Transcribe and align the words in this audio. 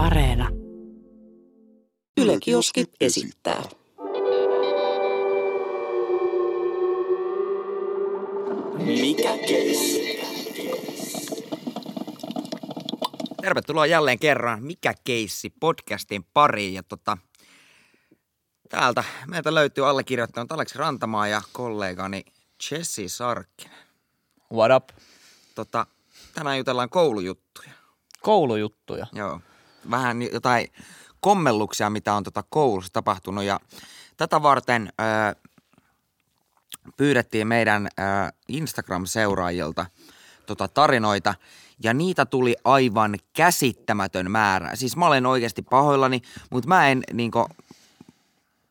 Areena. 0.00 0.48
Yle 2.16 2.38
Kioski 2.40 2.86
esittää. 3.00 3.62
Mikä 8.78 9.36
keissi? 9.48 10.20
Tervetuloa 13.42 13.86
jälleen 13.86 14.18
kerran 14.18 14.62
Mikä 14.62 14.94
keissi 15.04 15.50
podcastin 15.60 16.24
pariin. 16.34 16.74
Ja 16.74 16.82
tota, 16.82 17.18
täältä 18.68 19.04
meiltä 19.26 19.54
löytyy 19.54 19.88
allekirjoittanut 19.88 20.52
Aleksi 20.52 20.78
Rantamaa 20.78 21.28
ja 21.28 21.42
kollegani 21.52 22.24
Jesse 22.70 23.08
Sarkkinen. 23.08 23.78
What 24.52 24.70
up? 24.76 24.88
Tota, 25.54 25.86
tänään 26.34 26.58
jutellaan 26.58 26.90
koulujuttuja. 26.90 27.70
Koulujuttuja. 28.20 29.06
Joo. 29.12 29.40
Vähän 29.90 30.22
jotain 30.22 30.68
kommelluksia, 31.20 31.90
mitä 31.90 32.14
on 32.14 32.24
tota 32.24 32.44
koulussa 32.50 32.92
tapahtunut. 32.92 33.44
Ja 33.44 33.60
tätä 34.16 34.42
varten 34.42 34.92
ö, 35.00 35.36
pyydettiin 36.96 37.48
meidän 37.48 37.86
ö, 37.86 38.02
Instagram-seuraajilta 38.48 39.86
tota 40.46 40.68
tarinoita. 40.68 41.34
Ja 41.82 41.94
niitä 41.94 42.26
tuli 42.26 42.56
aivan 42.64 43.16
käsittämätön 43.32 44.30
määrä. 44.30 44.76
Siis 44.76 44.96
mä 44.96 45.06
olen 45.06 45.26
oikeasti 45.26 45.62
pahoillani, 45.62 46.22
mutta 46.50 46.68
mä 46.68 46.88
en 46.88 47.02
niinku, 47.12 47.48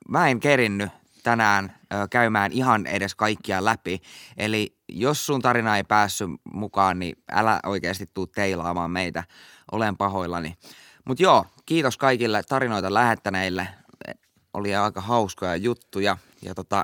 mä 0.09 0.27
en 0.30 0.39
kerinnyt 0.39 0.89
tänään 1.23 1.75
ö, 1.94 2.07
käymään 2.09 2.52
ihan 2.52 2.88
edes 2.88 3.16
kaikkia 3.16 3.66
läpi. 3.66 4.02
Eli 4.38 4.75
jos 4.89 5.25
sun 5.25 5.41
tarina 5.41 5.77
ei 5.77 5.83
päässyt 5.83 6.30
mukaan, 6.53 6.99
niin 6.99 7.16
älä 7.31 7.59
oikeasti 7.66 8.09
tuu 8.13 8.27
teilaamaan 8.27 8.91
meitä. 8.91 9.23
Olen 9.71 9.97
pahoillani. 9.97 10.57
Mutta 11.05 11.23
joo, 11.23 11.45
kiitos 11.66 11.98
kaikille 11.98 12.44
tarinoita 12.49 12.94
lähettäneille. 12.94 13.67
Oli 14.53 14.75
aika 14.75 15.02
hauskoja 15.02 15.56
juttuja. 15.56 16.17
Ja 16.41 16.56
tota, 16.56 16.83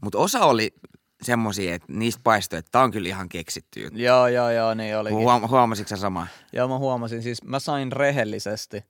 mutta 0.00 0.18
osa 0.18 0.44
oli 0.44 0.74
semmosia, 1.22 1.74
että 1.74 1.92
niistä 1.92 2.20
paistoi, 2.24 2.58
että 2.58 2.70
tää 2.72 2.82
on 2.82 2.90
kyllä 2.90 3.08
ihan 3.08 3.28
keksitty 3.28 3.80
juttu. 3.80 3.98
Joo, 3.98 4.26
joo, 4.26 4.50
joo, 4.50 4.74
niin 4.74 4.96
olikin. 4.96 5.18
Huom- 5.18 5.48
huomasitko 5.48 5.88
sä 5.88 5.96
sama? 5.96 6.26
Joo, 6.52 6.68
mä 6.68 6.78
huomasin. 6.78 7.22
Siis 7.22 7.44
mä 7.44 7.58
sain 7.58 7.92
rehellisesti 7.92 8.84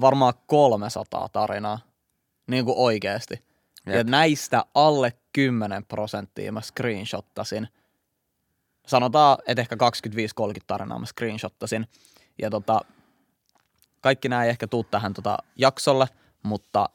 varmaan 0.00 0.34
300 0.46 1.28
tarinaa. 1.28 1.78
Niin 2.46 2.64
kuin 2.64 2.78
oikeesti. 2.78 3.34
Jep. 3.86 3.96
Ja 3.96 4.04
näistä 4.04 4.64
alle 4.74 5.12
10 5.32 5.84
prosenttia 5.84 6.52
mä 6.52 6.60
screenshottasin. 6.60 7.68
Sanotaan, 8.86 9.38
että 9.46 9.60
ehkä 9.60 9.76
25-30 9.76 9.78
tarinaa 10.66 10.98
mä 10.98 11.06
screenshottasin. 11.06 11.86
Ja 12.42 12.50
tota, 12.50 12.80
kaikki 14.00 14.28
nämä 14.28 14.44
ei 14.44 14.50
ehkä 14.50 14.66
tuu 14.66 14.84
tähän 14.84 15.14
tota 15.14 15.38
jaksolle, 15.56 16.06
mutta 16.42 16.88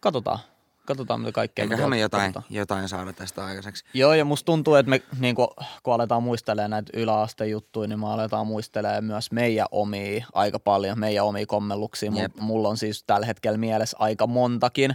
katsotaan. 0.00 0.38
Katsotaan, 0.86 1.20
mitä 1.20 1.32
kaikkea 1.32 1.62
Eiköhän 1.62 1.80
me 1.90 1.96
tuolta 1.96 1.96
jotain, 1.96 2.32
katsotaan. 2.32 2.56
jotain 2.56 2.88
saada 2.88 3.12
tästä 3.12 3.44
aikaiseksi. 3.44 3.84
Joo, 3.94 4.14
ja 4.14 4.24
musta 4.24 4.46
tuntuu, 4.46 4.74
että 4.74 4.90
me 4.90 5.02
niin 5.18 5.34
kun, 5.34 5.48
kun 5.82 5.94
aletaan 5.94 6.22
muistelemaan 6.22 6.70
näitä 6.70 6.92
yläastejuttuja, 6.94 7.88
niin 7.88 8.00
me 8.00 8.06
aletaan 8.06 8.46
muistelemaan 8.46 9.04
myös 9.04 9.32
meidän 9.32 9.66
omia 9.70 10.24
aika 10.32 10.58
paljon, 10.58 10.98
meidän 10.98 11.24
omia 11.24 11.46
kommelluksia. 11.46 12.12
Jep. 12.14 12.34
Mul, 12.36 12.46
mulla 12.46 12.68
on 12.68 12.76
siis 12.76 13.04
tällä 13.04 13.26
hetkellä 13.26 13.58
mielessä 13.58 13.96
aika 14.00 14.26
montakin, 14.26 14.94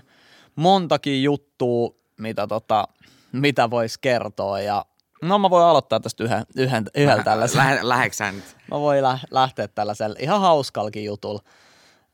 montakin 0.56 1.24
juttua, 1.24 1.96
mitä, 2.18 2.48
tota, 2.48 2.88
mitä 3.32 3.70
voisi 3.70 4.00
kertoa. 4.02 4.60
Ja 4.60 4.86
no 5.24 5.40
mä 5.40 5.50
voin 5.50 5.66
aloittaa 5.66 6.00
tästä 6.00 6.24
yhden, 6.24 6.46
yhden, 6.56 6.86
yhden 6.96 7.24
tällaisen. 7.24 7.58
Lähe, 7.58 7.80
läheksä 7.82 8.32
nyt? 8.32 8.44
Mä 8.72 8.80
voin 8.80 9.04
lä- 9.04 9.20
lähteä 9.32 9.68
tällaisella 9.68 10.16
ihan 10.20 10.42
hauskalkin 10.42 11.06
jutulla. 11.06 11.42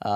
Öö, 0.06 0.12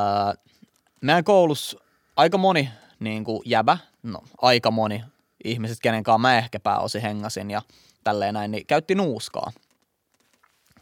meidän 1.01 1.23
koulussa 1.23 1.79
aika 2.15 2.37
moni 2.37 2.69
niin 2.99 3.23
kuin 3.23 3.41
jäbä, 3.45 3.77
no 4.03 4.19
aika 4.41 4.71
moni 4.71 5.03
ihmiset, 5.43 5.77
kenen 5.81 6.03
kanssa 6.03 6.17
mä 6.17 6.37
ehkä 6.37 6.59
pääosin 6.59 7.01
hengasin 7.01 7.51
ja 7.51 7.61
tälleen 8.03 8.33
näin, 8.33 8.51
niin 8.51 8.65
käytti 8.67 8.95
nuuskaa. 8.95 9.51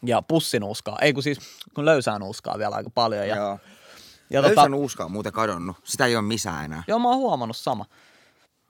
Ja 0.06 0.22
pussinuuskaa, 0.22 0.98
ei 1.02 1.14
kun 1.14 1.24
siis, 1.24 1.40
kun 1.76 1.86
löysää 1.86 2.20
nuuskaa 2.20 2.58
vielä 2.58 2.76
aika 2.76 2.90
paljon. 2.90 3.28
Ja, 3.28 3.36
Joo. 3.36 3.60
ja 4.30 4.42
Löysä 4.42 4.56
tota, 4.56 4.70
nuuska 4.70 5.06
on 5.06 5.12
muuten 5.12 5.32
kadonnut. 5.34 5.78
Sitä 5.84 6.06
ei 6.06 6.16
ole 6.16 6.22
missään 6.22 6.66
enää. 6.66 6.84
Joo, 6.88 7.00
mä 7.00 7.08
oon 7.08 7.18
huomannut 7.18 7.58
sama. 7.58 7.86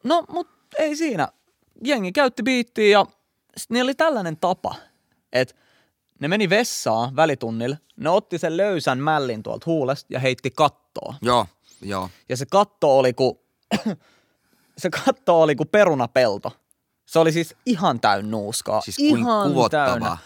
No, 0.03 0.23
mut 0.29 0.47
ei 0.77 0.95
siinä. 0.95 1.27
Jengi 1.83 2.11
käytti 2.11 2.43
biittiä 2.43 2.99
ja 2.99 3.05
niillä 3.69 3.87
oli 3.87 3.95
tällainen 3.95 4.37
tapa, 4.37 4.75
että 5.33 5.55
ne 6.19 6.27
meni 6.27 6.49
vessaan 6.49 7.15
välitunnille, 7.15 7.79
ne 7.97 8.09
otti 8.09 8.37
sen 8.37 8.57
löysän 8.57 8.99
mällin 8.99 9.43
tuolta 9.43 9.63
huulesta 9.65 10.13
ja 10.13 10.19
heitti 10.19 10.51
kattoa. 10.51 11.15
Joo, 11.21 11.47
joo. 11.81 12.09
Ja 12.29 12.37
se 12.37 12.45
katto 12.45 12.97
oli 12.97 13.13
ku, 13.13 13.45
se 14.77 14.89
katto 14.89 15.41
oli 15.41 15.55
ku 15.55 15.65
perunapelto. 15.65 16.51
Se 17.05 17.19
oli 17.19 17.31
siis 17.31 17.55
ihan 17.65 17.99
täynnä 17.99 18.31
nuuskaa. 18.31 18.81
Siis 18.81 18.97
kuin 18.97 19.19
ihan 19.19 19.49
kuvottavaa. 19.49 19.87
täynnä. 19.87 20.17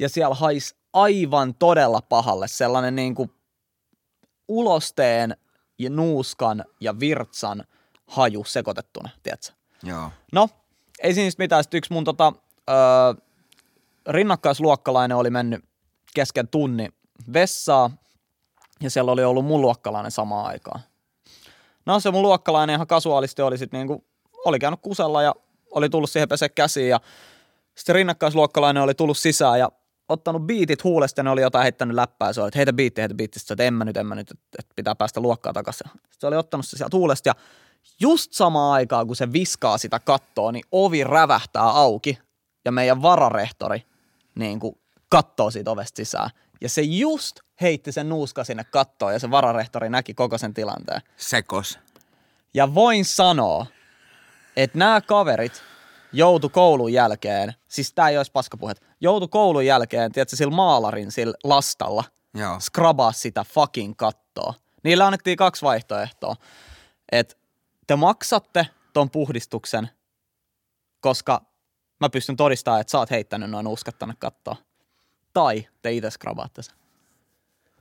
Ja 0.00 0.08
siellä 0.08 0.34
hais 0.34 0.74
aivan 0.92 1.54
todella 1.54 2.00
pahalle 2.00 2.48
sellainen 2.48 2.96
niinku 2.96 3.30
ulosteen 4.48 5.36
ja 5.78 5.90
nuuskan 5.90 6.64
ja 6.80 7.00
virtsan 7.00 7.64
haju 8.06 8.44
sekoitettuna, 8.44 9.08
tiedätkö? 9.22 9.52
Joo. 9.82 10.10
No, 10.32 10.48
ei 11.02 11.14
siinä 11.14 11.30
mitään. 11.38 11.64
Sitten 11.64 11.78
yksi 11.78 11.92
mun 11.92 12.04
tota, 12.04 12.32
öö, 12.70 13.24
rinnakkaisluokkalainen 14.08 15.16
oli 15.16 15.30
mennyt 15.30 15.64
kesken 16.14 16.48
tunni 16.48 16.88
vessaa 17.32 17.90
ja 18.82 18.90
siellä 18.90 19.12
oli 19.12 19.24
ollut 19.24 19.44
mun 19.44 19.60
luokkalainen 19.60 20.10
samaan 20.10 20.46
aikaan. 20.46 20.80
No 21.86 22.00
se 22.00 22.10
mun 22.10 22.22
luokkalainen 22.22 22.74
ihan 22.74 22.86
kasuaalisti 22.86 23.42
oli 23.42 23.58
sitten 23.58 23.78
niinku, 23.78 24.04
oli 24.44 24.58
käynyt 24.58 24.80
kusella 24.82 25.22
ja 25.22 25.34
oli 25.70 25.88
tullut 25.88 26.10
siihen 26.10 26.28
pese 26.28 26.48
käsiin 26.48 26.88
ja 26.88 27.00
sitten 27.74 27.94
rinnakkaisluokkalainen 27.94 28.82
oli 28.82 28.94
tullut 28.94 29.18
sisään 29.18 29.58
ja 29.58 29.72
ottanut 30.08 30.46
biitit 30.46 30.84
huulesta 30.84 31.18
ja 31.18 31.22
ne 31.22 31.30
oli 31.30 31.40
jotain 31.40 31.62
heittänyt 31.62 31.94
läppää 31.94 32.32
se 32.32 32.40
oli, 32.40 32.48
että 32.48 32.58
heitä 32.58 32.72
biitti, 32.72 33.00
heitä 33.00 33.14
biitti. 33.14 33.38
Sitten, 33.38 33.54
että 33.54 33.64
en 33.64 33.74
mä 33.74 33.84
nyt, 33.84 33.96
en 33.96 34.06
mä 34.06 34.14
nyt, 34.14 34.30
että 34.58 34.72
pitää 34.76 34.94
päästä 34.94 35.20
luokkaa 35.20 35.52
takaisin. 35.52 35.88
Sitten 35.88 36.20
se 36.20 36.26
oli 36.26 36.36
ottanut 36.36 36.66
se 36.66 36.76
sieltä 36.76 36.96
huulesta 36.96 37.28
ja 37.28 37.34
just 38.00 38.32
samaan 38.32 38.72
aikaan, 38.72 39.06
kun 39.06 39.16
se 39.16 39.32
viskaa 39.32 39.78
sitä 39.78 39.98
kattoa, 39.98 40.52
niin 40.52 40.64
ovi 40.72 41.04
rävähtää 41.04 41.62
auki 41.62 42.18
ja 42.64 42.72
meidän 42.72 43.02
vararehtori 43.02 43.86
niin 44.34 44.60
kuin 44.60 44.78
kattoo 45.08 45.50
siitä 45.50 45.70
ovesta 45.70 45.96
sisään. 45.96 46.30
Ja 46.60 46.68
se 46.68 46.82
just 46.82 47.40
heitti 47.60 47.92
sen 47.92 48.08
nuuska 48.08 48.44
sinne 48.44 48.64
kattoon 48.64 49.12
ja 49.12 49.18
se 49.18 49.30
vararehtori 49.30 49.90
näki 49.90 50.14
koko 50.14 50.38
sen 50.38 50.54
tilanteen. 50.54 51.02
Sekos. 51.16 51.78
Ja 52.54 52.74
voin 52.74 53.04
sanoa, 53.04 53.66
että 54.56 54.78
nämä 54.78 55.00
kaverit 55.00 55.62
joutu 56.12 56.48
koulun 56.48 56.92
jälkeen, 56.92 57.54
siis 57.68 57.92
tää 57.92 58.08
ei 58.08 58.16
olisi 58.16 58.32
paskapuhet, 58.32 58.82
joutu 59.00 59.28
koulun 59.28 59.66
jälkeen, 59.66 60.12
tiedätkö, 60.12 60.36
sillä 60.36 60.54
maalarin 60.54 61.12
sillä 61.12 61.34
lastalla, 61.44 62.04
Joo. 62.34 62.60
skrabaa 62.60 63.12
sitä 63.12 63.44
fucking 63.44 63.94
kattoa. 63.96 64.54
Niillä 64.82 65.06
annettiin 65.06 65.36
kaksi 65.36 65.62
vaihtoehtoa. 65.62 66.36
Että 67.12 67.34
te 67.86 67.96
maksatte 67.96 68.66
ton 68.92 69.10
puhdistuksen, 69.10 69.90
koska 71.00 71.42
mä 72.04 72.08
pystyn 72.10 72.36
todistamaan, 72.36 72.80
että 72.80 72.90
sä 72.90 72.98
oot 72.98 73.10
heittänyt 73.10 73.50
noin 73.50 73.66
uskat 73.66 73.98
tänne 73.98 74.14
kattoon. 74.18 74.56
Tai 75.32 75.66
te 75.82 75.92
itse 75.92 76.10
skrabaatte 76.10 76.62
sen. 76.62 76.74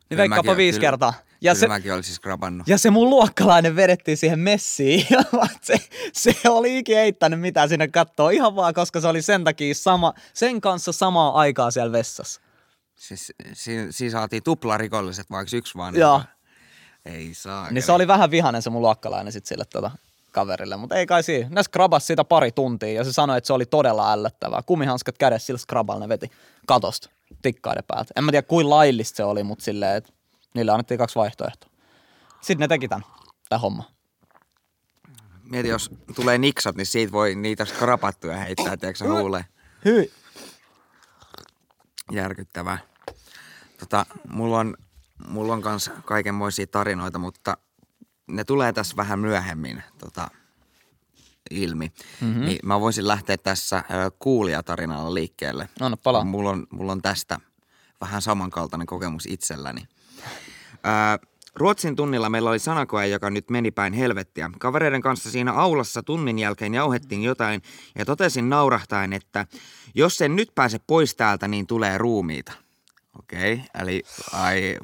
Niin 0.10 0.18
veikkaapa 0.18 0.58
viisi 0.58 0.80
kyllä- 0.80 0.90
kertaa. 0.92 1.14
Ja 1.42 1.52
Kyllä 1.52 1.60
se, 1.60 1.68
mäkin 1.68 1.94
olisin 1.94 2.16
skrabannut. 2.16 2.68
ja 2.68 2.78
se 2.78 2.90
mun 2.90 3.10
luokkalainen 3.10 3.76
vedettiin 3.76 4.18
siihen 4.18 4.40
messiin. 4.40 5.08
Se, 5.62 5.76
se 6.14 6.50
oli 6.50 6.78
ikinä 6.78 7.00
heittänyt 7.00 7.40
mitään 7.40 7.70
sinne 7.70 7.88
kattoon. 7.88 8.34
Ihan 8.34 8.56
vaan, 8.56 8.74
koska 8.74 9.02
se 9.02 9.08
oli 9.08 9.22
sen 9.22 9.44
takia 9.44 9.76
sama, 9.76 10.14
sen 10.34 10.62
kanssa 10.62 10.92
samaa 10.92 11.40
aikaa 11.40 11.72
siellä 11.72 11.92
vessassa. 11.92 12.42
Siis, 12.96 13.34
siinä, 13.54 13.88
siinä 13.92 14.12
saatiin 14.12 14.44
tuplarikolliset, 14.44 15.30
vaikka 15.31 15.56
yksi 15.58 15.76
vaan. 15.78 15.96
Joo. 15.96 16.22
Ei 17.06 17.34
saa. 17.34 17.72
Niin 17.72 17.84
se 17.84 17.92
oli 17.92 18.08
vähän 18.08 18.31
vihanen 18.31 18.62
se 18.62 18.69
mun 18.69 18.81
luokkalainen 18.81 19.34
sit 19.34 19.46
sille 19.46 19.66
tota 19.66 19.92
kaverille, 20.33 20.77
mutta 20.77 20.95
ei 20.95 21.06
kai 21.06 21.24
siinä. 21.24 21.50
Ne 21.50 21.63
skrabas 21.63 22.07
sitä 22.07 22.24
pari 22.24 22.51
tuntia 22.51 22.94
ja 22.94 23.03
se 23.03 23.13
sanoi, 23.13 23.38
että 23.38 23.47
se 23.47 23.53
oli 23.53 23.65
todella 23.65 24.13
ällöttävää. 24.13 24.62
Kumihanskat 24.65 25.18
kädessä 25.18 25.45
sillä 25.45 25.57
skraballa 25.57 26.00
ne 26.00 26.09
veti 26.09 26.31
katosta 26.68 27.09
tikkaiden 27.41 27.83
päältä. 27.88 28.13
En 28.15 28.24
mä 28.24 28.31
tiedä 28.31 28.47
kuin 28.47 28.69
laillista 28.69 29.18
se 29.18 29.24
oli, 29.24 29.44
mutta 29.44 29.63
silleen, 29.63 29.97
että 29.97 30.13
niille 30.53 30.71
annettiin 30.71 30.97
kaksi 30.97 31.15
vaihtoehtoa. 31.15 31.69
Sitten 32.41 32.59
ne 32.59 32.68
teki 32.68 32.88
tämän, 32.88 33.06
tämä 33.50 33.59
homma. 33.59 33.83
Mieti, 35.44 35.69
jos 35.69 35.89
tulee 36.15 36.38
niksat, 36.38 36.75
niin 36.75 36.85
siitä 36.85 37.12
voi 37.12 37.35
niitä 37.35 37.65
skrapattuja 37.65 38.38
heittää, 38.38 38.77
tiedätkö 38.77 38.97
sä 38.97 39.12
huuleen. 39.12 39.45
Hyi. 39.85 40.12
Järkyttävää. 42.12 42.77
Tota, 43.80 44.06
mulla 44.30 44.59
on, 44.59 44.77
mulla 45.27 45.53
on 45.53 45.62
kans 45.62 45.91
kaikenmoisia 46.06 46.68
tarinoita, 46.68 47.19
mutta 47.19 47.57
ne 48.28 48.44
tulee 48.44 48.74
tässä 48.74 48.98
vähän 48.98 49.20
myöhemmin 49.20 49.84
tota, 49.98 50.28
ilmi. 51.52 51.92
Mm-hmm. 52.22 52.46
Niin 52.46 52.60
mä 52.64 52.80
voisin 52.80 53.08
lähteä 53.08 53.38
tässä 53.38 53.84
kuulijatarinalla 54.20 55.14
liikkeelle. 55.14 55.70
Anna 55.80 55.98
palaa. 55.98 56.24
Mulla 56.24 56.50
on, 56.50 56.68
mulla 56.72 56.92
on 56.92 57.02
tästä 57.02 57.40
vähän 58.02 58.22
samankaltainen 58.22 58.88
kokemus 58.88 59.25
itselläni. 59.25 59.88
Ää, 60.84 61.20
Ruotsin 61.56 61.96
tunnilla 61.96 62.30
meillä 62.30 62.50
oli 62.50 62.60
sanakoe, 62.60 63.08
joka 63.08 63.30
nyt 63.30 63.50
meni 63.50 63.72
päin 63.72 63.94
helvettiä. 63.94 64.50
Kavereiden 64.60 65.02
kanssa 65.02 65.31
siinä 65.31 65.52
aulassa 65.52 66.04
tunnin 66.04 66.40
jälkeen 66.40 66.74
jauhettiin 66.74 67.24
jotain 67.24 67.62
ja 67.98 68.06
totesin 68.06 68.50
naurahtaen, 68.50 69.14
että 69.14 69.46
jos 69.96 70.22
en 70.22 70.36
nyt 70.36 70.52
pääse 70.56 70.80
pois 70.88 71.16
täältä, 71.16 71.48
niin 71.48 71.68
tulee 71.68 71.98
ruumiita. 71.98 72.52
Okei, 73.19 73.54
okay, 73.54 73.66
eli 73.81 74.04
ai, 74.31 74.78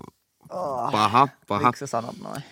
paha, 0.92 1.27
paha. 1.47 1.68
Miksi 1.68 1.80
sä 1.80 1.88
sanot 1.88 2.15
noin? 2.24 2.44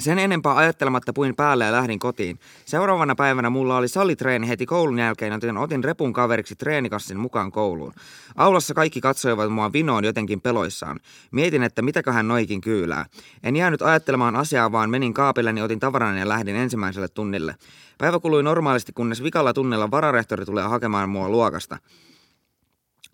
Sen 0.00 0.18
enempää 0.18 0.56
ajattelematta 0.56 1.12
puin 1.12 1.36
päälle 1.36 1.64
ja 1.64 1.72
lähdin 1.72 1.98
kotiin. 1.98 2.38
Seuraavana 2.64 3.14
päivänä 3.14 3.50
mulla 3.50 3.76
oli 3.76 3.88
salitreeni 3.88 4.48
heti 4.48 4.66
koulun 4.66 4.98
jälkeen, 4.98 5.32
joten 5.32 5.56
otin 5.56 5.84
repun 5.84 6.12
kaveriksi 6.12 6.56
treenikassin 6.56 7.18
mukaan 7.18 7.52
kouluun. 7.52 7.92
Aulassa 8.36 8.74
kaikki 8.74 9.00
katsoivat 9.00 9.52
mua 9.52 9.72
vinoon 9.72 10.04
jotenkin 10.04 10.40
peloissaan. 10.40 11.00
Mietin, 11.30 11.62
että 11.62 11.82
mitäköhän 11.82 12.28
noikin 12.28 12.60
kyylää. 12.60 13.06
En 13.42 13.56
jäänyt 13.56 13.82
ajattelemaan 13.82 14.36
asiaa, 14.36 14.72
vaan 14.72 14.90
menin 14.90 15.14
kaapilleni, 15.14 15.62
otin 15.62 15.80
tavaran 15.80 16.18
ja 16.18 16.28
lähdin 16.28 16.56
ensimmäiselle 16.56 17.08
tunnille. 17.08 17.56
Päivä 17.98 18.20
kului 18.20 18.42
normaalisti, 18.42 18.92
kunnes 18.92 19.22
vikalla 19.22 19.52
tunnilla 19.52 19.90
vararehtori 19.90 20.44
tulee 20.44 20.64
hakemaan 20.64 21.08
mua 21.08 21.28
luokasta. 21.28 21.78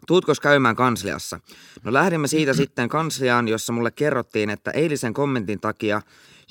Tuutkos 0.07 0.41
käymään 0.41 0.77
kansliassa? 0.77 1.41
No 1.85 1.93
lähdimme 1.93 2.29
siitä 2.29 2.55
sitten 2.55 2.89
kansliaan, 2.89 3.49
jossa 3.49 3.73
mulle 3.73 3.91
kerrottiin, 3.91 4.51
että 4.51 4.71
eilisen 4.71 5.15
kommentin 5.15 5.61
takia 5.61 6.03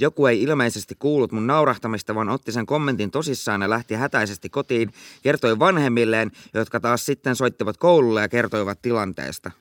joku 0.01 0.25
ei 0.25 0.43
ilmeisesti 0.43 0.95
kuullut 0.99 1.31
mun 1.31 1.47
naurahtamista, 1.47 2.15
vaan 2.15 2.29
otti 2.29 2.51
sen 2.51 2.65
kommentin 2.65 3.11
tosissaan 3.11 3.61
ja 3.61 3.69
lähti 3.69 3.93
hätäisesti 3.95 4.49
kotiin, 4.49 4.91
kertoi 5.21 5.59
vanhemmilleen, 5.59 6.31
jotka 6.53 6.79
taas 6.79 7.05
sitten 7.05 7.35
soittivat 7.35 7.77
koululle 7.77 8.21
ja 8.21 8.29
kertoivat 8.29 8.81
tilanteesta. 8.81 9.51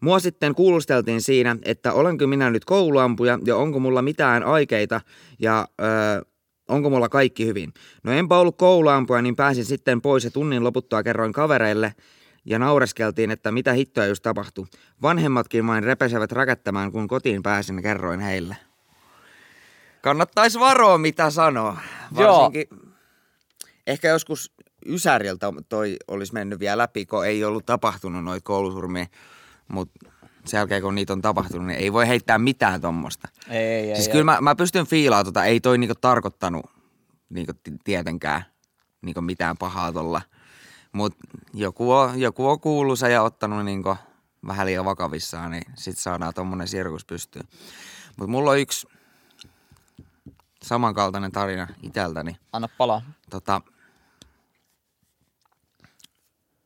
Mua 0.00 0.18
sitten 0.18 0.54
kuulusteltiin 0.54 1.22
siinä, 1.22 1.56
että 1.62 1.92
olenko 1.92 2.26
minä 2.26 2.50
nyt 2.50 2.64
kouluampuja 2.64 3.38
ja 3.44 3.56
onko 3.56 3.78
mulla 3.78 4.02
mitään 4.02 4.42
aikeita 4.42 5.00
ja 5.38 5.68
öö, 5.80 6.22
onko 6.68 6.90
mulla 6.90 7.08
kaikki 7.08 7.46
hyvin. 7.46 7.72
No 8.02 8.12
enpä 8.12 8.38
ollut 8.38 8.58
kouluampuja, 8.58 9.22
niin 9.22 9.36
pääsin 9.36 9.64
sitten 9.64 10.00
pois 10.00 10.24
ja 10.24 10.30
tunnin 10.30 10.64
loputtua 10.64 11.02
kerroin 11.02 11.32
kavereille 11.32 11.94
ja 12.44 12.58
naureskeltiin, 12.58 13.30
että 13.30 13.52
mitä 13.52 13.72
hittoa 13.72 14.06
just 14.06 14.22
tapahtui. 14.22 14.66
Vanhemmatkin 15.02 15.66
vain 15.66 15.84
repesevät 15.84 16.32
räkättämään, 16.32 16.92
kun 16.92 17.08
kotiin 17.08 17.42
pääsin 17.42 17.76
ja 17.76 17.82
kerroin 17.82 18.20
heille. 18.20 18.56
Kannattaisi 20.02 20.60
varoa, 20.60 20.98
mitä 20.98 21.30
sanoo. 21.30 21.76
Joo. 22.18 22.42
Varsinkin 22.42 22.92
ehkä 23.86 24.08
joskus 24.08 24.52
Ysäriltä 24.86 25.52
toi 25.68 25.96
olisi 26.08 26.32
mennyt 26.32 26.60
vielä 26.60 26.78
läpi, 26.78 27.06
kun 27.06 27.26
ei 27.26 27.44
ollut 27.44 27.66
tapahtunut 27.66 28.24
noita 28.24 28.44
koulusurmia. 28.44 29.06
Mutta 29.68 30.10
sen 30.44 30.58
jälkeen, 30.58 30.82
kun 30.82 30.94
niitä 30.94 31.12
on 31.12 31.22
tapahtunut, 31.22 31.66
niin 31.66 31.78
ei 31.78 31.92
voi 31.92 32.08
heittää 32.08 32.38
mitään 32.38 32.80
tuommoista. 32.80 33.28
Ei, 33.48 33.64
ei, 33.64 33.94
Siis 33.96 34.06
ei. 34.06 34.12
kyllä 34.12 34.24
mä, 34.24 34.38
mä 34.40 34.54
pystyn 34.54 34.86
fiilaamaan 34.86 35.24
tota, 35.24 35.44
ei 35.44 35.60
toi 35.60 35.78
niinku 35.78 35.94
tarkoittanut 36.00 36.66
niinku 37.30 37.52
ti- 37.62 37.72
tietenkään 37.84 38.44
niinku 39.02 39.20
mitään 39.20 39.56
pahaa 39.56 39.92
tuolla. 39.92 40.22
Mutta 40.92 41.18
joku 41.54 41.92
on, 41.92 42.20
joku 42.20 42.48
on 42.48 42.60
kuuluisa 42.60 43.08
ja 43.08 43.22
ottanut 43.22 43.64
niinku 43.64 43.96
vähän 44.46 44.66
liian 44.66 44.84
vakavissaan, 44.84 45.50
niin 45.50 45.64
sit 45.74 45.98
saadaan 45.98 46.34
tommonen 46.34 46.68
sirkus 46.68 47.04
pystyyn. 47.04 47.48
Mutta 48.16 48.30
mulla 48.30 48.50
on 48.50 48.58
yksi 48.58 48.86
samankaltainen 50.62 51.32
tarina 51.32 51.68
iteltäni. 51.82 52.36
Anna 52.52 52.68
palaa. 52.78 53.02
Tota, 53.30 53.60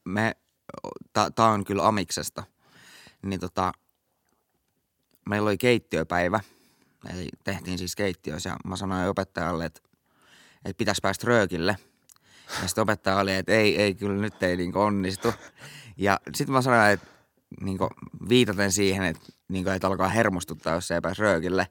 me, 0.05 0.37
tää 1.13 1.31
tää 1.31 1.47
on 1.47 1.65
kyllä 1.65 1.87
Amiksesta, 1.87 2.45
niin 3.23 3.41
tota, 3.41 3.73
meillä 5.29 5.49
oli 5.49 5.59
keittiöpäivä, 5.59 6.41
eli 7.15 7.29
tehtiin 7.45 7.79
siis 7.79 7.97
keittiössä 7.97 8.49
ja 8.49 8.57
mä 8.65 8.77
sanoin 8.77 9.09
opettajalle, 9.09 9.65
että, 9.65 9.81
että 10.65 10.79
pitäisi 10.79 11.01
päästä 11.03 11.27
röökille. 11.27 11.77
Ja 12.63 12.69
sitten 12.69 12.83
opettaja 12.83 13.17
oli, 13.17 13.35
että 13.35 13.53
ei, 13.53 13.83
ei, 13.83 13.95
kyllä 13.95 14.21
nyt 14.21 14.43
ei 14.43 14.57
niinku 14.57 14.81
onnistu. 14.81 15.35
Ja 15.97 16.21
sitten 16.35 16.53
mä 16.53 16.63
sanoin, 16.63 16.91
että 16.91 17.07
niinku, 17.61 17.89
viitaten 18.29 18.73
siihen, 18.73 19.05
että, 19.05 19.33
niinku, 19.49 19.71
että 19.71 19.87
alkaa 19.87 20.09
hermostuttaa, 20.09 20.75
jos 20.75 20.91
ei 20.91 21.01
pääse 21.01 21.23
röökille. 21.23 21.67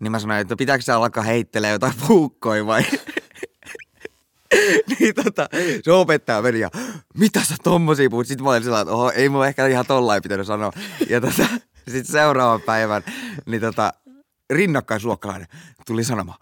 Niin 0.00 0.12
mä 0.12 0.18
sanoin, 0.18 0.40
että 0.40 0.56
pitääkö 0.56 0.82
se 0.82 0.92
alkaa 0.92 1.22
heittelee 1.22 1.72
jotain 1.72 1.92
puukkoja 2.06 2.66
vai? 2.66 2.82
niin 4.98 5.14
tota, 5.24 5.48
se 5.84 5.92
opettaja 5.92 6.42
meni 6.42 6.60
ja 6.60 6.70
mitä 7.14 7.44
sä 7.44 7.54
tommosia 7.62 8.10
puhut? 8.10 8.26
Sitten 8.26 8.44
mä 8.44 8.50
olin 8.50 8.62
sellainen, 8.62 8.82
että 8.82 8.94
oho, 8.94 9.10
ei 9.10 9.28
mulla 9.28 9.46
ehkä 9.46 9.66
ihan 9.66 9.86
tollain 9.86 10.22
pitänyt 10.22 10.46
sanoa. 10.46 10.72
Ja 11.08 11.20
tota, 11.20 11.46
sitten 11.88 12.12
seuraavan 12.12 12.62
päivän, 12.62 13.02
niin 13.46 13.60
tota, 13.60 13.92
rinnakkaisluokkalainen 14.50 15.48
tuli 15.86 16.04
sanomaan, 16.04 16.38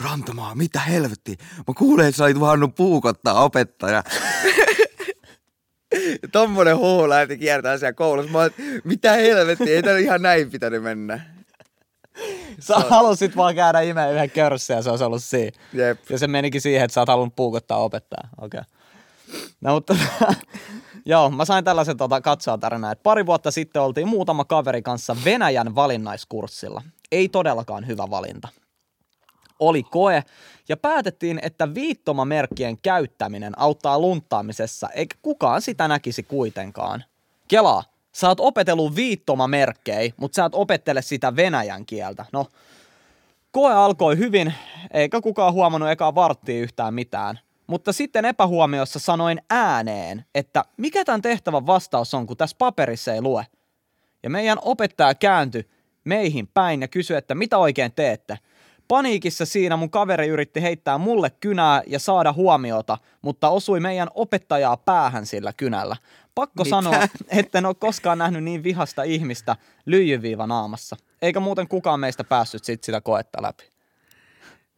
Rantamaa, 0.00 0.54
mitä 0.54 0.80
helvetti? 0.80 1.36
Mä 1.56 1.74
kuulen, 1.76 2.06
että 2.06 2.16
sä 2.16 2.24
olit 2.24 2.76
puukottaa 2.76 3.44
opettaja. 3.44 4.04
Tommonen 6.32 6.76
huu 6.76 7.08
lähti 7.08 7.38
kiertää 7.38 7.78
siellä 7.78 7.92
koulussa. 7.92 8.32
Mä 8.32 8.38
olin, 8.38 8.50
että 8.50 8.62
mitä 8.88 9.12
helvetti, 9.12 9.72
ei 9.72 9.82
tää 9.82 9.98
ihan 9.98 10.22
näin 10.22 10.50
pitänyt 10.50 10.82
mennä. 10.82 11.20
Sä 12.60 12.74
halusit 12.74 13.36
vaan 13.36 13.54
käydä 13.54 13.80
imeen 13.80 14.14
yhden 14.14 14.30
körssin 14.30 14.76
ja 14.76 14.82
se 14.82 14.90
olisi 14.90 15.04
ollut 15.04 15.24
siinä. 15.24 15.58
Jep. 15.72 15.98
Ja 16.10 16.18
se 16.18 16.26
menikin 16.26 16.60
siihen, 16.60 16.84
että 16.84 16.92
sä 16.94 17.00
oot 17.00 17.08
halunnut 17.08 17.36
puukottaa 17.36 17.78
opettaa. 17.78 18.28
Okei. 18.40 18.60
Okay. 18.60 18.78
No 19.60 19.74
mutta, 19.74 19.96
joo, 21.06 21.30
mä 21.30 21.44
sain 21.44 21.64
tällaisen 21.64 21.96
tota, 21.96 22.20
katsoa 22.20 22.58
tarinaa, 22.58 22.92
että 22.92 23.02
pari 23.02 23.26
vuotta 23.26 23.50
sitten 23.50 23.82
oltiin 23.82 24.08
muutama 24.08 24.44
kaveri 24.44 24.82
kanssa 24.82 25.16
Venäjän 25.24 25.74
valinnaiskurssilla. 25.74 26.82
Ei 27.12 27.28
todellakaan 27.28 27.86
hyvä 27.86 28.06
valinta. 28.10 28.48
Oli 29.58 29.82
koe 29.82 30.24
ja 30.68 30.76
päätettiin, 30.76 31.40
että 31.42 31.74
viittomamerkkien 31.74 32.78
käyttäminen 32.78 33.58
auttaa 33.58 33.98
lunttaamisessa, 33.98 34.88
eikä 34.88 35.16
kukaan 35.22 35.62
sitä 35.62 35.88
näkisi 35.88 36.22
kuitenkaan. 36.22 37.04
Kelaa, 37.48 37.84
sä 38.12 38.28
oot 38.28 38.40
opetellut 38.40 38.96
viittomamerkkejä, 38.96 40.12
mutta 40.16 40.36
sä 40.36 40.44
et 40.44 40.54
opettele 40.54 41.02
sitä 41.02 41.36
venäjän 41.36 41.86
kieltä. 41.86 42.24
No, 42.32 42.46
Koe 43.50 43.72
alkoi 43.72 44.18
hyvin, 44.18 44.54
eikä 44.90 45.20
kukaan 45.20 45.52
huomannut 45.52 45.90
ekaa 45.90 46.14
varttia 46.14 46.62
yhtään 46.62 46.94
mitään. 46.94 47.38
Mutta 47.66 47.92
sitten 47.92 48.24
epähuomiossa 48.24 48.98
sanoin 48.98 49.40
ääneen, 49.50 50.24
että 50.34 50.64
mikä 50.76 51.04
tämän 51.04 51.22
tehtävän 51.22 51.66
vastaus 51.66 52.14
on, 52.14 52.26
kun 52.26 52.36
tässä 52.36 52.56
paperissa 52.58 53.12
ei 53.12 53.22
lue. 53.22 53.46
Ja 54.22 54.30
meidän 54.30 54.58
opettaja 54.62 55.14
kääntyi 55.14 55.68
meihin 56.04 56.48
päin 56.54 56.80
ja 56.80 56.88
kysyi, 56.88 57.16
että 57.16 57.34
mitä 57.34 57.58
oikein 57.58 57.92
teette. 57.92 58.38
Paniikissa 58.88 59.46
siinä 59.46 59.76
mun 59.76 59.90
kaveri 59.90 60.28
yritti 60.28 60.62
heittää 60.62 60.98
mulle 60.98 61.30
kynää 61.30 61.82
ja 61.86 61.98
saada 61.98 62.32
huomiota, 62.32 62.98
mutta 63.22 63.48
osui 63.48 63.80
meidän 63.80 64.08
opettajaa 64.14 64.76
päähän 64.76 65.26
sillä 65.26 65.52
kynällä. 65.52 65.96
Pakko 66.34 66.64
Mitä? 66.64 66.70
sanoa, 66.70 67.08
etten 67.28 67.66
ole 67.66 67.74
koskaan 67.74 68.18
nähnyt 68.18 68.44
niin 68.44 68.62
vihasta 68.62 69.02
ihmistä 69.02 69.56
lyijyviiva 69.86 70.46
naamassa. 70.46 70.96
Eikä 71.22 71.40
muuten 71.40 71.68
kukaan 71.68 72.00
meistä 72.00 72.24
päässyt 72.24 72.64
sit 72.64 72.84
sitä 72.84 73.00
koetta 73.00 73.42
läpi. 73.42 73.64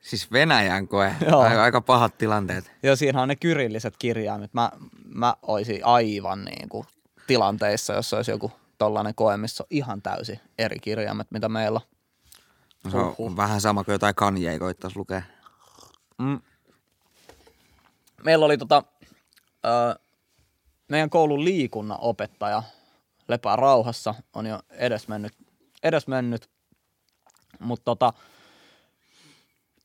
Siis 0.00 0.32
Venäjän 0.32 0.88
koe. 0.88 1.14
Joo. 1.30 1.40
Aika, 1.40 1.62
aika 1.62 1.80
pahat 1.80 2.18
tilanteet. 2.18 2.72
Joo, 2.82 2.96
siinä 2.96 3.22
on 3.22 3.28
ne 3.28 3.36
kyrilliset 3.36 3.94
kirjaimet. 3.98 4.54
Mä, 4.54 4.70
mä 5.04 5.34
oisin 5.42 5.84
aivan 5.84 6.44
niin 6.44 6.68
kuin 6.68 6.86
tilanteissa, 7.26 7.92
jos 7.92 8.14
olisi 8.14 8.30
joku 8.30 8.52
tollainen 8.78 9.14
koe, 9.14 9.36
missä 9.36 9.62
on 9.64 9.66
ihan 9.70 10.02
täysin 10.02 10.40
eri 10.58 10.78
kirjaimet, 10.78 11.30
mitä 11.30 11.48
meillä 11.48 11.80
on. 11.84 11.99
Se 12.88 12.96
on 12.96 13.14
Huhhuh. 13.18 13.36
vähän 13.36 13.60
sama 13.60 13.84
kuin 13.84 13.92
jotain 13.92 14.14
kanjei 14.14 14.58
koittaisi 14.58 14.96
lukea. 14.96 15.22
Meillä 18.24 18.46
oli 18.46 18.58
tota, 18.58 18.82
ö, 19.66 19.98
meidän 20.88 21.10
koulun 21.10 21.44
liikunnan 21.44 21.98
opettaja 22.00 22.62
lepää 23.28 23.56
rauhassa, 23.56 24.14
on 24.34 24.46
jo 24.46 24.60
edesmennyt, 24.70 25.32
edesmennyt 25.82 26.50
mutta 27.60 27.84
tota, 27.84 28.12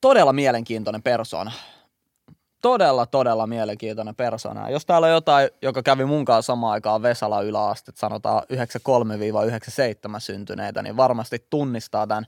todella 0.01 0.33
mielenkiintoinen 0.33 1.03
persona. 1.03 1.51
Todella, 2.61 3.05
todella 3.05 3.47
mielenkiintoinen 3.47 4.15
persona. 4.15 4.69
Jos 4.69 4.85
täällä 4.85 5.07
on 5.07 5.13
jotain, 5.13 5.49
joka 5.61 5.83
kävi 5.83 6.05
mun 6.05 6.25
kanssa 6.25 6.53
samaan 6.53 6.73
aikaan 6.73 7.01
Vesala 7.01 7.41
yläastet, 7.41 7.97
sanotaan 7.97 8.43
93-97 8.53 10.19
syntyneitä, 10.19 10.81
niin 10.81 10.97
varmasti 10.97 11.47
tunnistaa 11.49 12.07
tämän 12.07 12.25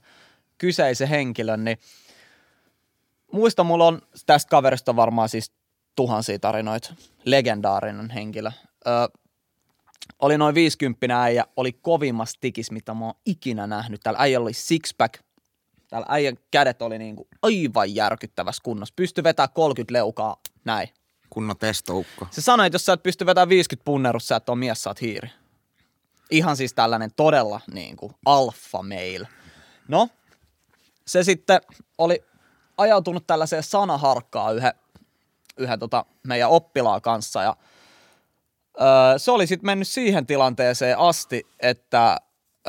kyseisen 0.58 1.08
henkilön, 1.08 1.64
niin 1.64 1.78
muista 3.32 3.64
mulla 3.64 3.86
on 3.86 4.02
tästä 4.26 4.50
kaverista 4.50 4.96
varmaan 4.96 5.28
siis 5.28 5.52
tuhansia 5.96 6.38
tarinoita. 6.38 6.94
Legendaarinen 7.24 8.10
henkilö. 8.10 8.50
Ö, 8.86 8.90
oli 10.18 10.38
noin 10.38 10.54
50 10.54 11.22
äijä, 11.22 11.44
oli 11.56 11.72
kovimmas 11.72 12.32
tikis, 12.40 12.70
mitä 12.70 12.94
mä 12.94 13.04
oon 13.04 13.14
ikinä 13.26 13.66
nähnyt. 13.66 14.00
Täällä 14.02 14.20
äijä 14.20 14.40
oli 14.40 14.52
six-pack. 14.52 15.22
Täällä 15.88 16.06
äijän 16.08 16.36
kädet 16.50 16.82
oli 16.82 16.98
niinku 16.98 17.28
aivan 17.42 17.94
järkyttävässä 17.94 18.62
kunnossa. 18.64 18.92
Pystyi 18.96 19.24
vetämään 19.24 19.52
30 19.54 19.92
leukaa 19.92 20.36
näin. 20.64 20.88
Kunnon 21.30 21.56
testoukko. 21.56 22.26
Se 22.30 22.40
sanoi, 22.40 22.66
että 22.66 22.74
jos 22.74 22.86
sä 22.86 22.92
et 22.92 23.02
pysty 23.02 23.26
vetämään 23.26 23.48
50 23.48 23.84
punnerus, 23.84 24.28
sä 24.28 24.36
et 24.36 24.48
ole 24.48 24.58
mies, 24.58 24.82
sä 24.82 24.90
oot 24.90 25.00
hiiri. 25.00 25.30
Ihan 26.30 26.56
siis 26.56 26.74
tällainen 26.74 27.10
todella 27.16 27.60
niin 27.72 27.96
kuin 27.96 28.12
alfa 28.24 28.82
male. 28.82 29.28
No, 29.88 30.08
se 31.08 31.22
sitten 31.22 31.60
oli 31.98 32.24
ajautunut 32.76 33.26
tällaiseen 33.26 33.62
sanaharkkaan 33.62 34.56
yhden, 34.56 34.72
yhden 35.56 35.78
tota 35.78 36.04
meidän 36.22 36.50
oppilaan 36.50 37.02
kanssa 37.02 37.42
ja 37.42 37.56
öö, 38.80 39.18
se 39.18 39.30
oli 39.30 39.46
sitten 39.46 39.66
mennyt 39.66 39.88
siihen 39.88 40.26
tilanteeseen 40.26 40.98
asti, 40.98 41.46
että 41.60 42.16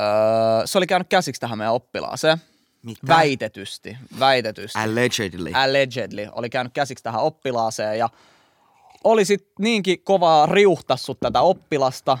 öö, 0.00 0.66
se 0.66 0.78
oli 0.78 0.86
käynyt 0.86 1.08
käsiksi 1.08 1.40
tähän 1.40 1.58
meidän 1.58 1.74
oppilaaseen. 1.74 2.38
Mitä? 2.82 3.06
Väitetysti, 3.08 3.96
väitetysti 4.18 4.78
Allegedly. 4.78 5.50
allegedly, 5.54 6.28
oli 6.32 6.50
käynyt 6.50 6.72
käsiksi 6.72 7.04
tähän 7.04 7.20
oppilaaseen 7.20 7.98
ja 7.98 8.08
oli 9.04 9.24
sitten 9.24 9.54
niinkin 9.58 10.00
kovaa 10.04 10.46
riuhtassut 10.46 11.20
tätä 11.20 11.40
oppilasta, 11.40 12.18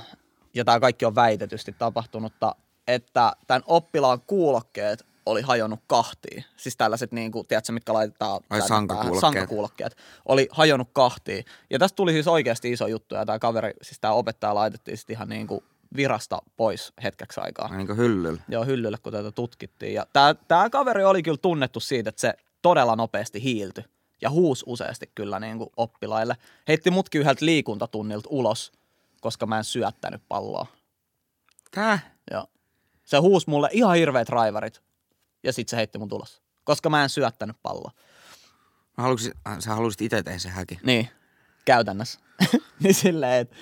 ja 0.54 0.64
tämä 0.64 0.80
kaikki 0.80 1.04
on 1.04 1.14
väitetysti 1.14 1.74
tapahtunutta, 1.78 2.54
että 2.88 3.32
tämän 3.46 3.62
oppilaan 3.66 4.20
kuulokkeet 4.26 5.06
oli 5.26 5.42
hajonnut 5.42 5.80
kahtiin. 5.86 6.44
Siis 6.56 6.76
tällaiset, 6.76 7.12
niin 7.12 7.32
kuin, 7.32 7.46
tiedätkö, 7.46 7.72
mitkä 7.72 7.92
laitetaan 7.92 8.40
Ai, 8.50 8.62
sankakuulokkeet. 8.68 9.20
sankakuulokkeet. 9.20 9.96
Oli 10.26 10.48
hajonnut 10.50 10.88
kahtiin. 10.92 11.44
Ja 11.70 11.78
tästä 11.78 11.96
tuli 11.96 12.12
siis 12.12 12.28
oikeasti 12.28 12.72
iso 12.72 12.86
juttu, 12.86 13.14
ja 13.14 13.26
tämä 13.26 13.38
kaveri, 13.38 13.72
siis 13.82 14.00
tämä 14.00 14.12
opettaja 14.14 14.54
laitettiin 14.54 14.96
sitten 14.96 15.14
ihan 15.14 15.28
niin 15.28 15.46
kuin 15.46 15.64
virasta 15.96 16.42
pois 16.56 16.92
hetkeksi 17.02 17.40
aikaa 17.40 17.76
Niin 17.76 17.86
kuin 17.86 17.96
hyllyllä. 17.96 18.40
joo, 18.48 18.64
hyllylle, 18.64 18.96
kun 19.02 19.12
tätä 19.12 19.32
tutkittiin. 19.32 19.94
Ja 19.94 20.06
tämä, 20.12 20.34
tämä 20.48 20.70
kaveri 20.70 21.04
oli 21.04 21.22
kyllä 21.22 21.38
tunnettu 21.42 21.80
siitä, 21.80 22.08
että 22.08 22.20
se 22.20 22.34
todella 22.62 22.96
nopeasti 22.96 23.42
hiiltyi 23.42 23.84
ja 24.22 24.30
huusi 24.30 24.64
useasti 24.66 25.10
kyllä 25.14 25.40
niin 25.40 25.58
kuin 25.58 25.70
oppilaille. 25.76 26.36
Heitti 26.68 26.90
mutkin 26.90 27.20
yhdeltä 27.20 27.44
liikuntatunnilta 27.46 28.28
ulos, 28.32 28.72
koska 29.20 29.46
mä 29.46 29.58
en 29.58 29.64
syöttänyt 29.64 30.22
palloa. 30.28 30.66
Tää? 31.70 31.98
Ja 32.30 32.48
se 33.04 33.16
huusi 33.18 33.50
mulle 33.50 33.68
ihan 33.72 33.96
hirveät 33.96 34.28
raivarit 34.28 34.82
ja 35.42 35.52
sitten 35.52 35.70
se 35.70 35.76
heitti 35.76 35.98
mun 35.98 36.08
ulos, 36.12 36.42
koska 36.64 36.90
mä 36.90 37.02
en 37.02 37.08
syöttänyt 37.08 37.56
palloa. 37.62 37.90
Mä 38.96 39.02
halusin, 39.04 39.32
äh, 39.48 39.58
sä 39.58 39.74
halusit 39.74 40.00
itse 40.00 40.22
tehdä 40.22 40.38
se 40.38 40.48
häki. 40.48 40.78
Niin, 40.82 41.08
käytännössä. 41.64 42.20
niin 42.82 42.94
silleen, 42.94 43.40
että 43.40 43.56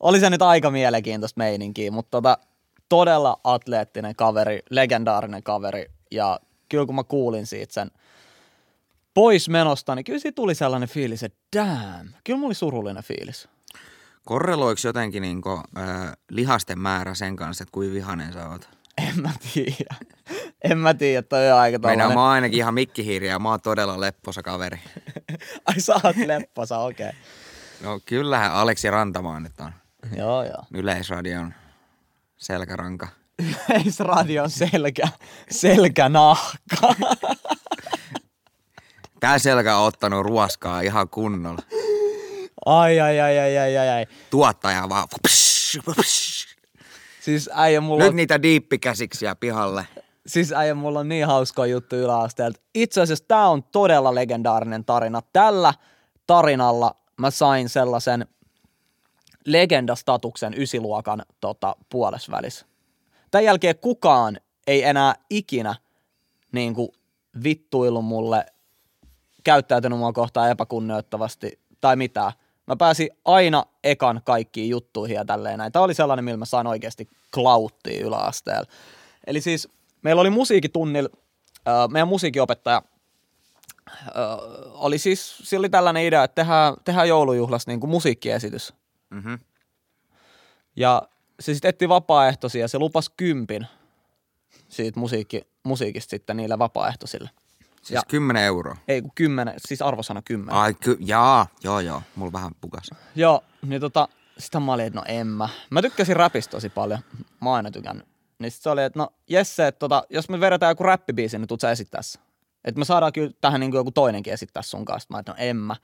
oli 0.00 0.20
se 0.20 0.30
nyt 0.30 0.42
aika 0.42 0.70
mielenkiintoista 0.70 1.38
meininkiä, 1.38 1.90
mutta 1.90 2.10
tota, 2.10 2.38
todella 2.88 3.40
atleettinen 3.44 4.16
kaveri, 4.16 4.60
legendaarinen 4.70 5.42
kaveri 5.42 5.86
ja 6.10 6.40
kyllä 6.68 6.86
kun 6.86 6.94
mä 6.94 7.04
kuulin 7.04 7.46
siitä 7.46 7.74
sen 7.74 7.90
pois 9.14 9.48
menosta, 9.48 9.94
niin 9.94 10.04
kyllä 10.04 10.18
siitä 10.18 10.36
tuli 10.36 10.54
sellainen 10.54 10.88
fiilis, 10.88 11.22
että 11.22 11.38
damn, 11.56 12.08
kyllä 12.24 12.36
mulla 12.36 12.48
oli 12.48 12.54
surullinen 12.54 13.04
fiilis. 13.04 13.48
Korreloiko 14.24 14.80
jotenkin 14.84 15.22
niinku, 15.22 15.50
äh, 15.50 16.12
lihasten 16.30 16.78
määrä 16.78 17.14
sen 17.14 17.36
kanssa, 17.36 17.62
että 17.62 17.72
kuin 17.72 17.92
vihanen 17.92 18.32
sä 18.32 18.48
oot? 18.48 18.68
En 19.08 19.20
mä 19.20 19.30
tiedä. 19.54 19.94
En 20.70 20.78
mä 20.78 20.94
tiedä, 20.94 21.22
toi 21.22 21.52
on 21.52 21.58
aika 21.58 21.78
Meidän 21.78 21.98
tollanen. 21.98 22.16
mä 22.16 22.22
oon 22.22 22.30
ainakin 22.30 22.58
ihan 22.58 22.74
mikkihiiri 22.74 23.28
ja 23.28 23.38
mä 23.38 23.50
oon 23.50 23.60
todella 23.60 24.00
lepposa 24.00 24.42
kaveri. 24.42 24.78
Ai 25.66 25.80
sä 25.80 25.94
oot 26.04 26.16
lepposa, 26.26 26.78
okei. 26.78 27.08
Okay. 27.08 27.20
No 27.82 28.00
kyllähän 28.06 28.52
Aleksi 28.52 28.90
Rantamaa 28.90 29.40
nyt 29.40 29.60
on 29.60 29.72
joo, 30.16 30.44
joo. 30.44 30.64
Yleisradion 30.74 31.54
selkäranka. 32.36 33.08
Yleisradion 33.38 34.50
selkä, 34.50 35.08
selkänahka. 35.50 36.94
Tää 39.20 39.38
selkä 39.38 39.76
on 39.76 39.86
ottanut 39.86 40.26
ruoskaa 40.26 40.80
ihan 40.80 41.08
kunnolla. 41.08 41.62
Ai, 42.66 43.00
ai, 43.00 43.20
ai, 43.20 43.38
ai, 43.38 43.58
ai, 43.58 43.78
ai, 43.78 43.88
ai. 43.88 44.06
Tuottaja 44.30 44.88
vaan. 44.88 45.08
Psh, 45.28 45.78
psh. 46.00 46.56
Siis 47.20 47.50
äijä 47.52 47.80
mulla, 47.80 48.04
Nyt 48.04 48.10
on, 48.10 48.16
niitä 48.16 48.42
diippikäsiksiä 48.42 49.34
pihalle. 49.34 49.86
Siis 50.26 50.52
äijä 50.52 50.74
mulla 50.74 51.00
on 51.00 51.08
niin 51.08 51.26
hauska 51.26 51.66
juttu 51.66 51.96
yläasteelta. 51.96 52.60
Itse 52.74 53.00
asiassa 53.00 53.24
tää 53.28 53.48
on 53.48 53.62
todella 53.62 54.14
legendaarinen 54.14 54.84
tarina. 54.84 55.22
Tällä 55.32 55.74
tarinalla 56.26 56.96
mä 57.16 57.30
sain 57.30 57.68
sellaisen 57.68 58.26
legendastatuksen 59.46 60.54
ysiluokan 60.56 61.22
tota, 61.40 61.76
puolesvälis. 61.90 62.66
Tämän 63.30 63.44
jälkeen 63.44 63.78
kukaan 63.78 64.40
ei 64.66 64.84
enää 64.84 65.14
ikinä 65.30 65.74
niin 66.52 66.74
kuin, 66.74 66.88
vittuillut 67.44 68.04
mulle, 68.04 68.46
käyttäytynyt 69.44 69.98
mua 69.98 70.12
kohtaan 70.12 70.50
epäkunnioittavasti 70.50 71.60
tai 71.80 71.96
mitään. 71.96 72.32
Mä 72.66 72.76
pääsin 72.76 73.08
aina 73.24 73.64
ekan 73.84 74.20
kaikkiin 74.24 74.68
juttuihin 74.68 75.14
ja 75.14 75.24
tälleen 75.24 75.58
näin. 75.58 75.72
Tämä 75.72 75.84
oli 75.84 75.94
sellainen, 75.94 76.24
millä 76.24 76.36
mä 76.36 76.44
sain 76.44 76.66
oikeasti 76.66 77.08
klauttia 77.34 78.06
yläasteella. 78.06 78.66
Eli 79.26 79.40
siis 79.40 79.68
meillä 80.04 80.20
oli 80.20 80.30
musiikitunnilla, 80.30 81.08
äh, 81.68 81.88
meidän 81.90 82.08
musiikinopettaja 82.08 82.82
äh, 83.98 84.02
oli 84.72 84.98
siis, 84.98 85.38
sillä 85.42 85.60
oli 85.60 85.68
tällainen 85.68 86.02
idea, 86.04 86.24
että 86.24 86.34
tehdään, 86.42 86.74
tehdään 86.84 87.08
joulujuhlassa 87.08 87.70
niin 87.70 87.80
kuin 87.80 87.90
musiikkiesitys. 87.90 88.74
Mhm. 89.10 89.34
Ja 90.76 91.02
se 91.40 91.54
sitten 91.54 91.68
etti 91.68 91.88
vapaaehtoisia 91.88 92.60
ja 92.60 92.68
se 92.68 92.78
lupasi 92.78 93.10
kympin 93.16 93.66
siitä 94.68 95.00
musiikki, 95.00 95.42
musiikista 95.64 96.10
sitten 96.10 96.36
niille 96.36 96.58
vapaaehtoisille. 96.58 97.30
Siis 97.82 97.90
Ja- 97.94 98.02
10 98.08 98.42
euroa. 98.42 98.76
Ei 98.88 99.02
kun 99.02 99.10
kymmenen, 99.14 99.54
siis 99.58 99.82
arvosana 99.82 100.22
kymmenen. 100.22 100.54
Ai 100.54 100.74
ky- 100.74 100.96
jaa, 101.00 101.46
joo 101.64 101.80
joo, 101.80 102.02
mulla 102.16 102.32
vähän 102.32 102.52
pukas. 102.60 102.90
Joo, 103.14 103.44
niin 103.66 103.80
tota, 103.80 104.08
sitä 104.38 104.60
mä 104.60 104.72
olin, 104.72 104.86
että 104.86 104.98
no 104.98 105.04
en 105.08 105.26
mä. 105.26 105.48
Mä 105.70 105.82
tykkäsin 105.82 106.16
räpistä 106.16 106.50
tosi 106.50 106.68
paljon. 106.68 106.98
Mä 107.40 107.48
oon 107.50 107.56
aina 107.56 107.70
tykännyt. 107.70 108.06
Niin 108.38 108.50
sit 108.50 108.62
se 108.62 108.70
oli, 108.70 108.82
että 108.82 108.98
no 108.98 109.08
Jesse, 109.30 109.66
että 109.66 109.78
tota, 109.78 110.04
jos 110.10 110.28
me 110.28 110.40
vedetään 110.40 110.70
joku 110.70 110.82
räppibiisi, 110.82 111.38
niin 111.38 111.48
tuut 111.48 111.60
sä 111.60 111.70
esittää 111.70 112.02
se. 112.02 112.18
Että 112.64 112.78
me 112.78 112.84
saadaan 112.84 113.12
kyllä 113.12 113.30
tähän 113.40 113.60
niin 113.60 113.74
joku 113.74 113.90
toinenkin 113.90 114.32
esittää 114.32 114.62
sun 114.62 114.84
kanssa. 114.84 115.06
Mä 115.10 115.18
että 115.18 115.32
no 115.32 115.36
en 115.38 115.56
mä. 115.56 115.76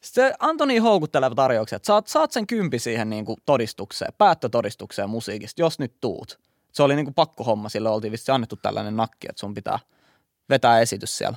Sitten 0.00 0.28
se 0.28 0.34
antoi 0.38 0.66
niin 0.66 0.82
houkutteleva 0.82 1.34
tarjouksen, 1.34 1.76
että 1.76 1.86
saat, 1.86 2.06
saat 2.06 2.32
sen 2.32 2.46
kympi 2.46 2.78
siihen 2.78 3.10
niin 3.10 3.24
kuin 3.24 3.36
todistukseen, 3.46 4.12
päättötodistukseen 4.18 5.10
musiikista, 5.10 5.62
jos 5.62 5.78
nyt 5.78 6.00
tuut. 6.00 6.38
Se 6.72 6.82
oli 6.82 6.96
niin 6.96 7.06
kuin 7.06 7.14
pakko 7.14 7.44
homma, 7.44 7.68
sille 7.68 7.88
oltiin 7.88 8.12
vissi 8.12 8.32
annettu 8.32 8.56
tällainen 8.56 8.96
nakki, 8.96 9.26
että 9.30 9.40
sun 9.40 9.54
pitää 9.54 9.78
vetää 10.48 10.80
esitys 10.80 11.18
siellä 11.18 11.36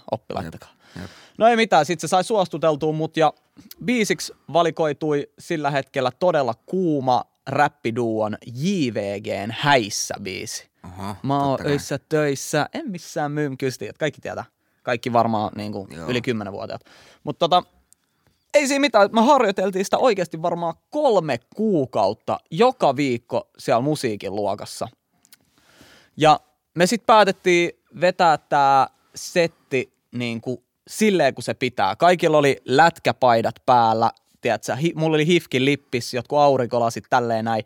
jep. 0.95 1.09
No 1.37 1.47
ei 1.47 1.55
mitään, 1.55 1.85
sitten 1.85 2.09
se 2.09 2.11
sai 2.11 2.23
suostuteltua 2.23 2.93
mut 2.93 3.17
ja 3.17 3.33
biisiksi 3.85 4.33
valikoitui 4.53 5.29
sillä 5.39 5.71
hetkellä 5.71 6.11
todella 6.11 6.53
kuuma 6.65 7.25
räppiduon 7.49 8.37
JVGn 8.55 9.51
Häissä 9.51 10.15
biisi. 10.21 10.69
Oho, 10.85 11.15
Mä 11.23 11.43
oon 11.43 11.59
öissä 11.65 11.99
töissä, 12.09 12.69
en 12.73 12.91
missään 12.91 13.31
myymkysti, 13.31 13.89
kaikki 13.99 14.21
tietää. 14.21 14.45
Kaikki 14.83 15.13
varmaan 15.13 15.51
niin 15.55 15.71
kuin 15.71 15.87
Joo. 15.95 16.09
yli 16.09 16.19
10-vuotiaat. 16.19 16.81
Mutta 17.23 17.39
tota, 17.39 17.63
ei 18.53 18.67
siinä 18.67 18.79
mitään, 18.79 19.09
me 19.11 19.21
harjoiteltiin 19.21 19.85
sitä 19.85 19.97
oikeasti 19.97 20.41
varmaan 20.41 20.73
kolme 20.89 21.39
kuukautta 21.55 22.37
joka 22.51 22.95
viikko 22.95 23.49
siellä 23.57 23.81
musiikin 23.81 24.35
luokassa. 24.35 24.87
Ja 26.17 26.39
me 26.75 26.85
sitten 26.85 27.05
päätettiin 27.05 27.71
vetää 28.01 28.37
tämä 28.37 28.87
setti 29.15 29.93
niin 30.11 30.41
kuin 30.41 30.63
silleen, 30.87 31.33
kun 31.33 31.43
se 31.43 31.53
pitää. 31.53 31.95
Kaikilla 31.95 32.37
oli 32.37 32.61
lätkäpaidat 32.65 33.55
päällä, 33.65 34.11
tiedätkö, 34.41 34.75
hi, 34.75 34.93
mulla 34.95 35.15
oli 35.15 35.27
hifkin 35.27 35.65
lippis, 35.65 36.13
jotkut 36.13 36.39
aurinkolasit, 36.39 37.03
tälleen 37.09 37.45
näin. 37.45 37.63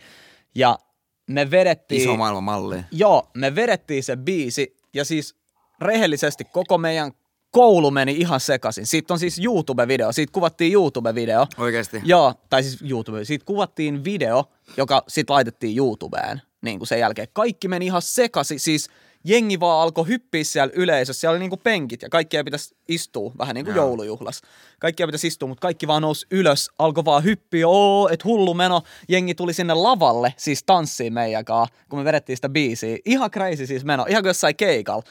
Ja 0.56 0.80
me 1.28 1.52
vedettiin... 1.52 2.02
Iso 2.02 2.18
maailman 2.18 2.44
malli. 2.44 2.78
Joo, 2.92 3.30
me 3.34 3.56
vedettiin 3.56 4.04
se 4.04 4.16
biisi 4.18 4.78
ja 4.94 5.06
siis 5.06 5.36
rehellisesti 5.82 6.44
koko 6.44 6.78
meidän 6.78 7.12
koulu 7.52 7.92
meni 7.92 8.12
ihan 8.12 8.40
sekaisin. 8.40 8.86
Siitä 8.86 9.14
on 9.14 9.20
siis 9.20 9.40
YouTube-video, 9.40 10.12
siitä 10.12 10.32
kuvattiin 10.32 10.74
YouTube-video. 10.74 11.48
Oikeesti? 11.58 12.02
Joo, 12.04 12.34
tai 12.50 12.64
siis 12.64 12.82
YouTube, 12.82 13.26
siitä 13.26 13.46
kuvattiin 13.46 14.04
video, 14.04 14.44
joka 14.78 15.04
sitten 15.08 15.34
laitettiin 15.34 15.78
YouTubeen 15.78 16.42
niin 16.62 16.80
kuin 16.80 16.88
sen 16.88 17.00
jälkeen. 17.00 17.28
Kaikki 17.34 17.68
meni 17.68 17.86
ihan 17.86 18.02
sekaisin, 18.02 18.60
siis 18.60 18.90
jengi 19.24 19.60
vaan 19.60 19.82
alkoi 19.82 20.08
hyppiä 20.08 20.44
siellä 20.44 20.74
yleisössä, 20.76 21.20
siellä 21.20 21.32
oli 21.32 21.40
niinku 21.40 21.58
penkit 21.58 22.02
ja 22.02 22.10
kaikkia 22.10 22.44
pitäisi 22.44 22.76
istua, 22.88 23.32
vähän 23.38 23.56
niin 23.56 23.66
kuin 23.66 23.76
Joo. 23.76 23.86
joulujuhlas. 23.86 24.42
Kaikkia 24.80 25.08
pitäisi 25.08 25.28
istua, 25.28 25.48
mutta 25.48 25.62
kaikki 25.62 25.88
vaan 25.88 26.02
nousi 26.02 26.28
ylös, 26.32 26.72
alkoi 26.80 27.06
vaan 27.06 27.24
hyppiä, 27.24 27.68
oo, 27.68 28.10
et 28.10 28.24
hullu 28.24 28.54
meno. 28.54 28.82
Jengi 29.10 29.36
tuli 29.36 29.54
sinne 29.54 29.74
lavalle, 29.74 30.34
siis 30.38 30.64
tanssiin 30.64 31.14
meidän 31.14 31.46
kanssa, 31.46 31.76
kun 31.90 32.00
me 32.00 32.06
vedettiin 32.06 32.38
sitä 32.38 32.50
biisiä. 32.50 32.98
Ihan 33.06 33.32
crazy 33.32 33.66
siis 33.66 33.86
meno, 33.86 34.06
ihan 34.10 34.24
kuin 34.24 34.30
jossain 34.30 34.56
keikalla. 34.56 35.04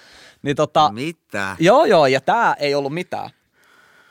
Niin 0.43 0.57
tota, 0.57 0.93
Mitä? 0.93 1.57
Joo, 1.61 1.85
joo, 1.85 2.07
ja 2.07 2.21
tämä 2.21 2.57
ei 2.59 2.75
ollut 2.75 2.95
mitään. 2.95 3.31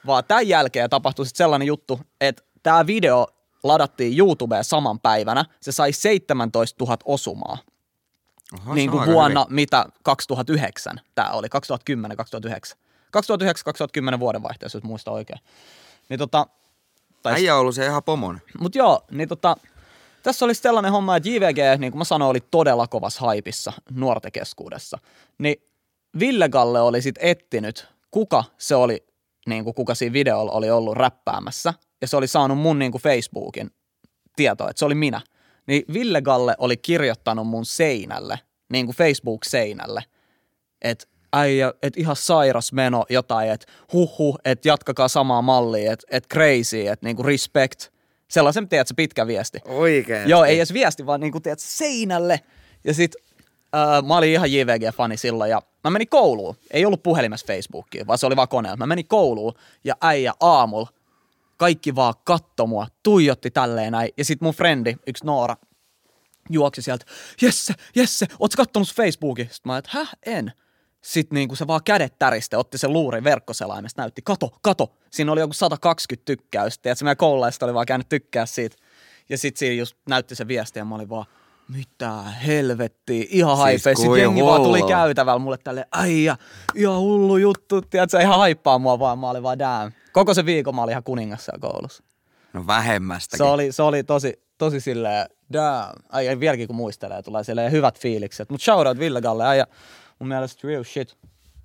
Vaan 0.05 0.23
tämän 0.27 0.47
jälkeen 0.47 0.89
tapahtui 0.89 1.25
sitten 1.25 1.37
sellainen 1.37 1.67
juttu, 1.67 1.99
että 2.21 2.43
tämä 2.63 2.87
video 2.87 3.27
ladattiin 3.63 4.19
YouTubeen 4.19 4.63
saman 4.63 4.99
päivänä. 4.99 5.45
Se 5.61 5.71
sai 5.71 5.93
17 5.93 6.85
000 6.85 6.97
osumaa. 7.05 7.57
Oho, 8.59 8.73
niin 8.73 8.91
kuin 8.91 9.05
vuonna, 9.05 9.43
hyvin. 9.43 9.55
mitä 9.55 9.85
2009 10.03 11.01
tämä 11.15 11.29
oli, 11.29 11.47
2010-2009. 11.47 12.77
2009-2010 14.15 14.19
vuodenvaihteessa, 14.19 14.77
jos 14.77 14.83
muista 14.83 15.11
oikein. 15.11 15.39
Niin 16.09 16.19
tota, 16.19 16.47
tai 17.23 17.33
Äijä 17.33 17.55
on 17.55 17.61
ollut 17.61 17.75
se 17.75 17.85
ihan 17.85 18.03
pomon. 18.03 18.39
Mut 18.59 18.75
joo, 18.75 19.05
niin 19.11 19.29
tota, 19.29 19.55
tässä 20.23 20.45
oli 20.45 20.55
sellainen 20.55 20.91
homma, 20.91 21.15
että 21.15 21.29
JVG, 21.29 21.79
niin 21.79 21.91
kuin 21.91 21.97
mä 21.97 22.03
sanoin, 22.03 22.29
oli 22.29 22.39
todella 22.51 22.87
kovassa 22.87 23.21
haipissa 23.21 23.73
nuorten 23.91 24.31
keskuudessa. 24.31 24.97
Niin 25.37 25.55
Ville 26.19 26.49
Galle 26.49 26.81
oli 26.81 27.01
sitten 27.01 27.23
ettinyt, 27.23 27.87
kuka 28.11 28.43
se 28.57 28.75
oli, 28.75 29.05
niin 29.47 29.63
kuin 29.63 29.73
kuka 29.73 29.95
siinä 29.95 30.13
videolla 30.13 30.51
oli 30.51 30.71
ollut 30.71 30.97
räppäämässä. 30.97 31.73
Ja 32.01 32.07
se 32.07 32.17
oli 32.17 32.27
saanut 32.27 32.57
mun 32.57 32.79
niin 32.79 32.91
kuin 32.91 33.01
Facebookin 33.01 33.71
tietoa, 34.35 34.69
että 34.69 34.79
se 34.79 34.85
oli 34.85 34.95
minä. 34.95 35.21
Niin 35.67 35.83
Ville 35.93 36.21
Galle 36.21 36.55
oli 36.57 36.77
kirjoittanut 36.77 37.47
mun 37.47 37.65
seinälle, 37.65 38.39
niin 38.71 38.85
kuin 38.85 38.95
Facebook-seinälle, 38.95 40.03
että 40.81 41.07
äijä, 41.33 41.73
että 41.81 41.99
ihan 41.99 42.15
sairas 42.15 42.73
meno 42.73 43.05
jotain, 43.09 43.51
että 43.51 43.67
huhu, 43.93 44.37
että 44.45 44.67
jatkakaa 44.67 45.07
samaa 45.07 45.41
mallia, 45.41 45.93
että 45.93 46.07
että 46.11 46.29
crazy, 46.33 46.87
että 46.87 47.05
niinku 47.05 47.23
respect. 47.23 47.87
Sellaisen, 48.27 48.69
tiedätkö, 48.69 48.93
pitkä 48.97 49.27
viesti. 49.27 49.59
Oikein. 49.65 50.29
Joo, 50.29 50.43
ei 50.43 50.55
edes 50.55 50.73
viesti, 50.73 51.05
vaan 51.05 51.19
niinku, 51.19 51.39
tiedätkö, 51.39 51.65
seinälle. 51.67 52.39
Ja 52.83 52.93
sit 52.93 53.15
äh, 53.75 54.07
mä 54.07 54.17
olin 54.17 54.31
ihan 54.31 54.51
JVG-fani 54.51 55.17
silloin 55.17 55.49
ja 55.49 55.61
mä 55.83 55.89
menin 55.89 56.09
kouluun. 56.09 56.55
Ei 56.71 56.85
ollut 56.85 57.03
puhelimessa 57.03 57.47
Facebookia, 57.47 58.07
vaan 58.07 58.17
se 58.17 58.25
oli 58.25 58.35
vaan 58.35 58.47
koneella. 58.47 58.77
Mä 58.77 58.85
menin 58.85 59.07
kouluun 59.07 59.53
ja 59.83 59.95
äijä 60.01 60.33
aamulla 60.39 60.89
kaikki 61.61 61.95
vaan 61.95 62.13
katto 62.23 62.67
mua, 62.67 62.87
tuijotti 63.03 63.51
tälleen 63.51 63.91
näin. 63.91 64.09
Ja 64.17 64.25
sit 64.25 64.41
mun 64.41 64.53
frendi, 64.53 64.95
yksi 65.07 65.25
Noora, 65.25 65.55
juoksi 66.49 66.81
sieltä, 66.81 67.05
Jesse, 67.41 67.73
Jesse, 67.95 68.25
ootko 68.39 68.63
kattonut 68.63 68.93
Facebookin? 68.93 69.45
Sitten 69.51 69.71
mä 69.71 69.77
että 69.77 69.89
häh, 69.93 70.09
en. 70.25 70.51
Sitten 71.01 71.35
niinku 71.35 71.55
se 71.55 71.67
vaan 71.67 71.83
kädet 71.83 72.19
täriste, 72.19 72.57
otti 72.57 72.77
sen 72.77 72.93
luurin 72.93 73.23
verkkoselaimesta, 73.23 74.01
näytti, 74.01 74.21
kato, 74.21 74.57
kato. 74.61 74.97
Siinä 75.11 75.31
oli 75.31 75.39
joku 75.39 75.53
120 75.53 76.25
tykkäystä, 76.25 76.89
ja 76.89 76.95
se 76.95 77.03
meidän 77.03 77.17
koululaista 77.17 77.65
oli 77.65 77.73
vaan 77.73 77.85
käynyt 77.85 78.09
tykkää 78.09 78.45
siitä. 78.45 78.75
Ja 79.29 79.37
sitten 79.37 79.59
siinä 79.59 79.75
just 79.75 79.95
näytti 80.09 80.35
se 80.35 80.47
viesti, 80.47 80.79
ja 80.79 80.85
mä 80.85 80.95
olin 80.95 81.09
vaan, 81.09 81.25
mitä 81.71 82.21
helvettiä, 82.21 83.25
ihan 83.29 83.57
Siis 83.69 83.83
siis 83.83 83.97
Sitten 83.99 84.21
jengi 84.21 84.43
vaan 84.43 84.61
tuli 84.61 84.79
hullu. 84.79 84.89
käytävällä 84.89 85.39
mulle 85.39 85.57
tälle, 85.57 85.85
äijä, 85.93 86.37
ihan 86.75 86.99
hullu 86.99 87.37
juttu, 87.37 87.81
tiedätkö, 87.81 88.19
ihan 88.21 88.37
haippaa 88.37 88.79
mua 88.79 88.99
vaan, 88.99 89.19
mä 89.19 89.29
olin 89.29 89.43
vaan 89.43 89.59
damn. 89.59 89.91
Koko 90.11 90.33
se 90.33 90.45
viikon 90.45 90.75
mä 90.75 90.83
olin 90.83 90.91
ihan 90.91 91.03
kuningas 91.03 91.45
siellä 91.45 91.59
koulussa. 91.59 92.03
No 92.53 92.67
vähemmästäkin. 92.67 93.37
Se 93.37 93.43
oli, 93.43 93.71
se 93.71 93.83
oli 93.83 94.03
tosi, 94.03 94.43
tosi 94.57 94.79
silleen, 94.79 95.25
damn. 95.53 95.93
Ai, 96.09 96.29
ai 96.29 96.39
vieläkin 96.39 96.67
kun 96.67 96.75
muistelee, 96.75 97.21
tulee 97.21 97.43
silleen 97.43 97.71
hyvät 97.71 97.99
fiilikset. 97.99 98.49
Mutta 98.49 98.63
shoutout 98.63 98.99
Ville 98.99 99.21
Galle, 99.21 99.47
äijä, 99.47 99.67
mun 100.19 100.27
mielestä 100.27 100.67
real 100.67 100.83
shit. 100.83 101.17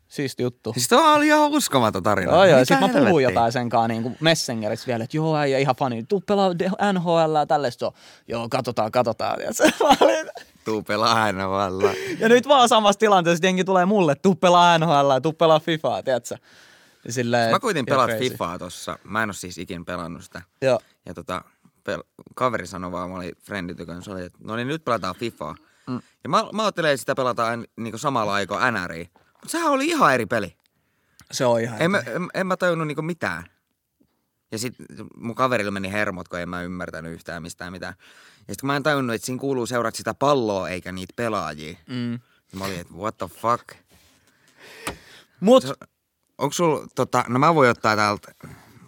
Siisti 0.09 0.43
juttu. 0.43 0.73
Siis 0.73 0.89
tuo 0.89 1.15
oli 1.15 1.27
ihan 1.27 1.51
uskomaton 1.51 2.03
tarina. 2.03 2.33
Joo, 2.33 2.45
joo, 2.45 2.59
ja 2.59 2.61
Mitä 2.61 2.75
sit 2.75 2.95
mä 2.95 3.01
puhuin 3.05 3.25
jotain 3.25 3.53
sen 3.53 3.69
kanssa 3.69 3.89
niin 3.89 4.17
Messengerissä 4.21 4.87
vielä, 4.87 5.05
että 5.05 5.17
joo, 5.17 5.37
äijä 5.37 5.59
ihan 5.59 5.77
fani, 5.77 6.03
tuu 6.03 6.21
pelaa 6.21 6.51
NHL 6.93 7.35
ja 7.39 7.47
tällaista. 7.47 7.93
Joo, 8.29 8.49
katsotaan, 8.49 8.93
katsotaan. 8.93 9.41
Ja, 9.41 9.53
se, 9.53 9.65
mä 9.83 9.97
olin, 10.01 10.27
Tuu 10.65 10.83
pelaa 10.83 11.33
valla. 11.51 11.91
ja 12.19 12.29
nyt 12.29 12.49
vaan 12.49 12.69
samassa 12.69 12.99
tilanteessa 12.99 13.47
jengi 13.47 13.65
tulee 13.65 13.87
mulle, 13.87 14.15
tuu 14.15 14.35
pelaa 14.35 14.79
NHL 14.79 15.11
ja 15.15 15.21
tuu 15.21 15.33
pelaa 15.33 15.61
FIFAa, 15.61 16.03
tiedätkö? 16.03 16.37
Ja 17.05 17.13
silleen, 17.13 17.51
Mä 17.51 17.59
pelata 17.87 18.13
crazy. 18.13 18.31
Fifaa 18.31 18.59
tossa. 18.59 18.99
Mä 19.05 19.23
en 19.23 19.29
oo 19.29 19.33
siis 19.33 19.59
ikin 19.59 19.85
pelannut 19.85 20.25
sitä. 20.25 20.43
Joo. 20.63 20.81
Ja 21.07 21.15
tota, 21.15 21.45
pel- 21.91 22.25
kaveri 22.35 22.67
sanoi 22.67 22.93
vaan, 22.93 23.11
mä 23.11 23.17
olin 23.17 23.37
frienditykön, 23.43 24.03
se 24.03 24.11
oli, 24.11 24.25
että 24.25 24.39
no 24.43 24.57
niin 24.57 24.69
nyt 24.69 24.85
pelataan 24.85 25.15
Fifaa. 25.15 25.55
Mm. 25.87 26.01
Ja 26.25 26.29
mä, 26.31 26.45
mä 26.53 26.69
että 26.69 26.97
sitä 26.97 27.15
pelataan 27.15 27.67
niin 27.77 27.99
samalla 27.99 28.35
aikaa 28.35 28.71
NRI. 28.71 29.11
Mutta 29.47 29.59
sehän 29.59 29.73
oli 29.73 29.87
ihan 29.87 30.15
eri 30.15 30.27
peli. 30.27 30.57
Se 31.33 31.45
on 31.47 31.61
ihan 31.61 31.83
En, 31.83 31.91
mä, 31.91 31.99
en, 31.99 32.29
en 32.35 32.47
mä 32.47 32.57
tajunnut 32.57 32.87
niinku 32.87 33.03
mitään. 33.03 33.45
Ja 34.53 34.59
sit 34.59 34.75
mun 35.17 35.35
kaverilla 35.35 35.71
meni 35.71 35.93
hermot, 35.93 36.29
kun 36.29 36.41
en 36.41 36.49
mä 36.49 36.63
ymmärtänyt 36.63 37.13
yhtään 37.13 37.43
mistään 37.43 37.73
mitään. 37.73 37.95
Ja 38.49 38.55
sit 38.55 38.61
kun 38.61 38.67
mä 38.67 38.77
en 38.77 38.83
tajunnut, 38.83 39.15
että 39.15 39.27
siinä 39.27 39.41
kuuluu 39.41 39.67
seurata 39.67 39.97
sitä 39.97 40.15
palloa 40.15 40.69
eikä 40.69 40.93
niitä 40.93 41.13
pelaajia. 41.17 41.77
Mm. 41.87 41.95
Niin 41.95 42.59
mä 42.59 42.65
olin, 42.65 42.81
että 42.81 42.95
what 42.95 43.19
the 43.19 43.27
fuck. 43.27 43.65
Mut, 45.41 45.65
Onko 46.39 46.53
sulla, 46.53 46.87
tota, 46.95 47.25
no 47.29 47.39
mä 47.39 47.55
voin 47.55 47.71
ottaa 47.71 47.97
täältä 47.97 48.35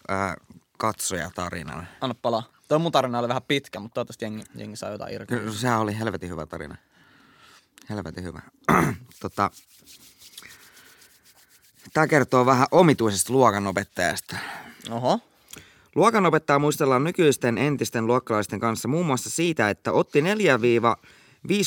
ää, 0.08 0.36
katsojatarinan. 0.78 1.88
anna 2.00 2.14
palaa. 2.22 2.42
Toi 2.68 2.78
mun 2.78 2.92
tarina 2.92 3.18
oli 3.18 3.28
vähän 3.28 3.42
pitkä, 3.48 3.80
mutta 3.80 3.94
toivottavasti 3.94 4.24
jengi, 4.24 4.44
jengi 4.54 4.76
saa 4.76 4.90
jotain 4.90 5.14
irti. 5.14 5.34
Kyllä 5.34 5.52
sehän 5.52 5.80
oli 5.80 5.98
helvetin 5.98 6.30
hyvä 6.30 6.46
tarina. 6.46 6.76
Helvetin 7.90 8.24
hyvä. 8.24 8.42
tota, 9.22 9.50
Tämä 11.98 12.06
kertoo 12.06 12.46
vähän 12.46 12.66
omituisesta 12.70 13.32
luokanopettajasta. 13.32 14.36
Oho. 14.90 15.20
Luokanopettaja 15.94 16.58
muistellaan 16.58 17.04
nykyisten 17.04 17.58
entisten 17.58 18.06
luokkalaisten 18.06 18.60
kanssa 18.60 18.88
muun 18.88 19.06
muassa 19.06 19.30
siitä, 19.30 19.70
että 19.70 19.92
otti 19.92 20.20
4-5 20.20 20.24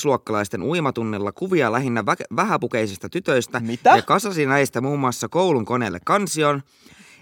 luokkalaisten 0.03 0.63
uimatunnilla 0.63 1.31
kuvia 1.31 1.71
lähinnä 1.71 2.01
vä- 2.01 2.35
vähäpukeisista 2.35 3.09
tytöistä 3.09 3.59
Mitä? 3.59 3.95
ja 3.95 4.01
kasasi 4.01 4.45
näistä 4.45 4.81
muun 4.81 4.99
muassa 4.99 5.29
koulun 5.29 5.65
koneelle 5.65 5.99
kansion. 6.05 6.61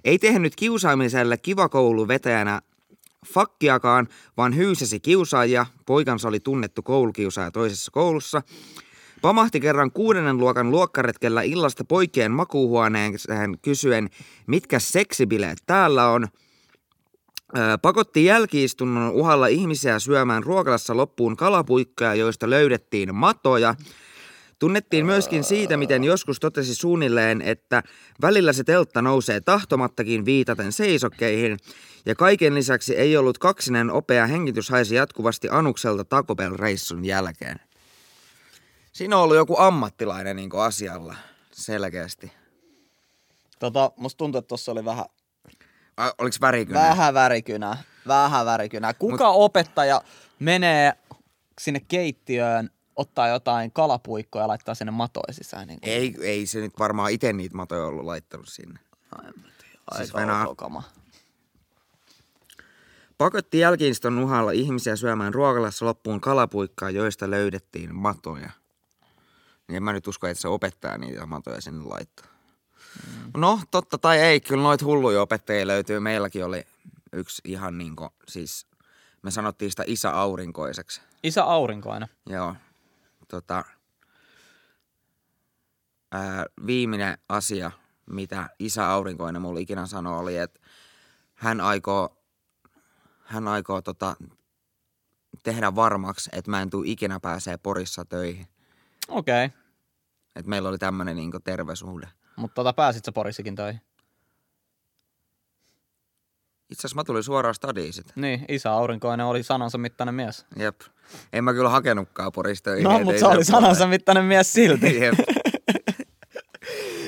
Ei 0.03 0.19
tehnyt 0.19 0.55
kiusaamiselle 0.55 1.37
kivakoulun 1.37 2.07
vetäjänä 2.07 2.61
fakkiakaan, 3.33 4.07
vaan 4.37 4.55
hyysäsi 4.55 4.99
kiusaajia. 4.99 5.65
Poikansa 5.85 6.27
oli 6.27 6.39
tunnettu 6.39 6.81
koulukiusaaja 6.81 7.51
toisessa 7.51 7.91
koulussa. 7.91 8.41
Pamahti 9.21 9.59
kerran 9.59 9.91
kuudennen 9.91 10.37
luokan 10.37 10.71
luokkaretkellä 10.71 11.41
illasta 11.41 11.83
poikien 11.83 12.31
makuuhuoneeseen 12.31 13.57
kysyen, 13.61 14.09
mitkä 14.47 14.79
seksibileet 14.79 15.57
täällä 15.65 16.09
on– 16.09 16.27
pakotti 17.81 18.25
jälkiistunnon 18.25 19.11
uhalla 19.11 19.47
ihmisiä 19.47 19.99
syömään 19.99 20.43
ruokalassa 20.43 20.97
loppuun 20.97 21.37
kalapuikkoja, 21.37 22.15
joista 22.15 22.49
löydettiin 22.49 23.15
matoja. 23.15 23.75
Tunnettiin 24.59 25.05
myöskin 25.05 25.43
siitä, 25.43 25.77
miten 25.77 26.03
joskus 26.03 26.39
totesi 26.39 26.75
suunnilleen, 26.75 27.41
että 27.41 27.83
välillä 28.21 28.53
se 28.53 28.63
teltta 28.63 29.01
nousee 29.01 29.41
tahtomattakin 29.41 30.25
viitaten 30.25 30.71
seisokkeihin, 30.71 31.57
ja 32.05 32.15
kaiken 32.15 32.55
lisäksi 32.55 32.95
ei 32.95 33.17
ollut 33.17 33.37
kaksinen 33.37 33.91
opea 33.91 34.27
hengitys 34.27 34.69
haisi 34.69 34.95
jatkuvasti 34.95 35.47
Anukselta 35.51 36.05
Taco 36.05 36.35
Bell-reissun 36.35 37.05
jälkeen. 37.05 37.68
Siinä 38.99 39.17
on 39.17 39.23
ollut 39.23 39.37
joku 39.37 39.55
ammattilainen 39.57 40.35
niin 40.35 40.49
asialla, 40.57 41.15
selkeästi. 41.51 42.31
Tota, 43.59 43.91
musta 43.97 44.17
tuntuu, 44.17 44.39
että 44.39 44.47
tossa 44.47 44.71
oli 44.71 44.85
vähän, 44.85 45.05
A, 45.97 46.11
oliko 46.17 46.35
värikynä? 46.41 46.79
vähän 46.79 47.13
värikynä. 47.13 47.77
Vähän 48.07 48.45
värikynä. 48.45 48.93
Kuka 48.93 49.31
Mut... 49.31 49.43
opettaja 49.43 50.01
menee 50.39 50.93
sinne 51.61 51.79
keittiöön, 51.87 52.69
ottaa 52.95 53.27
jotain 53.27 53.71
kalapuikkoja 53.71 54.43
ja 54.43 54.47
laittaa 54.47 54.75
sinne 54.75 54.91
matoja 54.91 55.33
sisään? 55.33 55.67
Niin 55.67 55.79
kuin... 55.81 55.93
Ei, 55.93 56.15
ei 56.21 56.45
se 56.45 56.59
nyt 56.59 56.79
varmaan 56.79 57.11
itse 57.11 57.33
niitä 57.33 57.55
matoja 57.55 57.85
ollut 57.85 58.05
laittanut 58.05 58.47
sinne. 58.47 58.79
Siis 59.95 60.15
Aika 60.15 60.17
Venä- 60.17 60.47
kama. 60.57 60.83
Pakotti 63.17 63.59
jälkiiston 63.59 64.19
uhalla 64.19 64.51
ihmisiä 64.51 64.95
syömään 64.95 65.33
ruokalassa 65.33 65.85
loppuun 65.85 66.21
kalapuikkaa, 66.21 66.89
joista 66.89 67.31
löydettiin 67.31 67.95
matoja. 67.95 68.49
Niin 69.69 69.75
en 69.75 69.83
mä 69.83 69.93
nyt 69.93 70.07
usko, 70.07 70.27
että 70.27 70.41
se 70.41 70.47
opettaa 70.47 70.97
niitä 70.97 71.25
matoja 71.25 71.61
sinne 71.61 71.83
laittaa. 71.85 72.25
Mm. 73.07 73.41
No, 73.41 73.59
totta 73.71 73.97
tai 73.97 74.19
ei, 74.19 74.39
kyllä 74.39 74.63
noita 74.63 74.85
hulluja 74.85 75.21
opettajia 75.21 75.67
löytyy. 75.67 75.99
Meilläkin 75.99 76.45
oli 76.45 76.67
yksi 77.13 77.41
ihan 77.45 77.77
niinku, 77.77 78.09
siis 78.27 78.67
me 79.21 79.31
sanottiin 79.31 79.71
sitä 79.71 79.83
isä 79.87 80.11
aurinkoiseksi. 80.11 81.01
Isä 81.23 81.43
aurinkoinen. 81.43 82.09
Joo. 82.29 82.55
Tota, 83.27 83.65
ää, 86.11 86.45
viimeinen 86.65 87.17
asia, 87.29 87.71
mitä 88.09 88.49
isä 88.59 88.89
aurinkoinen 88.89 89.41
mulle 89.41 89.61
ikinä 89.61 89.85
sanoi, 89.85 90.19
oli, 90.19 90.37
että 90.37 90.59
hän 91.33 91.61
aikoo, 91.61 92.17
hän 93.23 93.47
aikoo 93.47 93.81
tota, 93.81 94.15
tehdä 95.43 95.75
varmaksi, 95.75 96.29
että 96.33 96.51
mä 96.51 96.61
en 96.61 96.69
tuu 96.69 96.83
ikinä 96.85 97.19
pääsee 97.19 97.57
Porissa 97.57 98.05
töihin. 98.05 98.47
Okei. 99.09 99.45
Okay. 99.45 99.59
Että 100.35 100.49
meillä 100.49 100.69
oli 100.69 100.77
tämmöinen 100.77 101.15
niinku 101.15 101.39
terveyssuhde. 101.39 102.07
Mutta 102.35 102.55
tota, 102.55 102.73
pääsit 102.73 103.05
sä 103.05 103.11
Porissakin 103.11 103.55
töihin? 103.55 103.81
Itse 106.69 106.81
asiassa 106.81 106.95
mä 106.95 107.03
tulin 107.03 107.23
suoraan 107.23 107.55
stadiin 107.55 107.93
sit. 107.93 108.11
Niin, 108.15 108.45
isä 108.47 108.71
aurinkoinen 108.71 109.25
oli 109.25 109.43
sanansa 109.43 109.77
mittainen 109.77 110.15
mies. 110.15 110.45
Jep. 110.55 110.81
En 111.33 111.43
mä 111.43 111.53
kyllä 111.53 111.69
hakenutkaan 111.69 112.31
töihin. 112.63 112.83
No, 112.83 112.99
mutta 112.99 113.19
se 113.19 113.25
oli 113.27 113.45
sanansa 113.45 113.87
mittainen 113.87 114.25
mies 114.25 114.53
silti. 114.53 114.99
Jep. 115.01 115.15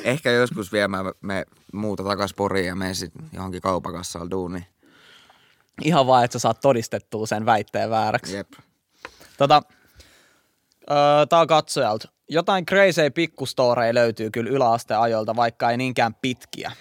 Ehkä 0.03 0.31
joskus 0.31 0.71
vielä 0.71 0.87
mä, 0.87 1.03
me 1.21 1.45
muuta 1.73 2.03
takas 2.03 2.33
Poriin 2.33 2.67
ja 2.67 2.75
menen 2.75 2.95
sit 2.95 3.13
johonkin 3.33 3.61
kaupakassaan 3.61 4.31
duuniin. 4.31 4.65
Ihan 5.83 6.07
vaan, 6.07 6.25
että 6.25 6.33
sä 6.33 6.39
saat 6.39 6.59
todistettua 6.59 7.27
sen 7.27 7.45
väitteen 7.45 7.89
vääräksi. 7.89 8.35
Jep. 8.35 8.47
Tota, 9.37 9.61
öö, 10.91 11.25
tää 11.25 11.39
on 11.39 11.47
katsojalta. 11.47 12.09
Jotain 12.29 12.65
crazy 12.65 13.09
pikkustoreja 13.09 13.93
löytyy 13.93 14.31
kyllä 14.31 14.49
yläasteajolta, 14.49 15.35
vaikka 15.35 15.71
ei 15.71 15.77
niinkään 15.77 16.15
pitkiä. 16.21 16.71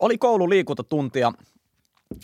Oli 0.00 0.18
koulu 0.18 0.50
liikuntatuntia 0.50 1.32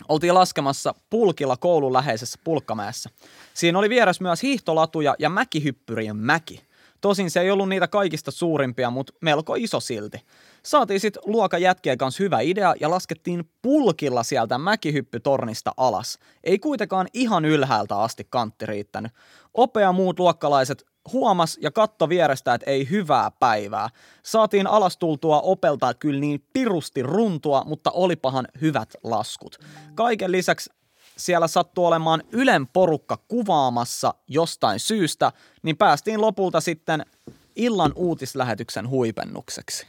oltiin 0.09 0.33
laskemassa 0.33 0.95
pulkilla 1.09 1.57
koulun 1.57 1.93
läheisessä 1.93 2.39
pulkkamäessä. 2.43 3.09
Siinä 3.53 3.79
oli 3.79 3.89
vieressä 3.89 4.23
myös 4.23 4.43
hiihtolatuja 4.43 5.15
ja 5.19 5.29
mäkihyppyrien 5.29 6.17
mäki. 6.17 6.67
Tosin 7.01 7.31
se 7.31 7.41
ei 7.41 7.51
ollut 7.51 7.69
niitä 7.69 7.87
kaikista 7.87 8.31
suurimpia, 8.31 8.89
mutta 8.89 9.13
melko 9.21 9.55
iso 9.55 9.79
silti. 9.79 10.17
Saatiin 10.63 10.99
sitten 10.99 11.23
luokan 11.25 11.61
jätkien 11.61 11.97
kanssa 11.97 12.23
hyvä 12.23 12.39
idea 12.39 12.73
ja 12.79 12.89
laskettiin 12.89 13.49
pulkilla 13.61 14.23
sieltä 14.23 14.57
mäkihyppytornista 14.57 15.71
alas. 15.77 16.19
Ei 16.43 16.59
kuitenkaan 16.59 17.07
ihan 17.13 17.45
ylhäältä 17.45 17.97
asti 17.97 18.27
kantti 18.29 18.65
riittänyt. 18.65 19.11
Ope 19.53 19.81
ja 19.81 19.91
muut 19.91 20.19
luokkalaiset 20.19 20.85
huomas 21.13 21.57
ja 21.61 21.71
katto 21.71 22.09
vierestä, 22.09 22.53
että 22.53 22.71
ei 22.71 22.89
hyvää 22.89 23.31
päivää. 23.31 23.89
Saatiin 24.23 24.67
alas 24.67 24.97
tultua 24.97 25.41
opelta 25.41 25.93
kyllä 25.93 26.19
niin 26.19 26.45
pirusti 26.53 27.03
runtua, 27.03 27.63
mutta 27.65 27.91
olipahan 27.91 28.47
hyvät 28.61 28.93
laskut. 29.03 29.59
Kaiken 29.95 30.31
lisäksi 30.31 30.69
siellä 31.17 31.47
sattuu 31.47 31.85
olemaan 31.85 32.23
Ylen 32.31 32.67
porukka 32.67 33.17
kuvaamassa 33.27 34.13
jostain 34.27 34.79
syystä, 34.79 35.31
niin 35.63 35.77
päästiin 35.77 36.21
lopulta 36.21 36.61
sitten 36.61 37.05
illan 37.55 37.91
uutislähetyksen 37.95 38.89
huipennukseksi. 38.89 39.87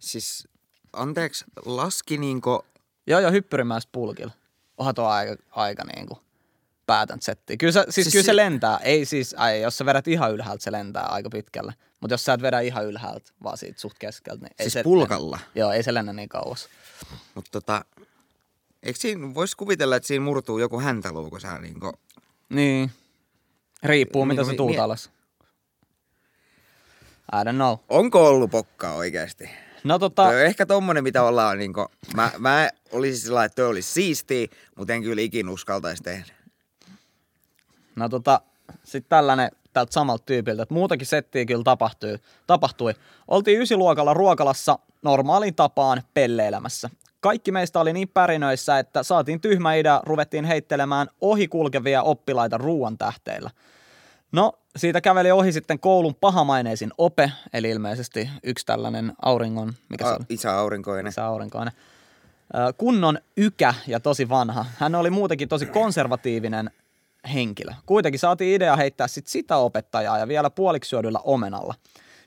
Siis, 0.00 0.48
anteeksi, 0.92 1.44
laski 1.64 2.18
niinko... 2.18 2.66
Joo, 3.06 3.20
joo, 3.20 3.30
hyppyrimäistä 3.30 3.88
pulkilla. 3.92 4.32
Onhan 4.78 4.94
tuo 4.94 5.04
aika, 5.04 5.36
aika 5.50 5.84
niin 5.84 6.06
kuin 6.06 6.20
päätän 6.86 7.18
settiä. 7.22 7.56
Kyllä, 7.56 7.72
se, 7.72 7.84
siis, 7.88 7.94
Siis 7.94 8.12
kyllä 8.12 8.24
se 8.24 8.36
lentää. 8.36 8.78
Ei 8.82 9.04
siis, 9.04 9.34
ai, 9.38 9.60
jos 9.62 9.78
sä 9.78 9.86
vedät 9.86 10.08
ihan 10.08 10.32
ylhäältä, 10.32 10.64
se 10.64 10.72
lentää 10.72 11.02
aika 11.06 11.30
pitkälle. 11.30 11.74
Mutta 12.00 12.14
jos 12.14 12.24
sä 12.24 12.32
et 12.32 12.42
vedä 12.42 12.60
ihan 12.60 12.86
ylhäältä, 12.86 13.30
vaan 13.42 13.58
siitä 13.58 13.80
suht 13.80 13.98
keskeltä, 13.98 14.42
niin 14.44 14.54
ei 14.58 14.64
Siis 14.64 14.72
se 14.72 14.82
pulkalla? 14.82 15.36
Lennä. 15.36 15.50
Joo, 15.54 15.72
ei 15.72 15.82
se 15.82 15.94
lennä 15.94 16.12
niin 16.12 16.28
kauas. 16.28 16.68
Mutta 17.34 17.50
tota, 17.50 17.84
eikö 18.82 18.98
siinä, 18.98 19.34
vois 19.34 19.54
kuvitella, 19.54 19.96
että 19.96 20.06
siinä 20.06 20.24
murtuu 20.24 20.58
joku 20.58 20.80
häntäluu, 20.80 21.30
kun 21.30 21.40
sä 21.40 21.58
niinku... 21.58 21.92
Niin. 22.48 22.90
Riippuu, 23.82 24.24
Niin 24.24 24.28
mitä 24.28 24.44
sä 24.44 24.50
mi- 24.50 24.56
tuut 24.56 24.70
mie- 24.70 24.80
alas. 24.80 25.10
I 27.32 27.44
don't 27.44 27.54
know. 27.54 27.76
Onko 27.88 28.28
ollut 28.28 28.50
pokkaa 28.50 28.94
oikeasti? 28.94 29.50
No 29.84 29.94
Ta- 29.94 29.98
tota, 29.98 30.40
ehkä 30.42 30.66
tommonen, 30.66 31.02
mitä 31.04 31.22
ollaan 31.22 31.58
niinku... 31.58 31.86
Mä, 32.14 32.30
mä 32.38 32.70
olisin 32.92 33.20
sillä 33.20 33.44
että 33.44 33.56
toi 33.56 33.66
olisi 33.66 33.92
siistiä, 33.92 34.46
mutta 34.76 34.92
en 34.94 35.02
kyllä 35.02 35.22
ikin 35.22 35.48
uskaltaisi 35.48 36.02
tehdä. 36.02 36.32
No 37.96 38.08
tota, 38.08 38.40
sit 38.84 39.08
tällainen 39.08 39.50
tältä 39.72 39.92
samalta 39.92 40.24
tyypiltä, 40.26 40.62
että 40.62 40.74
muutakin 40.74 41.06
settiä 41.06 41.44
kyllä 41.44 41.64
tapahtui. 41.64 42.18
tapahtui. 42.46 42.94
Oltiin 43.28 43.60
ysiluokalla 43.60 44.14
ruokalassa 44.14 44.78
normaaliin 45.02 45.54
tapaan 45.54 46.02
pelleilemässä. 46.14 46.90
Kaikki 47.20 47.52
meistä 47.52 47.80
oli 47.80 47.92
niin 47.92 48.08
pärinöissä, 48.08 48.78
että 48.78 49.02
saatiin 49.02 49.40
tyhmä 49.40 49.74
idea, 49.74 50.00
ruvettiin 50.04 50.44
heittelemään 50.44 51.08
ohikulkevia 51.20 52.02
oppilaita 52.02 52.58
ruoan 52.58 52.98
tähteillä. 52.98 53.50
No, 54.32 54.52
siitä 54.76 55.00
käveli 55.00 55.30
ohi 55.30 55.52
sitten 55.52 55.78
koulun 55.78 56.14
pahamaineisin 56.14 56.90
ope, 56.98 57.32
eli 57.52 57.70
ilmeisesti 57.70 58.30
yksi 58.42 58.66
tällainen 58.66 59.12
auringon, 59.22 59.72
mikä 59.88 60.04
se 60.04 60.10
oli? 60.10 60.24
isä 60.28 60.58
aurinkoinen. 60.58 61.12
se 61.12 61.20
aurinkoinen. 61.20 61.72
Kunnon 62.76 63.18
ykä 63.36 63.74
ja 63.86 64.00
tosi 64.00 64.28
vanha. 64.28 64.64
Hän 64.78 64.94
oli 64.94 65.10
muutenkin 65.10 65.48
tosi 65.48 65.66
konservatiivinen 65.66 66.70
henkilö. 67.34 67.72
Kuitenkin 67.86 68.18
saatiin 68.18 68.54
idea 68.54 68.76
heittää 68.76 69.08
sit 69.08 69.26
sitä 69.26 69.56
opettajaa 69.56 70.18
ja 70.18 70.28
vielä 70.28 70.50
puoliksi 70.50 70.88
syödyllä 70.88 71.18
omenalla. 71.24 71.74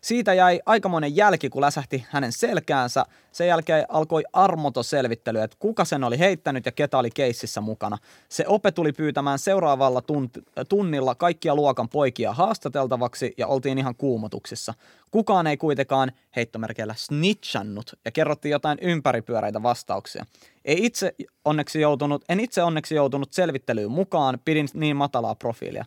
Siitä 0.06 0.34
jäi 0.34 0.60
aikamoinen 0.66 1.16
jälki, 1.16 1.50
kun 1.50 1.62
läsähti 1.62 2.06
hänen 2.10 2.32
selkäänsä. 2.32 3.06
Sen 3.32 3.48
jälkeen 3.48 3.86
alkoi 3.90 4.24
armoton 4.34 4.84
selvittely, 4.84 5.40
että 5.40 5.58
kuka 5.60 5.86
sen 5.86 6.04
oli 6.04 6.20
heittänyt 6.20 6.66
ja 6.66 6.72
ketä 6.72 6.98
oli 6.98 7.10
keississä 7.10 7.62
mukana. 7.62 7.98
Se 8.30 8.46
ope 8.48 8.72
tuli 8.72 8.92
pyytämään 8.92 9.40
seuraavalla 9.40 10.00
tunt- 10.00 10.64
tunnilla 10.70 11.16
kaikkia 11.16 11.56
luokan 11.56 11.90
poikia 11.90 12.34
haastateltavaksi 12.34 13.34
ja 13.38 13.48
oltiin 13.48 13.78
ihan 13.78 13.96
kuumotuksissa. 13.96 14.74
Kukaan 15.12 15.48
ei 15.48 15.58
kuitenkaan 15.58 16.12
heittomerkeillä 16.36 16.94
snitchannut 16.98 17.94
ja 18.06 18.12
kerrottiin 18.12 18.52
jotain 18.52 18.78
ympäripyöreitä 18.82 19.64
vastauksia. 19.64 20.26
Ei 20.66 20.86
itse 20.86 21.16
onneksi 21.46 21.82
joutunut, 21.82 22.24
en 22.30 22.40
itse 22.40 22.64
onneksi 22.64 22.96
joutunut 22.96 23.34
selvittelyyn 23.34 23.92
mukaan, 23.92 24.40
pidin 24.46 24.68
niin 24.74 24.96
matalaa 24.96 25.36
profiilia. 25.36 25.86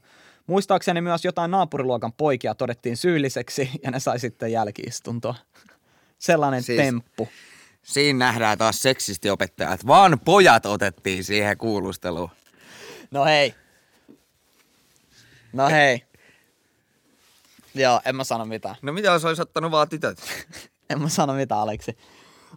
Muistaakseni 0.48 1.00
myös 1.00 1.24
jotain 1.24 1.50
naapuriluokan 1.50 2.12
poikia 2.12 2.54
todettiin 2.54 2.96
syylliseksi 2.96 3.70
ja 3.84 3.90
ne 3.90 4.00
sai 4.00 4.18
sitten 4.18 4.52
jälkiistuntoa. 4.52 5.34
Sellainen 6.18 6.62
Siis- 6.62 6.78
temppu. 6.82 7.28
Siinä 7.82 8.18
nähdään 8.26 8.58
taas 8.58 8.82
seksistiopettajat. 8.82 9.86
Vaan 9.86 10.20
pojat 10.24 10.66
otettiin 10.66 11.24
siihen 11.24 11.58
kuulusteluun. 11.58 12.30
No 13.10 13.24
hei. 13.24 13.54
No 15.52 15.68
hei. 15.68 16.04
Joo, 17.74 18.00
en 18.04 18.16
mä 18.16 18.24
sano 18.24 18.44
mitään. 18.44 18.76
No 18.82 18.92
mitä 18.92 19.08
jos 19.08 19.24
olisi 19.24 19.42
ottanut 19.42 19.70
vaan 19.70 19.88
tytöt? 19.88 20.18
En 20.90 21.02
mä 21.02 21.08
sano 21.08 21.32
mitään, 21.34 21.60
Aleksi. 21.60 21.98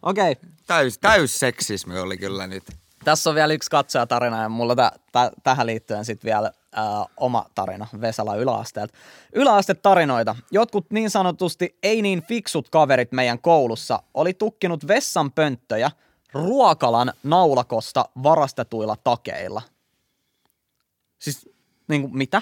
Okei, 0.02 0.36
Täys, 0.68 0.98
täys 1.00 1.40
seksismi 1.40 2.00
oli 2.00 2.18
kyllä 2.18 2.48
nyt. 2.48 2.64
tässä 3.04 3.30
on 3.30 3.36
vielä 3.36 3.54
yksi 3.54 3.70
katsojatarina 3.70 4.42
ja 4.42 4.50
mulla 4.50 4.76
tä, 4.76 4.92
tä, 5.12 5.32
tähän 5.44 5.68
liittyen 5.68 6.06
sitten 6.06 6.30
vielä 6.30 6.52
ää, 6.76 7.06
oma 7.18 7.46
tarina 7.56 7.88
Vesala 8.02 8.36
yläasteelta. 8.36 8.94
Yläastetarinoita. 9.34 10.36
Jotkut 10.52 10.92
niin 10.92 11.10
sanotusti 11.10 11.78
ei 11.84 12.02
niin 12.02 12.24
fiksut 12.24 12.70
kaverit 12.70 13.12
meidän 13.12 13.40
koulussa 13.40 14.04
oli 14.14 14.34
tukkinut 14.34 14.88
vessan 14.88 15.32
pönttöjä 15.32 15.92
ruokalan 16.34 17.14
naulakosta 17.24 18.06
varastetuilla 18.24 18.96
takeilla. 19.04 19.62
Siis 21.20 21.50
niin 21.88 22.02
kuin, 22.02 22.18
mitä? 22.18 22.42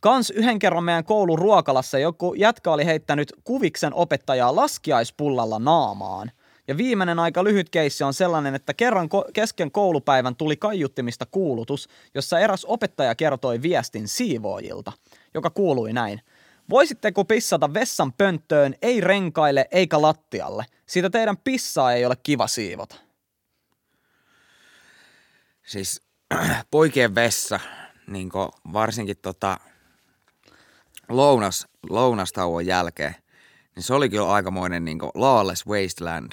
Kans 0.00 0.30
yhden 0.30 0.58
kerran 0.58 0.84
meidän 0.84 1.04
koulun 1.04 1.38
ruokalassa 1.38 1.98
joku 1.98 2.34
jätkä 2.34 2.72
oli 2.72 2.86
heittänyt 2.86 3.32
kuviksen 3.44 3.94
opettajaa 3.94 4.56
laskiaispullalla 4.56 5.58
naamaan. 5.58 6.30
Ja 6.68 6.76
viimeinen 6.76 7.18
aika 7.18 7.44
lyhyt 7.44 7.70
keissi 7.70 8.04
on 8.04 8.14
sellainen, 8.14 8.54
että 8.54 8.74
kerran 8.74 9.06
ko- 9.06 9.30
kesken 9.32 9.70
koulupäivän 9.70 10.36
tuli 10.36 10.56
kaiuttimista 10.56 11.26
kuulutus, 11.26 11.88
jossa 12.14 12.38
eräs 12.38 12.64
opettaja 12.64 13.14
kertoi 13.14 13.62
viestin 13.62 14.08
siivoojilta, 14.08 14.92
joka 15.34 15.50
kuului 15.50 15.92
näin. 15.92 16.20
Voisitteko 16.70 17.24
pissata 17.24 17.74
vessan 17.74 18.12
pönttöön, 18.12 18.74
ei 18.82 19.00
renkaille 19.00 19.68
eikä 19.70 20.02
lattialle? 20.02 20.64
Siitä 20.86 21.10
teidän 21.10 21.36
pissaa 21.36 21.92
ei 21.92 22.06
ole 22.06 22.16
kiva 22.22 22.46
siivota. 22.46 22.96
Siis 25.66 26.02
poikien 26.70 27.14
vessa, 27.14 27.60
niin 28.06 28.30
varsinkin 28.72 29.16
tota 29.22 29.60
lounas, 31.08 31.66
lounastauon 31.90 32.66
jälkeen, 32.66 33.14
niin 33.74 33.82
se 33.84 33.94
oli 33.94 34.08
kyllä 34.08 34.32
aikamoinen 34.32 34.84
niin 34.84 34.98
lawless 35.14 35.66
wasteland. 35.66 36.32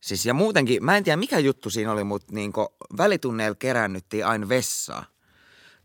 Siis 0.00 0.26
ja 0.26 0.34
muutenkin, 0.34 0.84
mä 0.84 0.96
en 0.96 1.04
tiedä 1.04 1.16
mikä 1.16 1.38
juttu 1.38 1.70
siinä 1.70 1.92
oli, 1.92 2.04
mutta 2.04 2.34
niin 2.34 2.52
välitunneilla 2.96 3.54
kerännyttiin 3.54 4.26
aina 4.26 4.48
vessaa. 4.48 5.04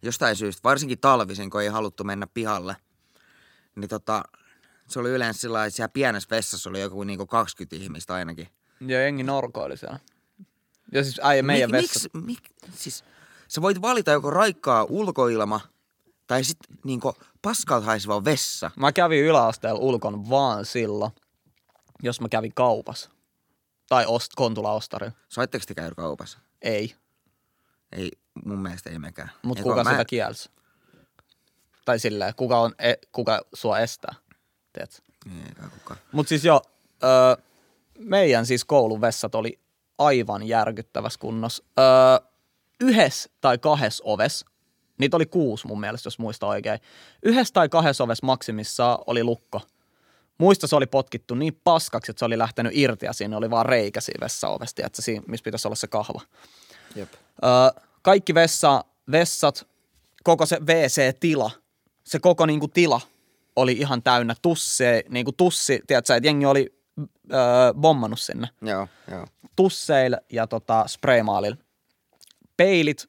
Jostain 0.01 0.36
syystä, 0.36 0.63
varsinkin 0.63 0.99
talvisin, 0.99 1.49
kun 1.49 1.62
ei 1.62 1.67
haluttu 1.67 2.04
mennä 2.04 2.28
pihalle. 2.28 2.75
Niin 3.75 3.89
tota, 3.89 4.23
se 4.88 4.99
oli 4.99 5.10
yleensä 5.10 5.41
sillä 5.41 5.69
siellä 5.69 5.89
pienessä 5.89 6.30
vessassa 6.32 6.69
oli 6.69 6.82
joku 6.82 7.04
niin 7.04 7.28
20 7.28 7.75
ihmistä 7.75 8.13
ainakin. 8.13 8.47
Ja 8.88 9.01
jengi 9.01 9.23
norkoili 9.23 9.78
siellä. 9.78 9.99
Ja 10.91 11.04
siis 11.04 11.19
ai, 11.23 11.41
meidän 11.41 11.69
Mik- 11.69 11.73
vessa. 11.73 12.10
Miksi, 12.13 12.25
mik, 12.25 12.71
siis, 12.73 13.04
sä 13.47 13.62
voit 13.62 13.82
valita 13.82 14.12
joko 14.12 14.30
raikkaa 14.30 14.84
ulkoilma 14.84 15.60
tai 16.28 16.43
sitten 16.43 16.78
niinku 16.84 17.13
paskalta 17.41 17.86
haiseva 17.86 18.25
vessa. 18.25 18.71
Mä 18.75 18.91
kävin 18.91 19.23
yläasteella 19.23 19.80
ulkon 19.80 20.30
vaan 20.30 20.65
silloin, 20.65 21.12
jos 22.04 22.21
mä 22.21 22.30
kävin 22.30 22.54
kaupassa. 22.54 23.14
Tai 23.89 24.06
ost, 24.08 24.32
Kontula 24.36 24.74
Ostari. 24.74 25.12
Saitteko 25.30 25.65
te 25.67 25.74
käydä 25.74 25.95
kaupassa? 25.95 26.39
Ei. 26.62 26.95
Ei, 27.91 28.12
mun 28.45 28.60
mielestä 28.60 28.89
ei 28.89 29.00
mekään. 29.00 29.32
Mutta 29.43 29.63
kuka 29.63 29.84
mä, 29.84 29.91
sitä 29.91 30.06
kielsi? 30.06 30.50
Tai 31.86 32.00
silleen, 32.00 32.36
kuka, 32.36 32.60
on, 32.60 32.76
e, 32.80 32.93
kuka 33.12 33.41
sua 33.54 33.80
estää? 33.80 34.15
Tiedätkö? 34.74 35.02
Ei, 35.32 35.41
eikä 35.48 35.69
kukaan. 35.74 36.00
Mutta 36.12 36.30
siis 36.30 36.45
jo, 36.45 36.62
öö, 37.04 37.43
meidän 38.00 38.45
siis 38.45 38.65
koulun 38.65 39.02
vessat 39.02 39.36
oli 39.36 39.60
aivan 39.98 40.43
järkyttävässä 40.43 41.19
kunnossa. 41.19 41.63
Öö, 41.80 42.28
yhdessä 42.82 43.30
tai 43.41 43.58
kahdessa 43.58 44.04
oves, 44.08 44.45
niitä 44.98 45.17
oli 45.17 45.26
kuusi 45.26 45.67
mun 45.67 45.80
mielestä, 45.80 46.08
jos 46.08 46.19
muista 46.19 46.48
oikein. 46.48 46.80
Yhdessä 47.24 47.54
tai 47.54 47.69
kahdessa 47.69 48.04
oves 48.04 48.24
maksimissa 48.24 49.00
oli 49.08 49.24
lukko. 49.24 49.62
Muista 50.38 50.67
se 50.67 50.76
oli 50.76 50.86
potkittu 50.86 51.36
niin 51.36 51.60
paskaksi, 51.63 52.12
että 52.12 52.19
se 52.19 52.26
oli 52.26 52.38
lähtenyt 52.38 52.71
irti 52.76 53.06
ja 53.06 53.13
siinä 53.13 53.38
oli 53.38 53.50
vaan 53.50 53.65
reikä 53.65 54.02
siinä 54.02 54.24
vessaovesta, 54.24 54.86
että 54.86 55.02
siinä, 55.02 55.24
missä 55.28 55.43
pitäisi 55.43 55.67
olla 55.67 55.76
se 55.76 55.88
kahva. 55.88 56.21
Jep. 56.95 57.13
Öö, 57.13 57.82
kaikki 58.02 58.34
vessa, 58.34 58.84
vessat, 59.12 59.67
koko 60.24 60.45
se 60.45 60.60
WC-tila, 60.60 61.52
se 62.04 62.19
koko 62.19 62.45
niinku 62.45 62.67
tila 62.67 63.02
oli 63.56 63.71
ihan 63.71 64.04
täynnä 64.04 64.36
tusseja, 64.41 65.02
niinku 65.10 65.32
tussi, 65.32 65.82
tiedätkö, 65.88 66.15
että 66.15 66.28
jengi 66.28 66.45
oli 66.45 66.80
öö, 67.34 67.74
bommannut 67.74 68.19
sinne. 68.19 68.48
Joo, 68.62 68.88
joo. 69.12 69.26
Tusseil 69.56 70.15
ja 70.32 70.48
tota, 70.48 70.84
spraymaalilla. 70.88 71.58
Peilit, 72.58 73.08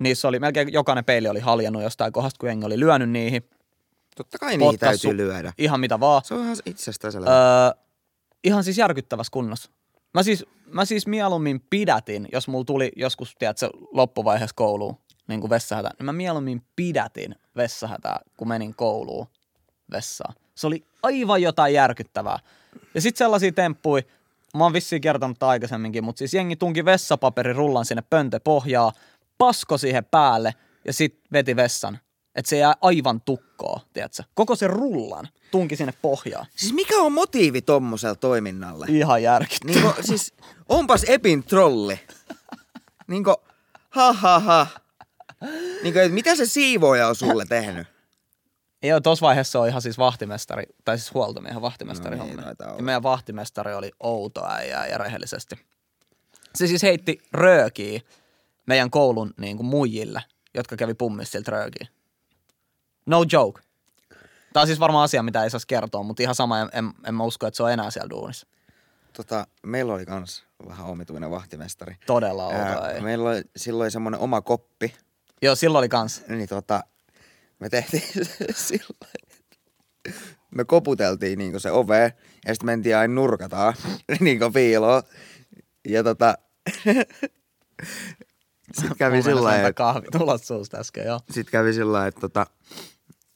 niissä 0.00 0.28
oli, 0.28 0.38
melkein 0.38 0.72
jokainen 0.72 1.04
peili 1.04 1.28
oli 1.28 1.40
haljennut 1.40 1.82
jostain 1.82 2.12
kohdasta, 2.12 2.38
kun 2.38 2.48
jengi 2.48 2.66
oli 2.66 2.80
lyönyt 2.80 3.10
niihin. 3.10 3.50
Totta 4.14 4.38
kai 4.38 4.58
Potkassu, 4.58 5.02
täytyy 5.02 5.16
lyödä. 5.16 5.52
Ihan 5.58 5.80
mitä 5.80 6.00
vaan. 6.00 6.24
Se 6.24 6.34
on 6.34 6.44
ihan 6.44 6.56
itsestään. 6.66 7.14
Öö, 7.16 7.82
ihan 8.44 8.64
siis 8.64 8.78
järkyttävässä 8.78 9.30
kunnossa. 9.30 9.70
Mä 10.14 10.22
siis, 10.22 10.46
mä 10.66 10.84
siis 10.84 11.06
mieluummin 11.06 11.60
pidätin, 11.70 12.28
jos 12.32 12.48
mulla 12.48 12.64
tuli 12.64 12.92
joskus, 12.96 13.34
tiedätkö, 13.38 13.70
loppuvaiheessa 13.92 14.54
kouluun, 14.56 14.96
niin 15.28 15.40
kuin 15.40 15.50
vessahätä, 15.50 15.90
niin 15.98 16.04
mä 16.04 16.12
mieluummin 16.12 16.62
pidätin 16.76 17.34
vessahätää, 17.56 18.20
kun 18.36 18.48
menin 18.48 18.74
kouluun 18.74 19.26
vessaan. 19.90 20.34
Se 20.54 20.66
oli 20.66 20.84
aivan 21.02 21.42
jotain 21.42 21.74
järkyttävää. 21.74 22.38
Ja 22.94 23.00
sitten 23.00 23.18
sellaisia 23.18 23.52
temppuja, 23.52 24.02
mä 24.56 24.64
oon 24.64 24.72
vissiin 24.72 25.00
kertonut 25.00 25.42
aikaisemminkin, 25.42 26.04
mutta 26.04 26.18
siis 26.18 26.34
jengi 26.34 26.56
tunki 26.56 26.84
vessapaperirullan 26.84 27.84
sinne 27.84 28.02
pöntöpohjaa, 28.10 28.92
pasko 29.38 29.78
siihen 29.78 30.04
päälle 30.04 30.54
ja 30.84 30.92
sit 30.92 31.20
veti 31.32 31.56
vessan. 31.56 31.98
Että 32.34 32.48
se 32.48 32.56
jää 32.56 32.74
aivan 32.80 33.20
tukkoon, 33.20 33.80
tiedätkö? 33.92 34.22
Koko 34.34 34.56
sen 34.56 34.70
rullan 34.70 35.28
tunki 35.50 35.76
sinne 35.76 35.94
pohjaan. 36.02 36.46
Siis 36.56 36.72
mikä 36.72 36.98
on 36.98 37.12
motiivi 37.12 37.62
tommosella 37.62 38.14
toiminnalle? 38.14 38.86
Ihan 38.88 39.22
järkyttävää. 39.22 39.82
Niinku, 39.82 40.02
siis 40.02 40.34
onpas 40.68 41.04
Epin 41.08 41.44
trolli. 41.44 42.00
Niinku, 43.06 43.34
ha 43.90 44.12
ha 44.12 44.38
ha. 44.38 44.66
Niinku, 45.82 45.98
et 45.98 46.12
mitä 46.12 46.36
se 46.36 46.46
siivooja 46.46 47.08
on 47.08 47.16
sulle 47.16 47.44
tehnyt? 47.48 47.86
Joo, 48.82 49.00
tuossa 49.00 49.26
vaiheessa 49.26 49.60
on 49.60 49.68
ihan 49.68 49.82
siis 49.82 49.98
vahtimestari, 49.98 50.64
tai 50.84 50.98
siis 50.98 51.14
huoltomiehen 51.14 51.62
vahtimestari 51.62 52.16
No 52.16 52.24
niin. 52.24 52.40
Ja 52.76 52.82
meidän 52.82 53.02
vahtimestari 53.02 53.74
oli 53.74 53.90
outo 54.00 54.46
äijää 54.46 54.86
ja 54.86 54.98
rehellisesti. 54.98 55.56
Se 56.54 56.66
siis 56.66 56.82
heitti 56.82 57.18
röökiä 57.32 58.00
meidän 58.66 58.90
koulun 58.90 59.34
niin 59.36 59.56
kuin 59.56 59.66
muijille, 59.66 60.22
jotka 60.54 60.76
kävi 60.76 60.94
pummissa 60.94 61.32
siltä 61.32 61.50
röökiä. 61.50 61.86
No 63.06 63.24
joke. 63.32 63.62
Tämä 64.52 64.62
on 64.62 64.66
siis 64.66 64.80
varmaan 64.80 65.04
asia, 65.04 65.22
mitä 65.22 65.44
ei 65.44 65.50
saisi 65.50 65.66
kertoa, 65.66 66.02
mutta 66.02 66.22
ihan 66.22 66.34
sama, 66.34 66.60
en, 66.60 66.68
en, 66.72 66.92
en 67.06 67.14
mä 67.14 67.24
usko, 67.24 67.46
että 67.46 67.56
se 67.56 67.62
on 67.62 67.72
enää 67.72 67.90
siellä 67.90 68.10
duunissa. 68.10 68.46
Tota, 69.12 69.46
meillä 69.66 69.94
oli 69.94 70.06
kans 70.06 70.44
vähän 70.68 70.86
omituinen 70.86 71.30
vahtimestari. 71.30 71.96
Todella 72.06 72.46
outo 72.46 72.58
Ää, 72.58 72.90
ei. 72.90 73.00
meillä 73.00 73.28
oli 73.30 73.42
silloin 73.56 73.90
semmonen 73.90 74.20
oma 74.20 74.40
koppi. 74.40 74.94
Joo, 75.42 75.54
silloin 75.54 75.80
oli 75.80 75.88
kans. 75.88 76.22
Niin 76.28 76.48
tota, 76.48 76.84
me 77.58 77.68
tehtiin 77.68 78.02
silloin, 78.54 79.12
me 80.54 80.64
koputeltiin 80.64 81.38
niinku 81.38 81.58
se 81.58 81.70
ove 81.70 82.12
ja 82.46 82.54
sitten 82.54 82.66
mentiin 82.66 82.96
aina 82.96 83.14
nurkataan 83.14 83.74
niinku 84.20 84.50
piiloon. 84.50 85.02
Ja 85.88 86.04
tota, 86.04 86.38
sitten 88.74 88.96
kävi 88.98 89.22
sillä 89.22 89.42
lailla, 89.42 89.68
että 89.68 89.72
kahvi 89.72 90.06
tulot 90.18 90.44
suusta 90.44 90.76
äsken, 90.76 91.06
joo. 91.06 91.20
sitten 91.30 91.52
kävi 91.52 91.72
sillä 91.72 91.92
lailla, 91.92 92.06
että 92.06 92.20
tota, 92.20 92.46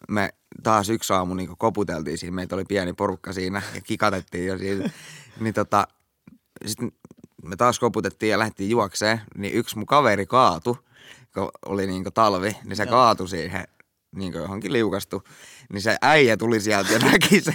me 0.08 0.30
taas 0.62 0.88
yksi 0.88 1.12
aamu 1.12 1.34
niin 1.34 1.56
koputeltiin 1.58 2.18
siinä, 2.18 2.34
meitä 2.34 2.54
oli 2.54 2.64
pieni 2.64 2.92
porukka 2.92 3.32
siinä 3.32 3.62
ja 3.74 3.80
kikatettiin 3.80 4.46
jo 4.46 4.58
siinä. 4.58 4.90
Niin 5.40 5.54
tota, 5.54 5.88
sitten 6.66 6.92
me 7.42 7.56
taas 7.56 7.78
koputettiin 7.78 8.30
ja 8.30 8.38
lähdettiin 8.38 8.70
juokseen, 8.70 9.20
niin 9.36 9.54
yksi 9.54 9.76
mun 9.76 9.86
kaveri 9.86 10.26
kaatu, 10.26 10.78
kun 11.34 11.50
oli 11.66 11.86
niin 11.86 12.04
talvi, 12.14 12.56
niin 12.64 12.76
se 12.76 12.86
kaatui 12.86 13.28
siihen 13.28 13.64
niin 14.14 14.32
johonkin 14.32 14.72
liukastu. 14.72 15.22
Niin 15.72 15.82
se 15.82 15.96
äijä 16.02 16.36
tuli 16.36 16.60
sieltä 16.60 16.92
ja 16.92 16.98
näki 16.98 17.40
sen. 17.40 17.54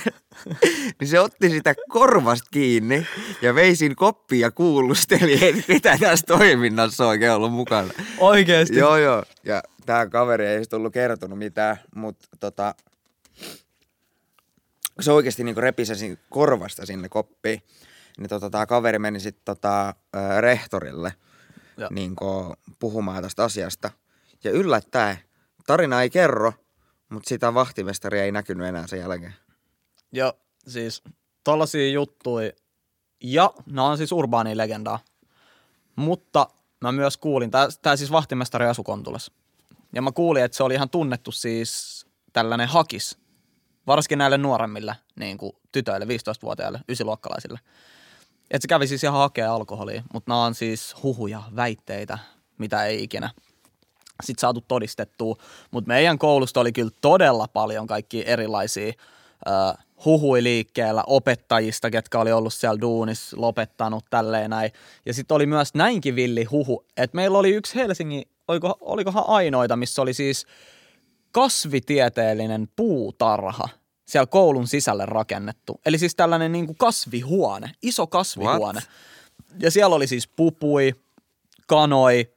niin 0.99 1.07
se 1.07 1.19
otti 1.19 1.49
sitä 1.49 1.75
korvasta 1.89 2.49
kiinni 2.51 3.07
ja 3.41 3.55
vei 3.55 3.75
siinä 3.75 3.95
koppia 3.95 4.47
ja 4.47 4.51
kuulusteli, 4.51 5.47
että 5.47 5.63
mitä 5.67 5.97
tässä 5.97 6.25
toiminnassa 6.25 7.07
oikein 7.07 7.31
ollut 7.31 7.53
mukana. 7.53 7.93
Oikeesti? 8.17 8.77
Joo, 8.77 8.97
joo. 8.97 9.23
Ja 9.43 9.63
tää 9.85 10.07
kaveri 10.07 10.45
ei 10.45 10.59
sitten 10.59 10.77
ollut 10.77 10.93
kertonut 10.93 11.39
mitään, 11.39 11.77
mutta 11.95 12.27
tota, 12.39 12.75
se 14.99 15.11
oikeasti 15.11 15.43
niinku 15.43 15.61
repi 15.61 15.85
sen 15.85 15.95
siinä 15.95 16.17
korvasta 16.29 16.85
sinne 16.85 17.09
koppiin. 17.09 17.61
Niin 18.17 18.29
tota, 18.29 18.49
tää 18.49 18.65
kaveri 18.65 18.99
meni 18.99 19.19
sitten 19.19 19.45
tota, 19.45 19.93
rehtorille 20.39 21.13
niinku, 21.89 22.53
puhumaan 22.79 23.23
tästä 23.23 23.43
asiasta. 23.43 23.91
Ja 24.43 24.51
yllättäen, 24.51 25.17
tarina 25.67 26.01
ei 26.01 26.09
kerro, 26.09 26.53
mutta 27.13 27.29
sitä 27.29 27.53
vahtimestaria 27.53 28.23
ei 28.23 28.31
näkynyt 28.31 28.67
enää 28.67 28.87
sen 28.87 28.99
jälkeen. 28.99 29.35
Joo, 30.11 30.33
siis 30.67 31.03
tollasia 31.43 31.91
juttuja, 31.91 32.51
ja 33.23 33.53
nämä 33.65 33.87
on 33.87 33.97
siis 33.97 34.11
urbaani 34.11 34.57
legendaa. 34.57 34.99
Mutta 35.95 36.47
mä 36.81 36.91
myös 36.91 37.17
kuulin, 37.17 37.51
tää 37.81 37.95
siis 37.95 38.11
vahtimestari 38.11 38.65
asu 38.65 38.83
Kontulassa. 38.83 39.31
Ja 39.95 40.01
mä 40.01 40.11
kuulin, 40.11 40.43
että 40.43 40.57
se 40.57 40.63
oli 40.63 40.73
ihan 40.73 40.89
tunnettu 40.89 41.31
siis 41.31 42.05
tällainen 42.33 42.67
hakis, 42.67 43.17
varsinkin 43.87 44.17
näille 44.17 44.37
nuoremmille 44.37 44.95
niin 45.15 45.37
kuin 45.37 45.53
tytöille, 45.71 46.05
15-vuotiaille, 46.05 46.79
ysiluokkalaisille. 46.89 47.59
Että 48.51 48.61
se 48.61 48.67
kävi 48.67 48.87
siis 48.87 49.03
ihan 49.03 49.19
hakea 49.19 49.53
alkoholia, 49.53 50.03
mutta 50.13 50.31
nämä 50.31 50.45
on 50.45 50.55
siis 50.55 50.95
huhuja, 51.03 51.43
väitteitä, 51.55 52.17
mitä 52.57 52.85
ei 52.85 53.03
ikinä 53.03 53.29
sit 54.23 54.39
saatu 54.39 54.63
todistettua. 54.67 55.35
Mutta 55.71 55.87
meidän 55.87 56.19
koulusta 56.19 56.59
oli 56.59 56.71
kyllä 56.71 56.91
todella 57.01 57.47
paljon 57.47 57.87
kaikki 57.87 58.23
erilaisia 58.27 58.87
ö, 59.47 59.51
huhui 60.05 60.43
liikkeellä 60.43 61.03
opettajista, 61.07 61.89
ketkä 61.89 62.19
oli 62.19 62.31
ollut 62.31 62.53
siellä 62.53 62.81
duunissa, 62.81 63.37
lopettanut 63.39 64.05
tälleen 64.09 64.49
näin. 64.49 64.71
Ja 65.05 65.13
sitten 65.13 65.35
oli 65.35 65.45
myös 65.45 65.73
näinkin 65.73 66.15
villi 66.15 66.43
huhu, 66.43 66.85
että 66.97 67.15
meillä 67.15 67.37
oli 67.37 67.49
yksi 67.49 67.75
Helsingin, 67.75 68.23
oliko, 68.47 68.77
olikohan 68.81 69.23
ainoita, 69.27 69.75
missä 69.75 70.01
oli 70.01 70.13
siis 70.13 70.45
kasvitieteellinen 71.31 72.67
puutarha 72.75 73.69
siellä 74.05 74.27
koulun 74.27 74.67
sisälle 74.67 75.05
rakennettu. 75.05 75.81
Eli 75.85 75.97
siis 75.97 76.15
tällainen 76.15 76.51
niin 76.51 76.65
kuin 76.65 76.77
kasvihuone, 76.77 77.71
iso 77.81 78.07
kasvihuone. 78.07 78.79
What? 78.79 78.89
Ja 79.59 79.71
siellä 79.71 79.95
oli 79.95 80.07
siis 80.07 80.27
pupui, 80.27 80.95
kanoi, 81.67 82.32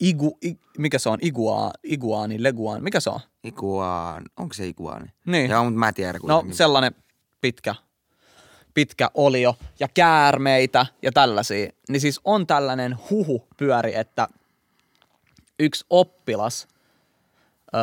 igu, 0.00 0.38
i, 0.44 0.58
mikä 0.78 0.98
se 0.98 1.08
on, 1.08 1.18
igua, 1.22 1.70
iguaani, 1.84 2.42
leguaan, 2.42 2.82
mikä 2.82 3.00
se 3.00 3.10
on? 3.10 3.20
Iguaan, 3.44 4.24
onko 4.36 4.54
se 4.54 4.66
iguaani? 4.66 5.06
Niin. 5.26 5.50
Joo, 5.50 5.64
mutta 5.64 5.78
mä 5.78 5.88
en 5.88 5.94
tiedä 5.94 6.12
No 6.12 6.18
kuitenkin. 6.20 6.56
sellainen 6.56 6.94
pitkä, 7.40 7.74
pitkä 8.74 9.10
olio 9.14 9.56
ja 9.80 9.88
käärmeitä 9.88 10.86
ja 11.02 11.12
tällaisia. 11.12 11.70
Niin 11.88 12.00
siis 12.00 12.20
on 12.24 12.46
tällainen 12.46 12.96
huhu 13.10 13.48
pyöri, 13.56 13.94
että 13.94 14.28
yksi 15.58 15.84
oppilas 15.90 16.68
ö, 17.74 17.78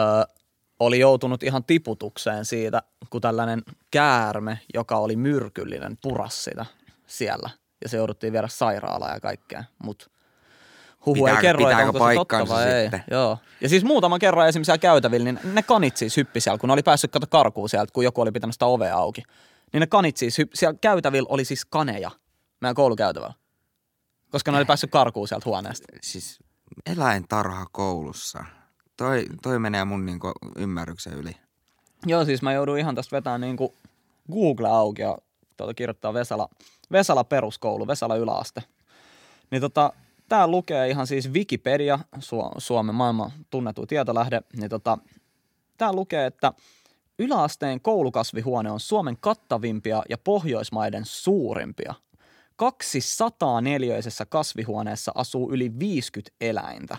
oli 0.79 0.99
joutunut 0.99 1.43
ihan 1.43 1.63
tiputukseen 1.63 2.45
siitä, 2.45 2.81
kun 3.09 3.21
tällainen 3.21 3.63
käärme, 3.91 4.59
joka 4.73 4.97
oli 4.97 5.15
myrkyllinen, 5.15 5.97
puras 6.01 6.43
sitä 6.43 6.65
siellä. 7.07 7.49
Ja 7.83 7.89
se 7.89 7.97
jouduttiin 7.97 8.33
viedä 8.33 8.47
sairaalaan 8.47 9.13
ja 9.13 9.19
kaikkea. 9.19 9.63
Mutta 9.83 10.07
huhu 11.05 11.25
ei 11.25 11.31
Pitääkö- 11.31 11.41
kerro, 11.41 11.59
että 11.59 11.69
pitääkö 11.69 11.89
onko 11.89 12.09
se 12.09 12.15
totta 12.15 12.47
vai 12.47 12.71
ei. 12.71 12.81
sitten? 12.83 13.03
Joo. 13.11 13.37
Ja 13.61 13.69
siis 13.69 13.83
muutaman 13.83 14.19
kerran 14.19 14.47
esimerkiksi 14.47 14.67
siellä 14.67 14.81
käytävillä, 14.81 15.31
niin 15.31 15.39
ne 15.53 15.63
kanit 15.63 15.97
siis 15.97 16.17
hyppi 16.17 16.39
siellä, 16.41 16.57
kun 16.57 16.67
ne 16.69 16.73
oli 16.73 16.83
päässyt 16.83 17.11
kato 17.11 17.27
karkuun 17.29 17.69
sieltä, 17.69 17.93
kun 17.93 18.03
joku 18.03 18.21
oli 18.21 18.31
pitänyt 18.31 18.55
sitä 18.55 18.65
ovea 18.65 18.97
auki. 18.97 19.23
Niin 19.73 19.81
ne 19.81 19.87
kanit 19.87 20.17
siis, 20.17 20.37
hyppi, 20.37 20.57
siellä 20.57 20.77
käytävillä 20.81 21.27
oli 21.29 21.45
siis 21.45 21.65
kaneja 21.65 22.11
meidän 22.61 22.75
koulukäytävällä. 22.75 23.33
Koska 24.31 24.51
ne 24.51 24.57
oli 24.57 24.65
päässyt 24.65 24.91
karkuun 24.91 25.27
sieltä 25.27 25.49
huoneesta. 25.49 25.87
Siis 26.01 26.39
eläintarha 26.85 27.65
koulussa. 27.71 28.45
Toi, 28.97 29.25
toi 29.41 29.59
menee 29.59 29.85
mun 29.85 30.05
niinku 30.05 30.31
ymmärryksen 30.57 31.13
yli. 31.13 31.35
Joo, 32.05 32.25
siis 32.25 32.41
mä 32.41 32.53
joudun 32.53 32.77
ihan 32.79 32.95
tästä 32.95 33.15
vetämään 33.15 33.41
niinku 33.41 33.73
Google 34.31 34.67
auki 34.67 35.01
ja 35.01 35.17
tuota 35.57 35.73
kirjoittaa 35.73 36.13
Vesala, 36.13 36.49
Vesala 36.91 37.23
peruskoulu, 37.23 37.87
Vesala 37.87 38.15
yläaste. 38.15 38.63
Niin 39.51 39.61
tota, 39.61 39.93
tää 40.29 40.47
lukee 40.47 40.89
ihan 40.89 41.07
siis 41.07 41.31
Wikipedia, 41.31 41.99
Su- 42.15 42.55
Suomen 42.57 42.95
maailman 42.95 43.31
tunnetu 43.49 43.85
tietolähde, 43.85 44.41
niin 44.57 44.69
tota, 44.69 44.97
tää 45.77 45.93
lukee, 45.93 46.25
että 46.25 46.53
yläasteen 47.19 47.81
koulukasvihuone 47.81 48.71
on 48.71 48.79
Suomen 48.79 49.17
kattavimpia 49.17 50.03
ja 50.09 50.17
Pohjoismaiden 50.17 51.05
suurimpia. 51.05 51.93
200 52.55 53.61
neliöisessä 53.61 54.25
kasvihuoneessa 54.25 55.11
asuu 55.15 55.51
yli 55.51 55.79
50 55.79 56.35
eläintä. 56.41 56.97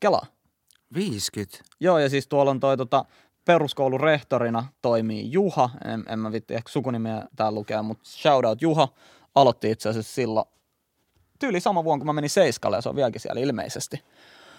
Kelaa. 0.00 0.26
50. 0.94 1.58
Joo, 1.80 1.98
ja 1.98 2.08
siis 2.08 2.28
tuolla 2.28 2.50
on 2.50 2.60
toi 2.60 2.76
tota, 2.76 3.04
peruskoulun 3.44 4.00
rehtorina 4.00 4.66
toimii 4.82 5.32
Juha, 5.32 5.70
en, 5.84 6.04
en 6.08 6.18
mä 6.18 6.32
vitti 6.32 6.54
ehkä 6.54 6.72
sukunimeä 6.72 7.26
täällä 7.36 7.54
lukea, 7.54 7.82
mutta 7.82 8.04
shoutout 8.10 8.62
Juha, 8.62 8.88
aloitti 9.34 9.70
itse 9.70 9.88
asiassa 9.88 10.14
silloin 10.14 10.46
tyyli 11.38 11.60
sama 11.60 11.84
vuonna, 11.84 12.00
kun 12.00 12.06
mä 12.06 12.12
menin 12.12 12.30
Seiskalle, 12.30 12.76
ja 12.76 12.80
se 12.80 12.88
on 12.88 12.96
vieläkin 12.96 13.20
siellä 13.20 13.40
ilmeisesti. 13.40 14.02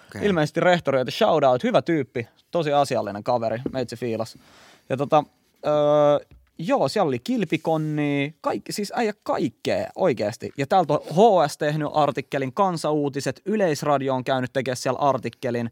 Okay. 0.08 0.28
Ilmeisesti 0.28 0.60
rehtori, 0.60 1.02
että 1.02 1.12
shoutout, 1.12 1.64
hyvä 1.64 1.82
tyyppi, 1.82 2.28
tosi 2.52 2.74
asiallinen 2.74 3.24
kaveri, 3.24 3.62
meitsi 3.72 3.96
fiilas. 3.96 4.38
Ja 4.90 4.98
tota, 4.98 5.24
öö, 5.66 6.36
Joo, 6.58 6.88
siellä 6.88 7.08
oli 7.08 7.20
kilpikonni, 7.20 8.36
kaikki, 8.42 8.72
siis 8.72 8.94
äijä 8.96 9.14
kaikkea 9.24 9.90
oikeasti. 9.96 10.52
Ja 10.58 10.68
täältä 10.68 10.94
on 10.94 11.00
HS 11.02 11.58
tehnyt 11.58 11.90
artikkelin, 11.94 12.54
kansauutiset, 12.54 13.42
Yleisradio 13.46 14.16
on 14.16 14.24
käynyt 14.24 14.54
tekemään 14.54 14.78
siellä 14.78 15.00
artikkelin. 15.00 15.72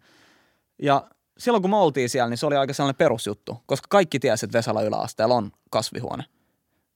Ja 0.81 1.07
silloin 1.37 1.61
kun 1.61 1.71
me 1.71 1.77
oltiin 1.77 2.09
siellä, 2.09 2.29
niin 2.29 2.37
se 2.37 2.45
oli 2.45 2.55
aika 2.55 2.73
sellainen 2.73 2.97
perusjuttu, 2.97 3.57
koska 3.65 3.87
kaikki 3.89 4.19
tiesi, 4.19 4.45
että 4.45 4.57
Vesala 4.57 4.81
yläasteella 4.81 5.35
on 5.35 5.51
kasvihuone. 5.69 6.23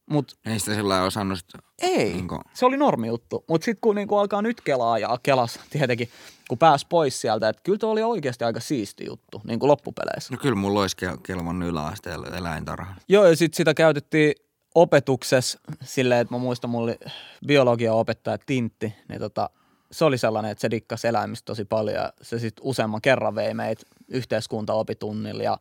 Mutta 0.10 0.36
Ei 0.46 0.60
sitä 0.60 0.76
sillä 0.76 0.90
lailla 0.90 1.08
osannut 1.08 1.38
sit, 1.38 1.50
ei, 1.82 2.14
Niinku- 2.14 2.42
se 2.54 2.66
oli 2.66 2.78
normi 2.78 3.08
juttu. 3.08 3.46
Mutta 3.50 3.66
sitten 3.66 3.82
kun 3.82 3.96
niinku 3.96 4.18
alkaa 4.18 4.42
nyt 4.42 4.62
kelaa 4.62 5.00
ja 5.00 5.18
kelas 5.24 5.60
tietenkin, 5.70 6.10
kun 6.50 6.58
pääsi 6.58 6.86
pois 6.90 7.22
sieltä, 7.22 7.50
että 7.50 7.62
kyllä 7.64 7.78
tuo 7.78 7.92
oli 7.92 8.04
oikeasti 8.04 8.44
aika 8.44 8.60
siisti 8.60 9.06
juttu, 9.06 9.42
niin 9.44 9.60
kuin 9.60 9.68
loppupeleissä. 9.68 10.34
No 10.34 10.38
kyllä 10.42 10.56
mulla 10.56 10.82
olisi 10.82 10.98
kel- 11.06 11.64
yläasteella 11.66 12.28
eläintarha. 12.38 12.96
Joo, 13.10 13.26
ja 13.26 13.36
sitten 13.36 13.58
sitä 13.58 13.74
käytettiin 13.74 14.34
opetuksessa 14.76 15.60
silleen, 15.84 16.22
että 16.22 16.34
mä 16.34 16.38
muistan, 16.38 16.70
mulla 16.70 16.84
oli 16.84 17.00
biologia 17.48 17.94
opettaja 17.94 18.38
Tintti, 18.46 18.96
niin 19.10 19.20
tota, 19.20 19.50
se 19.92 20.06
oli 20.06 20.18
sellainen, 20.18 20.52
että 20.52 20.62
se 20.62 20.72
dikkasi 20.72 21.08
eläimistä 21.08 21.46
tosi 21.46 21.66
paljon 21.66 21.96
ja 21.96 22.14
se 22.22 22.40
sitten 22.40 22.66
useamman 22.66 23.02
kerran 23.02 23.36
vei 23.36 23.54
meitä 23.54 23.84
yhteiskuntaopitunnilla 24.08 25.44
ja 25.44 25.58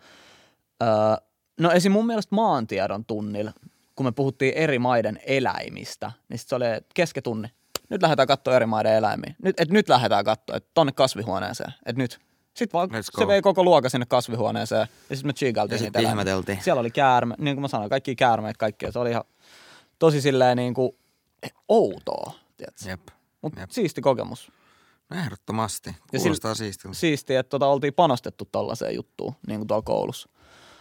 öö, 0.83 0.89
no 1.61 1.71
esim. 1.71 1.93
mun 1.93 2.07
mielestä 2.07 2.35
maantiedon 2.35 3.05
tunnilla, 3.05 3.53
kun 3.97 4.07
me 4.07 4.13
puhuttiin 4.13 4.55
eri 4.55 4.79
maiden 4.79 5.19
eläimistä, 5.27 6.13
niin 6.29 6.39
se 6.39 6.55
oli 6.55 6.65
kesketunni. 6.95 7.49
Nyt 7.89 8.03
lähdetään 8.03 8.29
katsoa 8.29 8.57
eri 8.57 8.67
maiden 8.67 8.95
eläimiä. 8.95 9.35
Nyt, 9.43 9.61
et 9.61 9.71
nyt 9.71 9.89
lähdetään 9.89 10.25
katsoa, 10.25 10.57
että 10.57 10.71
tonne 10.75 10.93
kasvihuoneeseen. 10.93 11.73
Et 11.87 11.97
nyt. 11.97 12.19
Sitten 12.55 12.79
vaan 12.79 12.89
se 13.21 13.27
vei 13.27 13.43
koko 13.43 13.65
luokan 13.65 13.91
sinne 13.91 14.07
kasvihuoneeseen 14.07 14.89
ja 15.11 15.17
sitten 15.17 15.29
me 15.29 15.33
chiigailtiin 15.33 15.79
Ja 15.79 15.83
niitä 15.83 15.99
eläimiä. 15.99 16.13
ihmeteltiin. 16.13 16.59
Siellä 16.63 16.81
oli 16.81 16.91
käärme, 16.91 17.35
niin 17.39 17.57
kuin 17.57 17.63
mä 17.63 17.69
sanoin, 17.69 17.91
kaikki 17.91 18.17
käärmeet, 18.17 18.57
kaikkea. 18.57 18.93
Se 18.93 18.99
oli 18.99 19.11
ihan 19.11 19.25
tosi 19.99 20.21
silleen 20.21 20.57
niin 20.57 20.75
kuin 20.75 20.93
outoa, 21.69 22.33
tiedätkö? 22.57 22.89
Jep. 22.89 23.01
Mutta 23.43 23.67
siisti 23.71 24.01
kokemus. 24.01 24.53
No 25.11 25.17
ehdottomasti. 25.17 25.97
Kuulostaa 26.17 26.55
siistiltä. 26.55 26.97
Siisti, 26.97 27.35
että 27.37 27.51
tota, 27.51 27.67
oltiin 27.67 27.95
panostettu 27.95 28.49
tollaiseen 28.53 28.95
juttuun, 28.95 29.35
niin 29.47 29.61
kuin 29.61 29.69
tuolla 29.69 29.83
koulussa. 29.83 30.29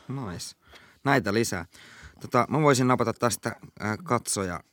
Nice. 0.07 0.55
Näitä 1.03 1.33
lisää. 1.33 1.65
Tota, 2.25 2.45
mä 2.49 2.61
voisin 2.61 2.87
napata 2.87 3.13
tästä 3.13 3.55
äh, 3.81 3.97
katsoja 4.03 4.63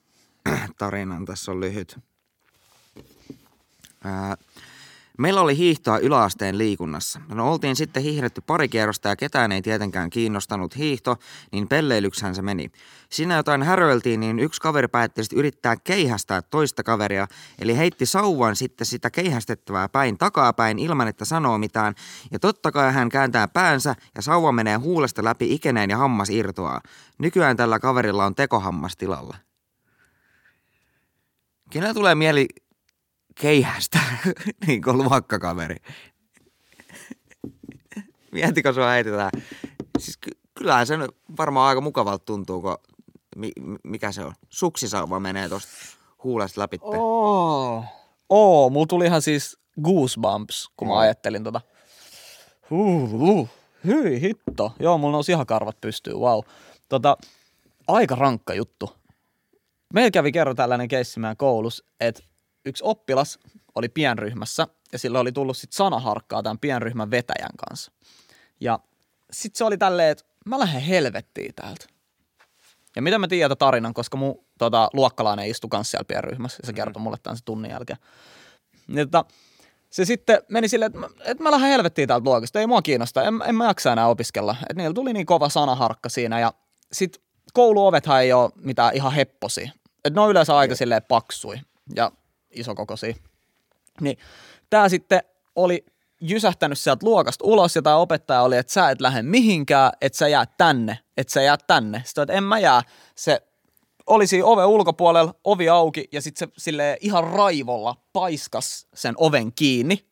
tarinan. 0.78 1.24
Tässä 1.24 1.52
on 1.52 1.60
lyhyt. 1.60 1.98
Äh, 4.06 4.36
meillä 5.18 5.40
oli 5.40 5.56
hiihtoa 5.56 5.98
yläasteen 5.98 6.58
liikunnassa. 6.58 7.20
No 7.28 7.52
oltiin 7.52 7.76
sitten 7.76 8.02
hiihdetty 8.02 8.40
pari 8.40 8.68
kierrosta 8.68 9.08
ja 9.08 9.16
ketään 9.16 9.52
ei 9.52 9.62
tietenkään 9.62 10.10
kiinnostanut 10.10 10.76
hiihto, 10.76 11.16
niin 11.52 11.68
pelleilykshän 11.68 12.34
se 12.34 12.42
meni. 12.42 12.70
Siinä 13.10 13.36
jotain 13.36 13.62
häröiltiin, 13.62 14.20
niin 14.20 14.38
yksi 14.38 14.60
kaveri 14.60 14.88
päätti 14.88 15.24
sitten 15.24 15.38
yrittää 15.38 15.76
keihästää 15.76 16.42
toista 16.42 16.82
kaveria, 16.82 17.26
eli 17.58 17.76
heitti 17.76 18.06
sauvan 18.06 18.56
sitten 18.56 18.86
sitä 18.86 19.10
keihästettävää 19.10 19.88
päin 19.88 20.18
takapäin 20.18 20.78
ilman, 20.78 21.08
että 21.08 21.24
sanoo 21.24 21.58
mitään. 21.58 21.94
Ja 22.30 22.38
totta 22.38 22.72
kai 22.72 22.92
hän 22.92 23.08
kääntää 23.08 23.48
päänsä 23.48 23.94
ja 24.16 24.22
sauva 24.22 24.52
menee 24.52 24.76
huulesta 24.76 25.24
läpi 25.24 25.54
ikeneen 25.54 25.90
ja 25.90 25.96
hammas 25.96 26.30
irtoaa. 26.30 26.80
Nykyään 27.18 27.56
tällä 27.56 27.78
kaverilla 27.78 28.26
on 28.26 28.34
tekohammas 28.34 28.96
tilalla. 28.96 29.36
Kenellä 31.70 31.94
tulee 31.94 32.14
mieli 32.14 32.46
keihästä, 33.34 33.98
niin 34.66 34.82
kuin 34.82 34.98
luokkakaveri? 34.98 35.76
Miettikö 38.32 38.72
sua 38.72 38.90
heitetään? 38.90 39.30
Siis 39.98 40.16
ky- 40.16 40.38
kyllähän 40.54 40.86
se 40.86 40.94
varmaan 41.38 41.68
aika 41.68 41.80
mukavalta 41.80 42.24
tuntuu, 42.24 42.60
kun 42.62 42.76
mi- 43.36 43.52
mi- 43.60 43.78
mikä 43.84 44.12
se 44.12 44.24
on? 44.24 44.32
Suksisauva 44.48 45.20
menee 45.20 45.48
tosta 45.48 45.72
huulesta 46.24 46.60
läpi. 46.60 46.78
Oh. 46.80 47.84
Oo, 48.28 48.70
mulla 48.70 48.86
tuli 48.86 49.06
ihan 49.06 49.22
siis 49.22 49.58
goosebumps, 49.82 50.70
kun 50.76 50.88
mä 50.88 50.92
Joo. 50.94 50.98
ajattelin 51.00 51.44
tota. 51.44 51.60
Huh, 52.70 53.10
huh. 53.10 53.48
Hyi 53.86 54.20
hitto. 54.20 54.72
Joo, 54.80 54.98
mulla 54.98 55.12
nousi 55.12 55.32
ihan 55.32 55.46
karvat 55.46 55.80
pystyyn, 55.80 56.16
wow. 56.16 56.40
Tota, 56.88 57.16
aika 57.88 58.14
rankka 58.14 58.54
juttu. 58.54 58.96
Meillä 59.94 60.10
kävi 60.10 60.32
kerran 60.32 60.56
tällainen 60.56 60.88
keissi 60.88 61.20
meidän 61.20 61.36
koulussa, 61.36 61.84
että 62.00 62.22
yksi 62.64 62.84
oppilas 62.86 63.38
oli 63.74 63.88
pienryhmässä 63.88 64.66
ja 64.92 64.98
sillä 64.98 65.20
oli 65.20 65.32
tullut 65.32 65.56
sit 65.56 65.72
sanaharkkaa 65.72 66.42
tämän 66.42 66.58
pienryhmän 66.58 67.10
vetäjän 67.10 67.56
kanssa. 67.68 67.92
Ja 68.60 68.78
sitten 69.32 69.58
se 69.58 69.64
oli 69.64 69.78
tälleen, 69.78 70.10
että 70.10 70.24
mä 70.46 70.58
lähden 70.58 70.82
helvettiin 70.82 71.54
täältä. 71.54 71.86
Ja 72.96 73.02
mitä 73.02 73.18
mä 73.18 73.28
tiedän 73.28 73.56
tarinan, 73.56 73.94
koska 73.94 74.16
mun 74.16 74.44
tota, 74.58 74.90
luokkalainen 74.92 75.46
istui 75.46 75.70
kanssa 75.70 75.90
siellä 75.90 76.04
pienryhmässä 76.04 76.58
ja 76.62 76.66
se 76.66 76.72
kertoi 76.72 77.02
mulle 77.02 77.16
tämän 77.22 77.36
se 77.36 77.44
tunnin 77.44 77.70
jälkeen. 77.70 77.98
Niin, 78.86 79.10
tota, 79.10 79.24
se 79.90 80.04
sitten 80.04 80.42
meni 80.48 80.68
silleen, 80.68 80.86
että 80.86 80.98
mä, 80.98 81.08
että 81.24 81.42
mä 81.42 81.50
lähden 81.50 81.68
helvettiin 81.68 82.08
täältä 82.08 82.24
luokasta, 82.24 82.60
ei 82.60 82.66
mua 82.66 82.82
kiinnosta, 82.82 83.22
en, 83.22 83.34
en 83.46 83.54
mä 83.54 83.66
jaksa 83.66 83.92
enää 83.92 84.08
opiskella. 84.08 84.56
Että 84.62 84.74
niillä 84.74 84.94
tuli 84.94 85.12
niin 85.12 85.26
kova 85.26 85.48
sanaharkka 85.48 86.08
siinä 86.08 86.40
ja 86.40 86.52
sit 86.92 87.22
kouluovethan 87.52 88.22
ei 88.22 88.32
ole 88.32 88.50
mitään 88.56 88.94
ihan 88.94 89.12
hepposia. 89.12 89.70
Että 90.04 90.20
ne 90.20 90.20
on 90.20 90.30
yleensä 90.30 90.56
aika 90.56 90.74
silleen 90.74 91.02
paksui 91.02 91.56
ja 91.96 92.12
isokokoisia. 92.52 93.14
Niin 94.00 94.18
tää 94.70 94.88
sitten 94.88 95.22
oli 95.56 95.84
jysähtänyt 96.20 96.78
sieltä 96.78 97.06
luokasta 97.06 97.44
ulos 97.44 97.76
ja 97.76 97.82
tämä 97.82 97.96
opettaja 97.96 98.42
oli, 98.42 98.56
että 98.56 98.72
sä 98.72 98.90
et 98.90 99.00
lähde 99.00 99.22
mihinkään, 99.22 99.92
että 100.00 100.18
sä 100.18 100.28
jäät 100.28 100.56
tänne, 100.56 100.98
että 101.16 101.32
sä 101.32 101.42
jäät 101.42 101.66
tänne. 101.66 102.02
Sitten 102.04 102.22
että 102.22 102.32
en 102.32 102.44
mä 102.44 102.58
jää. 102.58 102.82
Se 103.14 103.42
oli 104.06 104.26
siinä 104.26 104.46
oven 104.46 104.66
ulkopuolella, 104.66 105.34
ovi 105.44 105.68
auki 105.68 106.08
ja 106.12 106.22
sitten 106.22 106.48
se 106.48 106.54
sille 106.58 106.98
ihan 107.00 107.24
raivolla 107.24 107.96
paiskas 108.12 108.86
sen 108.94 109.14
oven 109.16 109.52
kiinni. 109.52 110.06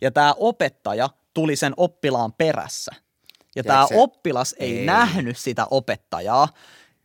Ja 0.00 0.10
tämä 0.10 0.34
opettaja 0.36 1.10
tuli 1.34 1.56
sen 1.56 1.72
oppilaan 1.76 2.32
perässä. 2.32 2.92
Ja 3.56 3.64
tämä 3.64 3.86
oppilas 3.94 4.54
ei, 4.58 4.78
Ei. 4.78 4.86
nähnyt 4.86 5.38
sitä 5.38 5.66
opettajaa. 5.70 6.48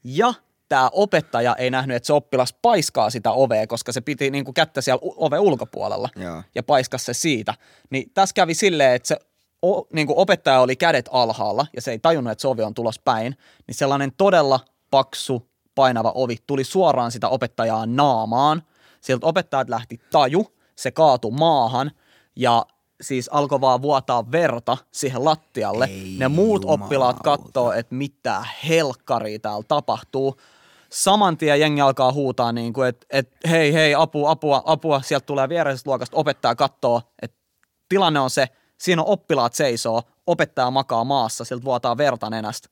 Ja 0.03 0.33
tämä 0.71 0.89
opettaja 0.93 1.55
ei 1.55 1.69
nähnyt, 1.69 1.95
että 1.95 2.07
se 2.07 2.13
oppilas 2.13 2.55
paiskaa 2.61 3.09
sitä 3.09 3.31
ovea, 3.31 3.67
koska 3.67 3.91
se 3.91 4.01
piti 4.01 4.31
niinku 4.31 4.53
kättä 4.53 4.81
siellä 4.81 4.99
oven 5.01 5.39
ulkopuolella 5.39 6.09
Joo. 6.15 6.43
ja 6.55 6.63
paiskas 6.63 7.05
se 7.05 7.13
siitä. 7.13 7.53
Niin 7.89 8.11
tässä 8.13 8.33
kävi 8.33 8.53
silleen, 8.53 8.95
että 8.95 9.07
se 9.07 9.17
o, 9.65 9.81
niin 9.81 10.07
kuin 10.07 10.17
opettaja 10.17 10.61
oli 10.61 10.75
kädet 10.75 11.09
alhaalla 11.11 11.65
ja 11.75 11.81
se 11.81 11.91
ei 11.91 11.99
tajunnut, 11.99 12.31
että 12.31 12.41
se 12.41 12.47
ovi 12.47 12.63
on 12.63 12.73
tulos 12.73 12.99
päin, 12.99 13.37
niin 13.67 13.75
sellainen 13.75 14.11
todella 14.17 14.59
paksu, 14.91 15.49
painava 15.75 16.11
ovi 16.15 16.37
tuli 16.47 16.63
suoraan 16.63 17.11
sitä 17.11 17.27
opettajaa 17.27 17.85
naamaan. 17.85 18.63
Sieltä 19.01 19.25
opettajat 19.25 19.69
lähti 19.69 19.99
taju, 20.11 20.47
se 20.75 20.91
kaatui 20.91 21.31
maahan 21.31 21.91
ja 22.35 22.65
siis 23.01 23.29
alkoi 23.33 23.61
vaan 23.61 23.81
vuotaa 23.81 24.31
verta 24.31 24.77
siihen 24.91 25.25
lattialle. 25.25 25.85
Ei 25.85 26.15
ne 26.17 26.27
muut 26.27 26.61
jumalauta. 26.61 26.83
oppilaat 26.83 27.19
katsoo, 27.19 27.71
että 27.71 27.95
mitä 27.95 28.45
helkkaria 28.67 29.39
täällä 29.39 29.65
tapahtuu. 29.67 30.37
Saman 30.91 31.37
tien 31.37 31.59
jengi 31.59 31.81
alkaa 31.81 32.13
huutaa, 32.13 32.51
niin 32.51 32.73
kuin, 32.73 32.87
että, 32.87 33.05
että 33.09 33.47
hei, 33.49 33.73
hei, 33.73 33.95
apua, 33.95 34.31
apua, 34.31 34.61
apua. 34.65 35.01
Sieltä 35.01 35.25
tulee 35.25 35.49
viereisestä 35.49 35.89
luokasta, 35.89 36.17
opettaja 36.17 36.55
katsoo, 36.55 37.01
että 37.21 37.37
tilanne 37.89 38.19
on 38.19 38.29
se, 38.29 38.47
siinä 38.77 39.01
on 39.01 39.07
oppilaat 39.07 39.53
seisoo, 39.53 40.03
opettaja 40.27 40.71
makaa 40.71 41.03
maassa, 41.03 41.45
sieltä 41.45 41.63
vuotaa 41.63 41.97
verta 41.97 42.29
nenästä. 42.29 42.69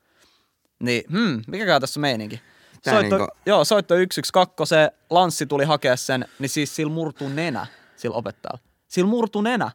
Niin, 0.83 1.03
hmm, 1.11 1.41
mikä 1.47 1.79
tässä 1.79 1.99
on 1.99 2.01
meininki? 2.01 2.41
Tää 2.83 2.93
Soitto, 2.93 3.17
niinku- 3.17 3.35
Joo, 3.45 3.65
soitto 3.65 3.95
112, 3.95 4.65
se 4.65 4.91
lanssi 5.09 5.45
tuli 5.45 5.65
hakea 5.65 5.95
sen, 5.95 6.25
niin 6.39 6.49
siis 6.49 6.75
sillä 6.75 6.93
murtuu 6.93 7.29
nenä, 7.29 7.67
sillä 7.95 8.15
opettajalla. 8.15 8.59
Sillä 8.87 9.09
murtuu 9.09 9.41
nenä. 9.41 9.71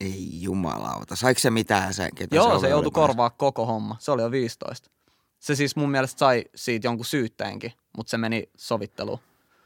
Ei 0.00 0.28
jumalauta. 0.42 1.16
Saiko 1.16 1.40
se 1.40 1.50
mitään 1.50 1.94
se, 1.94 2.08
ketä 2.14 2.36
Joo, 2.36 2.58
se 2.58 2.66
oli 2.66 2.70
joutui 2.70 2.90
korvaa 2.90 3.30
koko 3.30 3.66
homma. 3.66 3.96
Se 3.98 4.10
oli 4.10 4.22
jo 4.22 4.30
15. 4.30 4.90
Se 5.38 5.54
siis 5.54 5.76
mun 5.76 5.90
mielestä 5.90 6.18
sai 6.18 6.44
siitä 6.54 6.86
jonkun 6.86 7.06
syytteenkin, 7.06 7.72
mutta 7.96 8.10
se 8.10 8.18
meni 8.18 8.50
sovitteluun. 8.56 9.20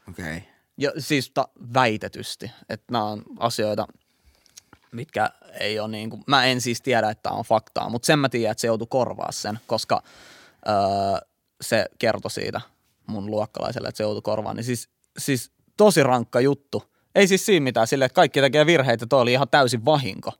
Okei. 0.09 0.37
Okay. 0.37 0.41
Ja 0.77 0.91
siis 0.97 1.31
ta, 1.33 1.47
väitetysti, 1.73 2.51
että 2.69 2.85
nämä 2.91 3.03
on 3.03 3.23
asioita, 3.39 3.87
mitkä 4.91 5.29
ei 5.59 5.79
ole 5.79 5.87
niin 5.87 6.09
kuin, 6.09 6.23
mä 6.27 6.45
en 6.45 6.61
siis 6.61 6.81
tiedä, 6.81 7.09
että 7.09 7.23
tämä 7.23 7.35
on 7.35 7.45
faktaa, 7.45 7.89
mutta 7.89 8.05
sen 8.05 8.19
mä 8.19 8.29
tiedän, 8.29 8.51
että 8.51 8.61
se 8.61 8.67
joutui 8.67 8.87
korvaa 8.89 9.31
sen, 9.31 9.59
koska 9.67 10.03
öö, 10.67 11.27
se 11.61 11.85
kertoi 11.99 12.31
siitä 12.31 12.61
mun 13.07 13.25
luokkalaiselle, 13.25 13.87
että 13.87 13.97
se 13.97 14.03
joutui 14.03 14.21
korvaan. 14.21 14.55
Niin 14.55 14.63
siis, 14.63 14.89
siis 15.17 15.51
tosi 15.77 16.03
rankka 16.03 16.39
juttu. 16.39 16.83
Ei 17.15 17.27
siis 17.27 17.45
siinä 17.45 17.63
mitään 17.63 17.87
sille, 17.87 18.05
että 18.05 18.15
kaikki 18.15 18.41
tekee 18.41 18.65
virheitä, 18.65 19.05
toi 19.05 19.21
oli 19.21 19.33
ihan 19.33 19.49
täysin 19.49 19.85
vahinko. 19.85 20.31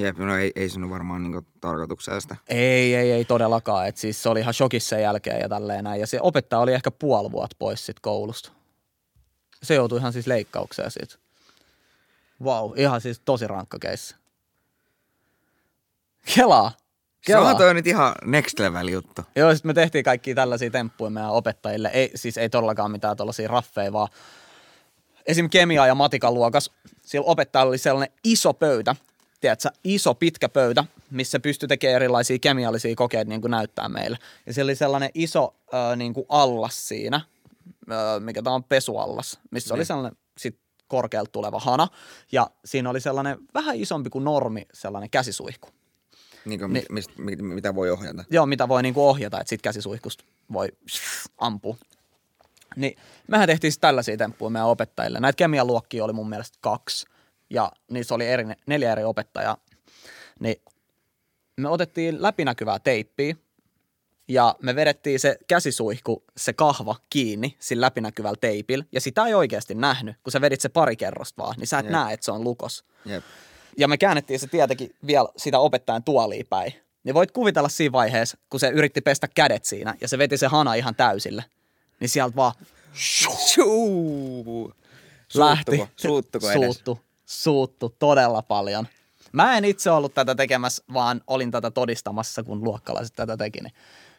Jep, 0.00 0.18
no 0.18 0.36
ei, 0.36 0.52
ei 0.56 0.68
se 0.68 0.80
nyt 0.80 0.90
varmaan 0.90 1.22
niinku 1.22 1.46
tarkoituksesta. 1.60 2.36
Ei, 2.48 2.94
ei, 2.94 3.12
ei 3.12 3.24
todellakaan. 3.24 3.88
Et 3.88 3.96
siis 3.96 4.22
se 4.22 4.28
oli 4.28 4.40
ihan 4.40 4.54
shokissa 4.54 4.88
sen 4.88 5.02
jälkeen 5.02 5.40
ja 5.40 5.48
tälleen 5.48 5.84
näin. 5.84 6.00
Ja 6.00 6.06
se 6.06 6.18
opettaja 6.20 6.60
oli 6.60 6.72
ehkä 6.72 6.90
puoli 6.90 7.32
vuotta 7.32 7.56
pois 7.58 7.86
sit 7.86 8.00
koulusta. 8.00 8.50
Se 9.62 9.74
joutui 9.74 9.98
ihan 9.98 10.12
siis 10.12 10.26
leikkaukseen 10.26 10.90
siitä. 10.90 11.14
Vau, 12.44 12.68
wow, 12.68 12.78
ihan 12.78 13.00
siis 13.00 13.20
tosi 13.24 13.46
rankka 13.46 13.78
keissi. 13.78 14.14
Kelaa. 16.34 16.72
Se 17.26 17.36
on 17.36 17.42
Kelaa. 17.42 17.54
toi 17.54 17.74
nyt 17.74 17.86
ihan 17.86 18.14
next 18.24 18.58
level 18.58 18.88
juttu. 18.88 19.22
Joo, 19.36 19.54
sitten 19.54 19.68
me 19.68 19.74
tehtiin 19.74 20.04
kaikki 20.04 20.34
tällaisia 20.34 20.70
temppuja 20.70 21.10
meidän 21.10 21.30
opettajille. 21.30 21.90
Ei, 21.92 22.10
siis 22.14 22.38
ei 22.38 22.48
todellakaan 22.48 22.90
mitään 22.90 23.16
tuollaisia 23.16 23.48
raffeja, 23.48 23.92
vaan 23.92 24.08
esim. 25.26 25.50
kemia- 25.50 25.86
ja 25.86 25.94
matikan 25.94 26.34
luokas. 26.34 26.70
Sillä 27.02 27.24
opettajalla 27.26 27.68
oli 27.68 27.78
sellainen 27.78 28.16
iso 28.24 28.54
pöytä, 28.54 28.96
tiedätkö, 29.40 29.68
iso 29.84 30.14
pitkä 30.14 30.48
pöytä, 30.48 30.84
missä 31.10 31.40
pystyi 31.40 31.68
tekemään 31.68 31.96
erilaisia 31.96 32.38
kemiallisia 32.38 32.94
kokeita 32.94 33.28
niin 33.28 33.40
kuin 33.40 33.50
näyttää 33.50 33.88
meille. 33.88 34.18
Ja 34.46 34.54
siellä 34.54 34.70
oli 34.70 34.76
sellainen 34.76 35.10
iso 35.14 35.54
äh, 35.74 35.96
niin 35.96 36.14
kuin 36.14 36.26
allas 36.28 36.88
siinä, 36.88 37.16
äh, 37.16 38.20
mikä 38.20 38.42
tämä 38.42 38.54
on 38.54 38.64
pesuallas, 38.64 39.40
missä 39.50 39.74
oli 39.74 39.84
sellainen 39.84 40.18
sit 40.38 40.58
korkealta 40.88 41.30
tuleva 41.32 41.58
hana. 41.58 41.88
Ja 42.32 42.50
siinä 42.64 42.90
oli 42.90 43.00
sellainen 43.00 43.38
vähän 43.54 43.76
isompi 43.76 44.10
kuin 44.10 44.24
normi, 44.24 44.66
sellainen 44.72 45.10
käsisuihku. 45.10 45.68
Niin 46.44 46.60
kuin, 46.60 46.72
mit, 46.72 46.84
mist, 46.90 47.10
mit, 47.18 47.38
mitä 47.42 47.74
voi 47.74 47.90
ohjata. 47.90 48.24
Joo, 48.30 48.46
mitä 48.46 48.68
voi 48.68 48.82
niinku 48.82 49.08
ohjata, 49.08 49.40
että 49.40 49.48
sit 49.48 49.62
käsisuihkusta 49.62 50.24
voi 50.52 50.68
ampua. 51.38 51.76
Niin 52.76 52.96
mehän 53.28 53.46
tehtiin 53.46 53.72
tällaisia 53.80 54.16
temppuja 54.16 54.50
meidän 54.50 54.68
opettajille. 54.68 55.20
Näitä 55.20 55.36
kemialuokkia 55.36 56.04
oli 56.04 56.12
mun 56.12 56.28
mielestä 56.28 56.58
kaksi 56.60 57.06
ja 57.50 57.72
niissä 57.90 58.14
oli 58.14 58.26
eri, 58.26 58.44
neljä 58.66 58.92
eri 58.92 59.04
opettajaa. 59.04 59.56
Niin 60.40 60.62
me 61.56 61.68
otettiin 61.68 62.22
läpinäkyvää 62.22 62.78
teippiä 62.78 63.34
ja 64.28 64.56
me 64.62 64.74
vedettiin 64.74 65.20
se 65.20 65.36
käsisuihku, 65.48 66.24
se 66.36 66.52
kahva 66.52 66.96
kiinni 67.10 67.56
sillä 67.58 67.84
läpinäkyvällä 67.84 68.38
teipillä 68.40 68.84
ja 68.92 69.00
sitä 69.00 69.26
ei 69.26 69.34
oikeasti 69.34 69.74
nähnyt, 69.74 70.16
kun 70.22 70.32
sä 70.32 70.40
vedit 70.40 70.60
se 70.60 70.68
pari 70.68 70.96
kerrosta 70.96 71.42
vaan, 71.42 71.54
niin 71.58 71.66
sä 71.66 71.78
et 71.78 71.84
Jep. 71.84 71.92
näe, 71.92 72.14
että 72.14 72.24
se 72.24 72.32
on 72.32 72.44
lukos. 72.44 72.84
Jep. 73.04 73.24
Ja 73.78 73.88
me 73.88 73.98
käännettiin 73.98 74.40
se 74.40 74.46
tietenkin 74.46 74.94
vielä 75.06 75.28
sitä 75.36 75.58
opettajan 75.58 76.04
tuoliin 76.04 76.46
päin. 76.46 76.72
Niin 77.04 77.14
voit 77.14 77.30
kuvitella 77.30 77.68
siinä 77.68 77.92
vaiheessa, 77.92 78.38
kun 78.50 78.60
se 78.60 78.68
yritti 78.68 79.00
pestä 79.00 79.28
kädet 79.28 79.64
siinä 79.64 79.94
ja 80.00 80.08
se 80.08 80.18
veti 80.18 80.36
se 80.36 80.46
hana 80.46 80.74
ihan 80.74 80.94
täysille. 80.94 81.44
Niin 82.00 82.08
sieltä 82.08 82.36
vaan 82.36 82.52
Shuu. 82.94 84.72
lähti. 85.34 85.76
Suuttuko? 85.76 85.92
Suuttuko 85.96 86.50
edes? 86.50 86.74
Suuttu. 86.74 87.00
Suuttu 87.30 87.96
todella 87.98 88.42
paljon. 88.42 88.88
Mä 89.32 89.56
en 89.56 89.64
itse 89.64 89.90
ollut 89.90 90.14
tätä 90.14 90.34
tekemässä, 90.34 90.84
vaan 90.92 91.20
olin 91.26 91.50
tätä 91.50 91.70
todistamassa, 91.70 92.42
kun 92.42 92.64
luokkalaiset 92.64 93.16
tätä 93.16 93.36
teki. 93.36 93.60
Niin 93.60 93.72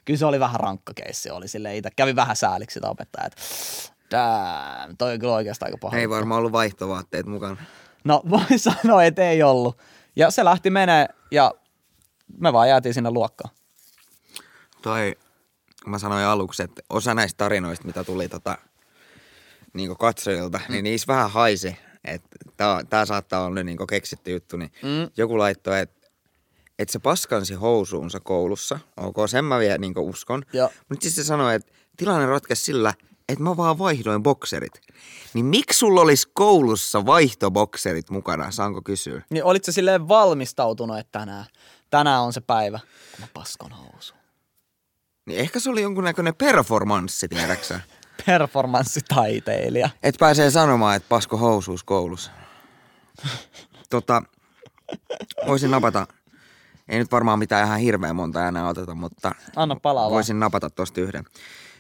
kyllä 0.06 0.18
se 0.18 0.26
oli 0.26 0.40
vähän 0.40 0.60
rankka 0.60 0.94
keissi. 0.94 1.30
Oli 1.30 1.48
silleen 1.48 1.76
itse. 1.76 1.90
Kävi 1.96 2.16
vähän 2.16 2.36
sääliksi 2.36 2.74
sitä 2.74 2.90
opettajaa, 2.90 3.28
että 3.28 3.42
damn, 4.12 4.98
toi 4.98 5.14
on 5.14 5.20
kyllä 5.20 5.34
oikeastaan 5.34 5.68
aika 5.68 5.78
paha. 5.78 5.98
Ei 5.98 6.10
varmaan 6.10 6.40
ollut 6.40 6.52
vaihtovaatteet 6.52 7.26
mukana. 7.26 7.58
No 8.04 8.22
voi 8.30 8.58
sanoa, 8.58 9.04
että 9.04 9.30
ei 9.30 9.44
ollut. 9.44 9.78
Ja 10.16 10.32
se 10.32 10.46
lähti 10.46 10.70
menee 10.70 11.06
ja 11.32 11.54
me 12.38 12.54
vaan 12.54 12.70
jäätiin 12.70 12.94
sinne 12.94 13.12
luokkaan. 13.12 13.56
Toi, 14.82 15.16
mä 15.88 16.00
sanoin 16.00 16.26
aluksi, 16.26 16.64
että 16.64 16.82
osa 16.90 17.14
näistä 17.14 17.38
tarinoista, 17.38 17.86
mitä 17.88 18.04
tuli 18.04 18.30
tota, 18.30 18.58
niin 19.74 19.98
katsojilta, 19.98 20.58
mm. 20.58 20.72
niin 20.74 20.84
niissä 20.84 21.08
vähän 21.08 21.32
haisi, 21.32 21.78
tää 22.90 23.06
saattaa 23.06 23.46
olla 23.46 23.56
nyt 23.56 23.66
niin 23.66 23.88
keksitty 23.90 24.32
juttu, 24.32 24.58
niin 24.58 24.72
mm. 24.84 25.12
joku 25.18 25.38
laittoi, 25.38 25.80
että 25.80 26.02
että 26.80 26.92
se 26.92 27.00
paskansi 27.00 27.54
housuunsa 27.54 28.20
koulussa. 28.20 28.80
Ok, 28.98 29.16
sen 29.28 29.46
mä 29.46 29.60
vielä 29.60 29.78
niin 29.78 29.94
uskon. 29.98 30.44
Mutta 30.90 31.04
sitten 31.04 31.24
se 31.24 31.28
sanoi, 31.28 31.56
että 31.56 31.74
tilanne 31.98 32.26
ratkesi 32.26 32.64
sillä, 32.64 32.94
että 33.30 33.44
mä 33.44 33.58
vaan 33.58 33.78
vaihdoin 33.78 34.24
bokserit. 34.24 34.82
Niin 35.34 35.46
miksi 35.46 35.80
sulla 35.80 36.02
olisi 36.02 36.28
koulussa 36.34 37.06
vaihtobokserit 37.06 38.10
mukana, 38.10 38.52
saanko 38.52 38.82
kysyä? 38.82 39.22
Niin 39.30 39.44
olit 39.44 39.66
sä 39.66 39.72
silleen 39.72 40.08
valmistautunut, 40.08 41.00
että 41.00 41.20
tänään, 41.20 41.46
tänään 41.90 42.22
on 42.22 42.34
se 42.34 42.42
päivä, 42.42 42.80
kun 43.12 43.20
mä 43.22 43.28
paskon 43.34 43.72
housu. 43.72 44.14
Niin 45.26 45.40
ehkä 45.40 45.60
se 45.60 45.70
oli 45.70 45.82
jonkunnäköinen 45.82 46.36
performanssi, 46.36 47.28
tiedäksä? 47.28 47.80
Performanssitaiteilija. 48.26 49.90
Et 50.04 50.16
pääsee 50.20 50.50
sanomaan, 50.50 50.96
että 50.96 51.10
pasko 51.10 51.38
housuus 51.38 51.84
koulussa. 51.84 52.32
Tota, 53.90 54.24
voisin 55.48 55.72
napata, 55.72 56.08
ei 56.90 57.00
nyt 57.00 57.12
varmaan 57.12 57.40
mitään 57.40 57.66
ihan 57.66 57.80
hirveän 57.80 58.16
monta 58.16 58.48
enää 58.48 58.68
oteta, 58.68 58.96
mutta 58.96 59.36
Anna 59.56 59.76
palaa 59.76 60.04
vaan. 60.04 60.12
voisin 60.14 60.40
napata 60.40 60.70
tosta 60.70 61.02
yhden. 61.02 61.24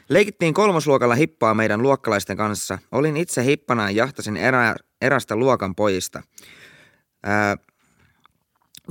Leikittiin 0.09 0.53
kolmosluokalla 0.53 1.15
hippaa 1.15 1.53
meidän 1.53 1.81
luokkalaisten 1.81 2.37
kanssa. 2.37 2.77
Olin 2.91 3.17
itse 3.17 3.43
hippana 3.45 3.83
ja 3.83 3.91
jahtasin 3.97 4.37
erä, 4.37 4.75
erästä 5.01 5.35
luokan 5.35 5.75
pojista. 5.75 6.23
Ää, 7.23 7.57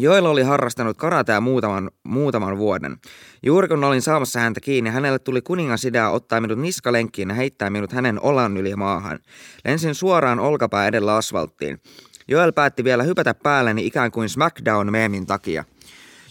Joel 0.01 0.27
oli 0.27 0.43
harrastanut 0.43 0.97
karatea 0.97 1.41
muutaman, 1.41 1.91
muutaman 2.05 2.59
vuoden. 2.59 2.97
Juuri 3.43 3.69
kun 3.69 3.85
olin 3.85 4.03
saamassa 4.03 4.41
häntä 4.41 4.61
kiinni, 4.61 4.91
hänelle 4.91 5.19
tuli 5.19 5.43
kuningas 5.43 5.85
idea 5.85 6.11
ottaa 6.11 6.41
minut 6.41 6.59
niskalenkkiin 6.59 7.29
ja 7.29 7.35
heittää 7.35 7.71
minut 7.71 7.93
hänen 7.93 8.21
olan 8.23 8.57
yli 8.57 8.77
maahan. 8.77 9.19
Lensin 9.65 9.95
suoraan 9.95 10.41
olkapää 10.41 10.87
edellä 10.87 11.17
asfalttiin. 11.17 11.81
Joel 12.29 12.53
päätti 12.53 12.85
vielä 12.85 13.03
hypätä 13.03 13.35
päälleni 13.35 13.87
ikään 13.87 14.11
kuin 14.11 14.29
Smackdown-meemin 14.29 15.27
takia. 15.27 15.65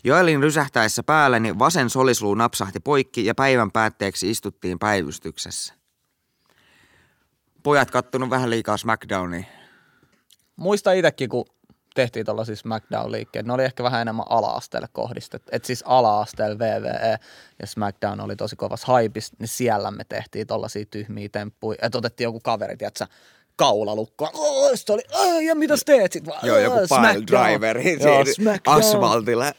Joelin 0.04 0.44
rysähtäessä 0.44 1.04
päälleni 1.04 1.60
vasen 1.60 1.90
solisluu 1.90 2.36
napsahti 2.36 2.80
poikki 2.80 3.26
ja 3.26 3.36
päivän 3.36 3.72
päätteeksi 3.72 4.30
istuttiin 4.30 4.80
päivystyksessä. 4.80 5.74
Pojat 7.64 7.92
kattonut 7.92 8.30
vähän 8.30 8.50
liikaa 8.50 8.78
Smackdownia. 8.78 9.44
Muista 10.56 10.92
itsekin, 10.92 11.30
kun 11.30 11.46
tehtiin 11.96 12.26
tuollaisia 12.26 12.56
SmackDown-liikkeet, 12.56 13.46
ne 13.46 13.54
oli 13.54 13.64
ehkä 13.64 13.84
vähän 13.84 14.02
enemmän 14.02 14.26
ala-asteelle 14.30 14.88
kohdistettu. 14.94 15.50
Et 15.52 15.66
siis 15.66 15.84
ala-asteelle 15.88 16.60
VVE 16.60 17.20
ja 17.60 17.68
SmackDown 17.68 18.20
oli 18.22 18.36
tosi 18.36 18.56
kovas 18.56 18.86
haipis, 18.86 19.32
niin 19.40 19.48
siellä 19.48 19.92
me 19.92 20.04
tehtiin 20.10 20.48
tollaisia 20.48 20.86
tyhmiä 20.86 21.30
temppuja. 21.32 21.78
Että 21.82 21.98
otettiin 21.98 22.26
joku 22.26 22.40
kaveri, 22.40 22.78
tiedätkö, 22.78 23.06
kaulalukkoa. 23.56 24.30
Oh, 24.34 24.72
sitten 24.76 24.94
oli, 24.94 25.02
"Ai, 25.14 25.46
ja 25.46 25.56
mitä 25.56 25.74
teet 25.86 26.12
sit? 26.12 26.26
Vaan, 26.26 26.48
Joo, 26.48 26.58
joku 26.58 26.78
"Aa, 26.78 26.88
pile 26.88 26.88
Smackdown." 27.00 27.28
driver 27.52 27.78
Joo, 27.78 27.98
siinä 28.26 28.34
Smackdown. 28.34 28.80
asfaltilla. 28.80 29.54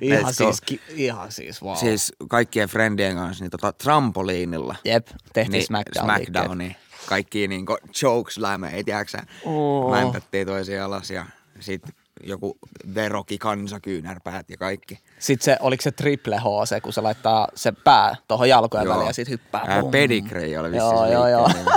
Ihan 0.00 0.24
Let's 0.24 0.32
siis, 0.36 0.60
ki- 0.60 0.80
ihan 0.88 1.32
siis 1.32 1.62
wow. 1.62 1.76
Siis 1.76 2.12
kaikkien 2.28 2.68
friendien 2.68 3.16
kanssa 3.16 3.44
niin 3.44 3.50
tota, 3.50 3.72
trampoliinilla. 3.72 4.76
Jep, 4.84 5.06
tehtiin 5.32 5.52
niin, 5.52 5.66
SmackDown 5.66 6.04
Smackdowni. 6.06 6.76
Kaikki 7.06 7.48
niinku 7.48 7.76
chokeslämejä, 7.92 8.84
tiedätkö 8.84 9.18
Oo. 9.44 9.86
oh. 9.86 9.90
Mäntättiin 9.90 10.46
toisiaan 10.46 10.86
alas 10.86 11.10
ja 11.10 11.26
sit 11.62 11.82
joku 12.22 12.58
veroki 12.94 13.38
kansakyynärpäät 13.38 14.50
ja 14.50 14.56
kaikki. 14.56 14.98
Sitten 15.18 15.44
se, 15.44 15.56
oliko 15.60 15.82
se 15.82 15.90
triple 15.92 16.36
H 16.38 16.44
se, 16.64 16.80
kun 16.80 16.92
se 16.92 17.00
laittaa 17.00 17.48
se 17.54 17.72
pää 17.72 18.14
tuohon 18.28 18.48
jalkojen 18.48 18.88
väliin 18.88 19.06
ja 19.06 19.12
sit 19.12 19.28
hyppää. 19.28 19.64
Ää, 19.66 19.82
pedigree 19.90 20.58
oli 20.58 20.70
vissiin 20.70 20.90
Joo, 20.90 21.06
joo, 21.12 21.28
joo. 21.28 21.48
nimi. 21.48 21.64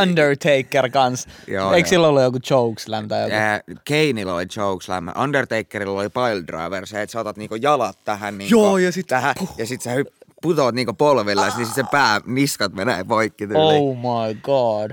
Undertaker 0.00 0.90
kans. 0.90 1.26
Joo, 1.46 1.72
Eikö 1.72 1.86
joo. 1.86 1.90
sillä 1.90 2.08
ollut 2.08 2.22
joku 2.22 2.38
chokeslam 2.38 3.08
tai 3.08 3.22
joku? 3.22 3.34
Ää, 3.34 3.60
Kaneilla 3.88 4.34
oli 4.34 4.46
chokeslam, 4.46 5.08
Undertakerilla 5.22 6.00
oli 6.00 6.08
pile 6.08 6.42
driver, 6.46 6.86
se, 6.86 7.02
että 7.02 7.12
sä 7.12 7.20
otat 7.20 7.36
niinku 7.36 7.54
jalat 7.54 7.98
tähän 8.04 8.38
niinku, 8.38 8.60
Joo, 8.60 8.78
ja 8.78 8.92
sit- 8.92 9.06
tähän, 9.06 9.34
ja 9.58 9.66
sit 9.66 9.82
sä 9.82 9.94
hyp- 9.94 10.26
putoat 10.42 10.74
niinku 10.74 10.92
polvilla, 10.92 11.44
ja 11.44 11.50
sit 11.50 11.74
se 11.74 11.84
pää, 11.90 12.20
niskat 12.26 12.72
menee 12.72 13.04
poikki 13.04 13.46
tyyliin. 13.46 13.82
Oh 13.82 13.96
my 13.96 14.34
god. 14.42 14.90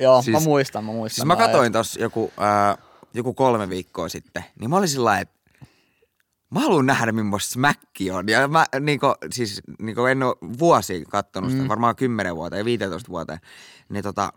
Joo, 0.00 0.22
siis, 0.22 0.34
mä 0.36 0.40
muistan, 0.40 0.84
mä 0.84 0.92
muistan. 0.92 1.14
Siis 1.14 1.26
mä 1.26 1.36
katsoin 1.36 1.72
tossa 1.72 2.00
joku, 2.00 2.32
ää, 2.38 2.78
joku 3.14 3.34
kolme 3.34 3.68
viikkoa 3.68 4.08
sitten, 4.08 4.44
niin 4.60 4.70
mä 4.70 4.76
olin 4.76 4.88
sillä 4.88 5.18
että 5.18 5.40
mä 6.50 6.60
haluan 6.60 6.86
nähdä 6.86 7.12
millaista 7.12 7.52
Smäkki 7.52 8.10
on. 8.10 8.28
Ja 8.28 8.48
mä 8.48 8.66
niinku, 8.80 9.06
siis 9.30 9.60
niinku 9.78 10.04
en 10.06 10.22
ole 10.22 10.36
vuosia 10.58 11.04
kattonut 11.08 11.50
sitä, 11.50 11.62
Mm. 11.62 11.68
varmaan 11.68 11.96
10 11.96 12.36
vuotta 12.36 12.56
ja 12.58 12.64
15 12.64 13.08
vuoteen. 13.08 13.38
Niin 13.88 14.02
tota, 14.02 14.32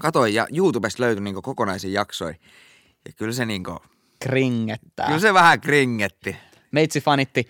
katoin 0.00 0.34
ja 0.34 0.46
YouTubesta 0.56 1.02
löytyi 1.02 1.24
niinku 1.24 1.42
kokonaisia 1.42 1.90
jaksoja. 2.00 2.34
Ja 3.06 3.12
kyllä 3.16 3.32
se 3.32 3.44
niinku, 3.46 3.78
Kringettää. 4.22 5.06
kyllä 5.06 5.20
se 5.20 5.34
vähän 5.34 5.60
kringetti. 5.60 6.36
Meitsi 6.70 7.00
fanitti 7.00 7.48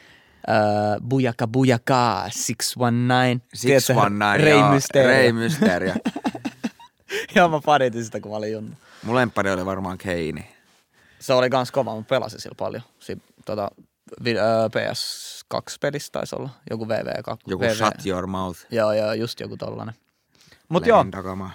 uh, 0.49 1.09
Bujaka 1.09 1.47
Bujaka 1.47 2.23
619. 2.47 3.59
Tiedätkö, 3.61 3.95
619, 3.95 4.45
Rey 4.45 4.59
joo, 4.59 4.73
Mysterio. 4.73 5.09
Rey 5.09 5.33
Mysterio. 5.33 5.95
joo, 7.37 7.49
mä 7.49 7.61
fanitin 7.61 8.05
sitä, 8.05 8.21
kun 8.21 8.31
mä 8.31 8.37
olin 8.37 8.53
junnu. 8.53 8.77
Mun 9.03 9.17
lemppari 9.17 9.51
oli 9.51 9.67
varmaan 9.67 9.99
Keini. 9.99 10.49
Se 11.19 11.33
oli 11.33 11.51
kans 11.51 11.71
kova, 11.71 11.97
mä 11.97 12.03
pelasin 12.03 12.41
sillä 12.41 12.55
paljon. 12.59 12.83
Si, 12.99 13.19
tota, 13.45 13.71
vi, 14.25 14.39
ö, 14.39 14.43
PS2-pelissä 14.69 16.13
taisi 16.13 16.37
olla. 16.37 16.51
Joku 16.71 16.85
VV2. 16.85 17.37
Joku 17.47 17.65
VV. 17.65 17.75
Shut 17.75 18.07
Your 18.07 18.27
Mouth. 18.27 18.61
Joo, 18.71 18.93
joo, 18.93 19.13
just 19.13 19.41
joku 19.41 19.57
tollanen. 19.57 19.95
Mut 20.69 20.87
joo, 20.87 21.05
Takama. 21.11 21.51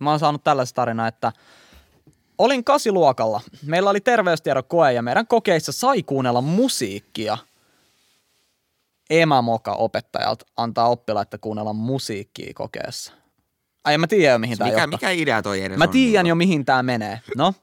mä 0.00 0.10
oon 0.10 0.18
saanut 0.18 0.44
tällaisen 0.44 0.74
tarinan, 0.74 1.08
että 1.08 1.32
olin 2.38 2.64
kasiluokalla. 2.64 3.40
Meillä 3.62 3.90
oli 3.90 4.00
terveystiedokoe 4.00 4.92
ja 4.92 5.02
meidän 5.02 5.26
kokeissa 5.26 5.72
sai 5.72 6.02
kuunnella 6.02 6.40
musiikkia. 6.40 7.38
Emämoka 9.10 9.72
opettajalta 9.72 10.46
antaa 10.56 10.88
oppilaita 10.88 11.38
kuunnella 11.38 11.72
musiikkia 11.72 12.52
kokeessa. 12.54 13.12
Ai 13.86 13.98
mä 13.98 14.06
tiedän 14.06 14.32
jo 14.32 14.38
mihin 14.38 14.58
tää 14.58 14.68
Mikä, 14.68 14.86
mikä 14.86 15.10
idea 15.10 15.42
toi 15.42 15.62
edes 15.62 15.78
Mä 15.78 15.86
tiedän 15.86 16.26
jo 16.26 16.34
mihin 16.34 16.64
tää 16.64 16.82
menee. 16.82 17.20
No, 17.36 17.54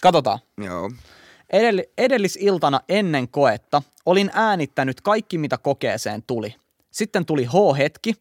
katsotaan. 0.00 0.38
Joo. 0.58 0.90
Edell- 1.52 1.92
edellisiltana 1.98 2.80
ennen 2.88 3.28
koetta 3.28 3.82
olin 4.06 4.30
äänittänyt 4.34 5.00
kaikki, 5.00 5.38
mitä 5.38 5.58
kokeeseen 5.58 6.22
tuli. 6.22 6.54
Sitten 6.90 7.26
tuli 7.26 7.44
H-hetki, 7.44 8.14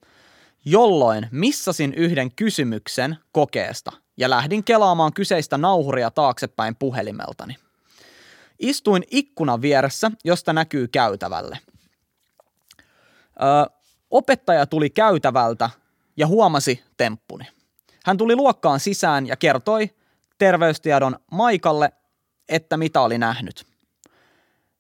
jolloin 0.65 1.27
missasin 1.31 1.93
yhden 1.93 2.31
kysymyksen 2.35 3.17
kokeesta 3.31 3.91
ja 4.17 4.29
lähdin 4.29 4.63
kelaamaan 4.63 5.13
kyseistä 5.13 5.57
nauhuria 5.57 6.11
taaksepäin 6.11 6.75
puhelimeltani. 6.75 7.55
Istuin 8.59 9.03
ikkunan 9.11 9.61
vieressä, 9.61 10.11
josta 10.23 10.53
näkyy 10.53 10.87
käytävälle. 10.87 11.59
Ö, 13.41 13.69
opettaja 14.11 14.65
tuli 14.65 14.89
käytävältä 14.89 15.69
huomasi 16.27 16.83
temppuni. 16.97 17.45
Hän 18.05 18.17
tuli 18.17 18.35
luokkaan 18.35 18.79
sisään 18.79 19.27
ja 19.27 19.35
kertoi 19.35 19.89
terveystiedon 20.37 21.15
Maikalle, 21.31 21.91
että 22.49 22.77
mitä 22.77 23.01
oli 23.01 23.17
nähnyt. 23.17 23.65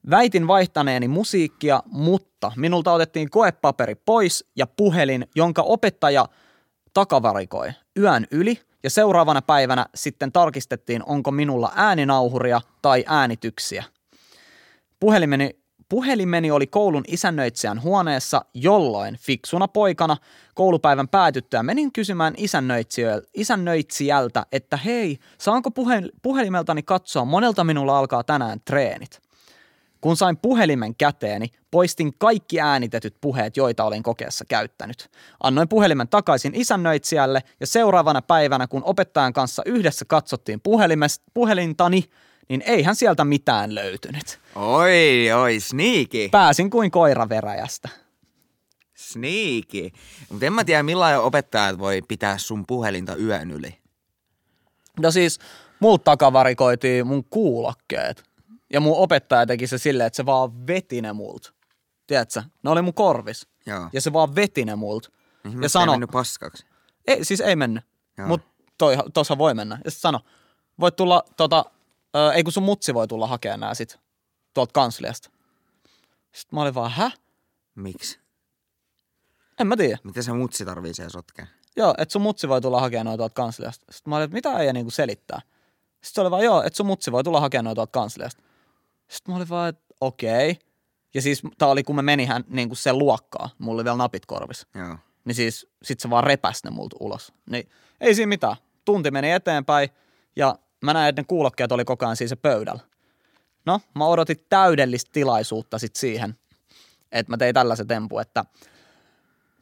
Väitin 0.09 0.47
vaihtaneeni 0.47 1.07
musiikkia, 1.07 1.83
mutta 1.85 2.51
minulta 2.55 2.93
otettiin 2.93 3.29
koepaperi 3.29 3.95
pois 3.95 4.45
ja 4.55 4.67
puhelin, 4.67 5.27
jonka 5.35 5.61
opettaja 5.61 6.25
takavarikoi 6.93 7.71
yön 7.99 8.27
yli 8.31 8.59
ja 8.83 8.89
seuraavana 8.89 9.41
päivänä 9.41 9.85
sitten 9.95 10.31
tarkistettiin, 10.31 11.03
onko 11.05 11.31
minulla 11.31 11.71
ääninauhuria 11.75 12.61
tai 12.81 13.03
äänityksiä. 13.07 13.83
Puhelimeni, 14.99 15.62
puhelimeni 15.93 16.51
oli 16.51 16.67
koulun 16.67 17.03
isännöitsijän 17.07 17.81
huoneessa, 17.81 18.45
jolloin 18.53 19.17
fiksuna 19.17 19.67
poikana 19.67 20.17
koulupäivän 20.53 21.07
päätyttyä 21.07 21.63
menin 21.63 21.91
kysymään 21.91 22.33
isännöitsijäl- 22.37 23.29
isännöitsijältä, 23.33 24.45
että 24.51 24.77
hei, 24.77 25.17
saanko 25.37 25.69
puhel- 25.69 26.09
puhelimeltani 26.21 26.83
katsoa, 26.83 27.25
monelta 27.25 27.63
minulla 27.63 27.99
alkaa 27.99 28.23
tänään 28.23 28.59
treenit. 28.65 29.21
Kun 30.01 30.17
sain 30.17 30.37
puhelimen 30.37 30.95
käteeni, 30.95 31.47
poistin 31.71 32.13
kaikki 32.17 32.61
äänitetyt 32.61 33.15
puheet, 33.21 33.57
joita 33.57 33.83
olin 33.83 34.03
kokeessa 34.03 34.45
käyttänyt. 34.45 35.09
Annoin 35.43 35.69
puhelimen 35.69 36.07
takaisin 36.07 36.55
isännöitsijälle 36.55 37.43
ja 37.59 37.67
seuraavana 37.67 38.21
päivänä, 38.21 38.67
kun 38.67 38.83
opettajan 38.83 39.33
kanssa 39.33 39.63
yhdessä 39.65 40.05
katsottiin 40.05 40.59
puhelimest- 40.59 41.23
puhelintani, 41.33 42.03
niin 42.49 42.61
eihän 42.65 42.95
sieltä 42.95 43.23
mitään 43.25 43.75
löytynyt. 43.75 44.39
Oi, 44.55 45.31
oi, 45.31 45.59
sneaky. 45.59 46.29
Pääsin 46.31 46.69
kuin 46.69 46.91
koira 46.91 47.29
veräjästä. 47.29 47.89
Sneaky. 48.95 49.89
Mutta 50.29 50.45
en 50.45 50.53
mä 50.53 50.63
tiedä, 50.63 50.83
millainen 50.83 51.19
opettajat 51.21 51.77
voi 51.79 52.01
pitää 52.07 52.37
sun 52.37 52.63
puhelinta 52.67 53.15
yön 53.15 53.51
yli. 53.51 53.77
No 54.99 55.11
siis, 55.11 55.39
multa 55.79 56.03
takavarikoitiin 56.03 57.07
mun 57.07 57.23
kuulokkeet. 57.29 58.23
Ja 58.73 58.79
mun 58.79 58.97
opettaja 58.97 59.45
teki 59.45 59.67
se 59.67 59.77
silleen, 59.77 60.07
että 60.07 60.17
se 60.17 60.25
vaan 60.25 60.67
veti 60.67 61.01
ne 61.01 61.13
multa. 61.13 61.53
Tiedätkö? 62.07 62.43
Ne 62.63 62.69
oli 62.69 62.81
mun 62.81 62.93
korvis. 62.93 63.47
Joo. 63.65 63.89
Ja 63.93 64.01
se 64.01 64.13
vaan 64.13 64.35
veti 64.35 64.65
ne 64.65 64.75
multa. 64.75 65.09
Mhm, 65.43 65.57
Ja 65.57 65.65
ei 65.65 65.69
sano, 65.69 65.91
mennyt 65.91 66.09
paskaksi. 66.11 66.65
ei, 67.07 67.25
siis 67.25 67.41
ei 67.41 67.55
mennyt. 67.55 67.83
Mutta 68.27 68.47
tossa 69.13 69.37
voi 69.37 69.53
mennä. 69.53 69.79
Ja 69.85 69.91
sano, 69.91 70.19
voit 70.79 70.95
tulla, 70.95 71.23
tota, 71.37 71.65
ö, 72.15 72.33
ei 72.33 72.43
kun 72.43 72.53
sun 72.53 72.63
mutsi 72.63 72.93
voi 72.93 73.07
tulla 73.07 73.27
hakemaan 73.27 73.59
nää 73.59 73.73
sit 73.73 73.99
tuolta 74.53 74.73
kansliasta. 74.73 75.29
Sitten 76.31 76.57
mä 76.57 76.61
olin 76.61 76.75
vaan, 76.75 76.91
hä? 76.91 77.11
Miksi? 77.75 78.19
En 79.59 79.67
mä 79.67 79.77
tiedä. 79.77 79.97
Mitä 80.03 80.21
se 80.21 80.33
mutsi 80.33 80.65
tarvii 80.65 80.93
siellä 80.93 81.09
sotkea? 81.09 81.47
Joo, 81.75 81.93
että 81.97 82.13
sun 82.13 82.21
mutsi 82.21 82.49
voi 82.49 82.61
tulla 82.61 82.81
hakemaan 82.81 83.05
noita 83.05 83.17
tuolta 83.17 83.33
kansliasta. 83.33 83.85
Sitten 83.91 84.11
mä 84.11 84.15
olin, 84.15 84.25
että 84.25 84.35
mitä 84.35 84.59
ei 84.59 84.73
niinku 84.73 84.91
selittää. 84.91 85.41
Sitten 85.91 86.13
se 86.13 86.21
oli 86.21 86.31
vaan, 86.31 86.43
joo, 86.43 86.63
että 86.63 86.77
sun 86.77 86.85
mutsi 86.85 87.11
voi 87.11 87.23
tulla 87.23 87.39
hakemaan 87.39 87.65
noita 87.65 87.75
tuolta 87.75 87.91
kansliasta. 87.91 88.43
Sitten 89.07 89.33
mä 89.33 89.37
olin 89.37 89.49
vaan, 89.49 89.69
että 89.69 89.83
okei. 90.01 90.59
Ja 91.13 91.21
siis 91.21 91.41
tää 91.57 91.67
oli, 91.67 91.83
kun 91.83 91.95
me 91.95 92.01
menihän 92.01 92.43
niinku 92.47 92.75
sen 92.75 92.97
luokkaa. 92.97 93.49
Mulla 93.57 93.75
oli 93.75 93.83
vielä 93.83 93.97
napit 93.97 94.25
korvis. 94.25 94.67
Joo. 94.75 94.97
Niin 95.25 95.35
siis 95.35 95.67
sit 95.83 95.99
se 95.99 96.09
vaan 96.09 96.23
repäs 96.23 96.63
ne 96.63 96.69
multa 96.69 96.95
ulos. 96.99 97.33
Niin 97.49 97.69
ei 98.01 98.15
siinä 98.15 98.29
mitään. 98.29 98.55
Tunti 98.85 99.11
meni 99.11 99.31
eteenpäin 99.31 99.89
ja 100.35 100.55
mä 100.83 100.93
näin, 100.93 101.09
että 101.09 101.21
ne 101.21 101.25
kuulokkeet 101.27 101.71
oli 101.71 101.85
koko 101.85 102.05
ajan 102.05 102.15
siinä 102.15 102.35
pöydällä. 102.35 102.81
No, 103.65 103.81
mä 103.95 104.05
odotin 104.05 104.45
täydellistä 104.49 105.09
tilaisuutta 105.13 105.79
sit 105.79 105.95
siihen, 105.95 106.37
että 107.11 107.31
mä 107.33 107.37
tein 107.37 107.53
tällaisen 107.53 107.87
tempu, 107.87 108.19
että 108.19 108.45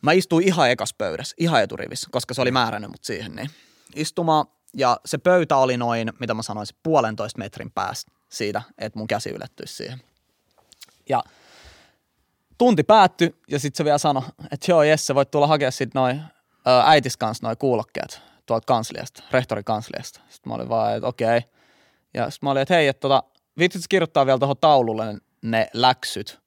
mä 0.02 0.12
istuin 0.12 0.48
ihan 0.48 0.70
ekas 0.70 0.94
pöydässä, 0.94 1.36
ihan 1.40 1.64
eturivissä, 1.64 2.08
koska 2.12 2.34
se 2.34 2.42
oli 2.42 2.52
määrännyt 2.52 2.92
mut 2.92 3.04
siihen. 3.04 3.36
Niin. 3.36 3.50
Istuma 3.96 4.46
ja 4.74 5.00
se 5.06 5.18
pöytä 5.18 5.58
oli 5.58 5.78
noin, 5.78 6.14
mitä 6.20 6.34
mä 6.34 6.42
sanoisin, 6.42 6.78
puolentoista 6.84 7.40
metrin 7.40 7.72
päästä 7.72 8.12
siitä, 8.30 8.62
että 8.78 9.00
mun 9.00 9.08
käsi 9.08 9.30
ylettyisi 9.30 9.74
siihen. 9.74 10.02
Ja 11.10 11.24
tunti 12.58 12.84
päättyi 12.84 13.36
ja 13.48 13.60
sitten 13.60 13.78
se 13.78 13.86
vielä 13.86 13.98
sanoi, 13.98 14.24
että 14.52 14.72
joo 14.72 14.84
Jesse, 14.84 15.16
voit 15.16 15.32
tulla 15.32 15.48
hakea 15.48 15.72
sitten 15.72 16.00
noin 16.00 16.22
äitis 16.86 17.18
kanssa 17.18 17.48
noin 17.48 17.58
kuulokkeet 17.58 18.31
tuolta 18.46 18.66
kansliasta, 18.66 19.24
rehtorin 19.32 19.64
kansliasta. 19.66 20.20
Sitten 20.30 20.52
mä 20.52 20.56
olin 20.56 20.70
vaan, 20.70 20.96
että 20.96 21.08
okei. 21.08 21.42
Ja 22.14 22.30
sitten 22.30 22.48
mä 22.48 22.52
olin, 22.52 22.62
että 22.62 22.74
hei, 22.74 22.88
että 22.88 23.00
tota, 23.00 23.24
viitsit 23.58 23.82
kirjoittaa 23.90 24.26
vielä 24.26 24.40
tuohon 24.40 24.58
taululle 24.62 25.18
ne 25.42 25.68
läksyt, 25.74 26.40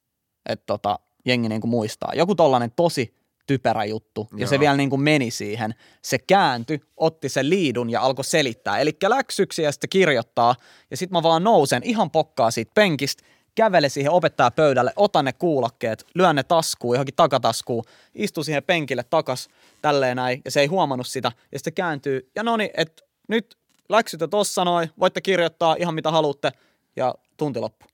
että 0.45 0.65
tota, 0.65 0.99
jengi 1.25 1.49
niinku 1.49 1.67
muistaa. 1.67 2.11
Joku 2.15 2.35
tollanen 2.35 2.71
tosi 2.75 3.15
typerä 3.47 3.85
juttu, 3.85 4.27
ja 4.37 4.47
se 4.47 4.55
Joo. 4.55 4.59
vielä 4.59 4.77
niinku 4.77 4.97
meni 4.97 5.31
siihen. 5.31 5.75
Se 6.01 6.17
kääntyi, 6.19 6.81
otti 6.97 7.29
sen 7.29 7.49
liidun 7.49 7.89
ja 7.89 8.01
alkoi 8.01 8.25
selittää. 8.25 8.79
Eli 8.79 8.97
läksyksi 9.03 9.61
ja 9.61 9.71
sitten 9.71 9.89
kirjoittaa, 9.89 10.55
ja 10.91 10.97
sitten 10.97 11.17
mä 11.17 11.23
vaan 11.23 11.43
nousen 11.43 11.83
ihan 11.83 12.11
pokkaa 12.11 12.51
siitä 12.51 12.71
penkistä, 12.75 13.23
kävele 13.55 13.89
siihen 13.89 14.11
opettaja 14.11 14.51
pöydälle, 14.51 14.93
otan 14.95 15.25
ne 15.25 15.33
kuulokkeet, 15.33 16.07
lyön 16.13 16.35
ne 16.35 16.43
taskuun, 16.43 16.95
johonkin 16.95 17.15
takataskuun, 17.15 17.83
istu 18.15 18.43
siihen 18.43 18.63
penkille 18.63 19.03
takas, 19.03 19.49
tälleen 19.81 20.17
näin, 20.17 20.41
ja 20.45 20.51
se 20.51 20.59
ei 20.59 20.67
huomannut 20.67 21.07
sitä, 21.07 21.31
ja 21.51 21.59
sitten 21.59 21.73
kääntyy, 21.73 22.29
ja 22.35 22.43
no 22.43 22.57
niin, 22.57 22.69
että 22.77 23.03
nyt 23.27 23.57
läksyt 23.89 24.21
on 24.21 24.29
tossa 24.29 24.65
noin, 24.65 24.89
voitte 24.99 25.21
kirjoittaa 25.21 25.75
ihan 25.79 25.95
mitä 25.95 26.11
haluatte, 26.11 26.51
ja 26.95 27.15
tunti 27.37 27.59
loppu. 27.59 27.85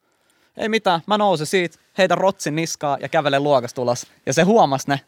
Ei 0.58 0.70
mitään, 0.70 1.02
mä 1.08 1.18
nousen 1.18 1.48
siitä, 1.48 1.78
heitä 1.98 2.16
rotsin 2.16 2.56
niskaa 2.56 2.98
ja 3.02 3.10
kävelen 3.10 3.44
luokasta 3.44 3.82
ulos, 3.82 4.08
ja 4.26 4.34
se 4.34 4.42
huomasi 4.42 4.90
ne 4.90 5.00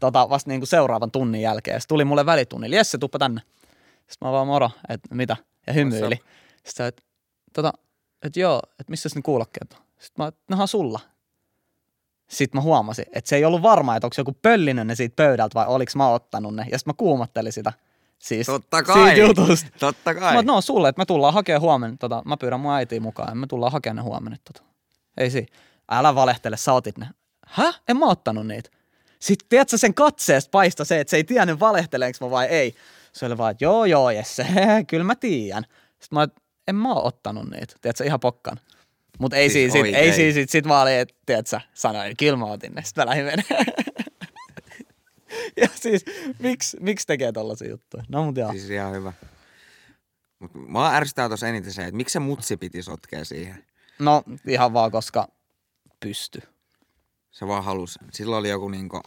tota, 0.00 0.28
vasta 0.30 0.50
niinku 0.50 0.66
seuraavan 0.66 1.10
tunnin 1.10 1.42
jälkeen, 1.42 1.80
se 1.80 1.88
tuli 1.88 2.04
mulle 2.04 2.26
välitunnille, 2.26 2.76
Jesse, 2.76 2.98
tuppa 2.98 3.18
tänne. 3.18 3.40
Sitten 3.98 4.28
mä 4.28 4.32
vaan 4.32 4.46
moro, 4.46 4.70
että 4.88 5.14
mitä, 5.14 5.36
ja 5.66 5.72
hymyili. 5.72 6.18
Sitten 6.64 6.86
että 6.86 7.02
tota, 7.52 7.72
et 8.22 8.36
joo, 8.36 8.62
että 8.80 8.90
missä 8.90 9.08
ne 9.14 9.22
kuulokkeet 9.22 9.72
on? 9.72 9.89
Sitten 10.00 10.24
mä, 10.24 10.32
nehän 10.50 10.62
on 10.62 10.68
sulla. 10.68 11.00
Sitten 12.28 12.58
mä 12.58 12.62
huomasin, 12.62 13.04
että 13.12 13.28
se 13.28 13.36
ei 13.36 13.44
ollut 13.44 13.62
varma, 13.62 13.96
että 13.96 14.06
onko 14.06 14.14
joku 14.18 14.32
pöllinen 14.42 14.86
ne 14.86 14.94
siitä 14.94 15.16
pöydältä 15.16 15.54
vai 15.54 15.66
oliks 15.66 15.96
mä 15.96 16.08
ottanut 16.08 16.54
ne. 16.54 16.66
Ja 16.70 16.78
sitten 16.78 16.90
mä 16.90 16.96
kuumottelin 16.98 17.52
sitä. 17.52 17.72
Siis 18.18 18.46
Totta 18.46 18.82
kai. 18.82 19.04
Siitä 19.04 19.20
jutusta. 19.20 19.70
Totta 19.80 20.14
Mä, 20.14 20.20
kai. 20.20 20.36
oon, 20.36 20.46
no 20.46 20.60
sulle, 20.60 20.88
että 20.88 21.00
me 21.00 21.06
tullaan 21.06 21.34
hakemaan 21.34 21.60
huomenna, 21.60 21.96
tota, 22.00 22.22
mä 22.24 22.36
pyydän 22.36 22.60
mun 22.60 22.72
äitiä 22.72 23.00
mukaan 23.00 23.28
ja 23.28 23.34
me 23.34 23.46
tullaan 23.46 23.72
hakemaan 23.72 23.96
ne 23.96 24.02
huomenna. 24.02 24.38
Tota. 24.44 24.62
Ei 25.16 25.30
si. 25.30 25.46
Älä 25.90 26.14
valehtele, 26.14 26.56
sä 26.56 26.72
otit 26.72 26.98
ne. 26.98 27.08
Häh? 27.46 27.80
En 27.88 27.96
mä 27.96 28.06
ottanut 28.06 28.46
niitä. 28.46 28.70
Sitten 29.20 29.48
tiedätkö 29.48 29.78
sen 29.78 29.94
katseesta 29.94 30.50
paista 30.50 30.84
se, 30.84 31.00
että 31.00 31.10
se 31.10 31.16
ei 31.16 31.24
tiennyt 31.24 31.60
valehteleenko 31.60 32.18
mä 32.26 32.30
vai 32.30 32.46
ei. 32.46 32.74
Se 33.12 33.26
oli 33.26 33.38
vaan, 33.38 33.50
että 33.50 33.64
joo 33.64 33.84
joo 33.84 34.10
Jesse, 34.10 34.46
kyllä 34.88 35.04
mä 35.04 35.14
tiedän. 35.14 35.64
Sitten 35.98 36.18
mä, 36.18 36.28
en 36.68 36.74
mä 36.76 36.92
oo 36.92 37.06
ottanut 37.06 37.50
niitä. 37.50 37.74
Tiedätkö, 37.80 38.04
ihan 38.04 38.20
pokkan. 38.20 38.60
Mutta 39.20 39.36
ei 39.36 39.50
Siis 39.50 39.72
siis, 39.72 39.84
sit, 39.86 39.94
ei 39.94 40.12
siis, 40.12 40.34
sit, 40.34 40.50
sit 40.50 40.66
mä 40.66 40.82
olin, 40.82 40.94
että 40.94 41.60
sanoin, 41.74 42.16
kyllä 42.16 42.36
mä 42.36 42.44
otin 42.44 42.72
ne. 42.72 42.82
Sitten 42.84 43.02
mä 43.02 43.10
lähdin 43.10 43.24
menemään. 43.24 43.66
ja 45.62 45.68
siis, 45.74 46.04
miksi, 46.38 46.76
miksi 46.80 47.06
tekee 47.06 47.32
tollasia 47.32 47.68
juttuja? 47.68 48.04
No 48.08 48.24
mut 48.24 48.36
joo. 48.36 48.52
Siis 48.52 48.70
ihan 48.70 48.92
hyvä. 48.92 49.12
Mut 50.38 50.54
mua 50.54 50.94
ärsyttää 50.94 51.28
tuossa 51.28 51.48
eniten 51.48 51.72
se, 51.72 51.82
että 51.82 51.96
miksi 51.96 52.12
se 52.12 52.18
mutsi 52.18 52.56
piti 52.56 52.82
sotkea 52.82 53.24
siihen. 53.24 53.64
No 53.98 54.22
ihan 54.46 54.72
vaan, 54.72 54.90
koska 54.90 55.28
pysty. 56.00 56.42
Se 57.30 57.46
vaan 57.46 57.64
halusi. 57.64 57.98
Sillä 58.12 58.36
oli 58.36 58.48
joku 58.48 58.68
niinku, 58.68 59.00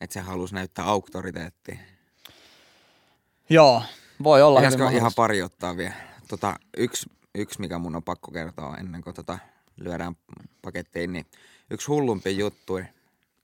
että 0.00 0.14
se 0.14 0.20
halusi 0.20 0.54
näyttää 0.54 0.84
auktoriteettia. 0.84 1.78
Joo, 3.50 3.82
voi 4.22 4.42
olla 4.42 4.60
Pitäisikö 4.60 4.90
ihan 4.90 5.12
pari 5.16 5.42
ottaa 5.42 5.76
vielä? 5.76 5.94
Tota, 6.28 6.56
yksi, 6.76 7.10
yksi, 7.38 7.60
mikä 7.60 7.78
mun 7.78 7.96
on 7.96 8.02
pakko 8.02 8.30
kertoa 8.30 8.76
ennen 8.76 9.02
kuin 9.02 9.14
tota, 9.14 9.38
lyödään 9.76 10.16
pakettiin, 10.62 11.12
niin 11.12 11.26
yksi 11.70 11.86
hullumpi 11.86 12.38
juttu, 12.38 12.78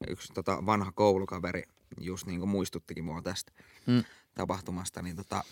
yksi 0.09 0.33
tota, 0.33 0.67
vanha 0.67 0.93
koulukaveri 0.93 1.63
just 2.01 2.27
niin 2.27 2.41
kuin 2.41 2.51
muistuttikin 2.51 3.05
mua 3.05 3.23
tästä 3.23 3.53
Mm. 3.87 4.05
tapahtumasta, 4.35 5.03
niin 5.03 5.17
tota, 5.17 5.45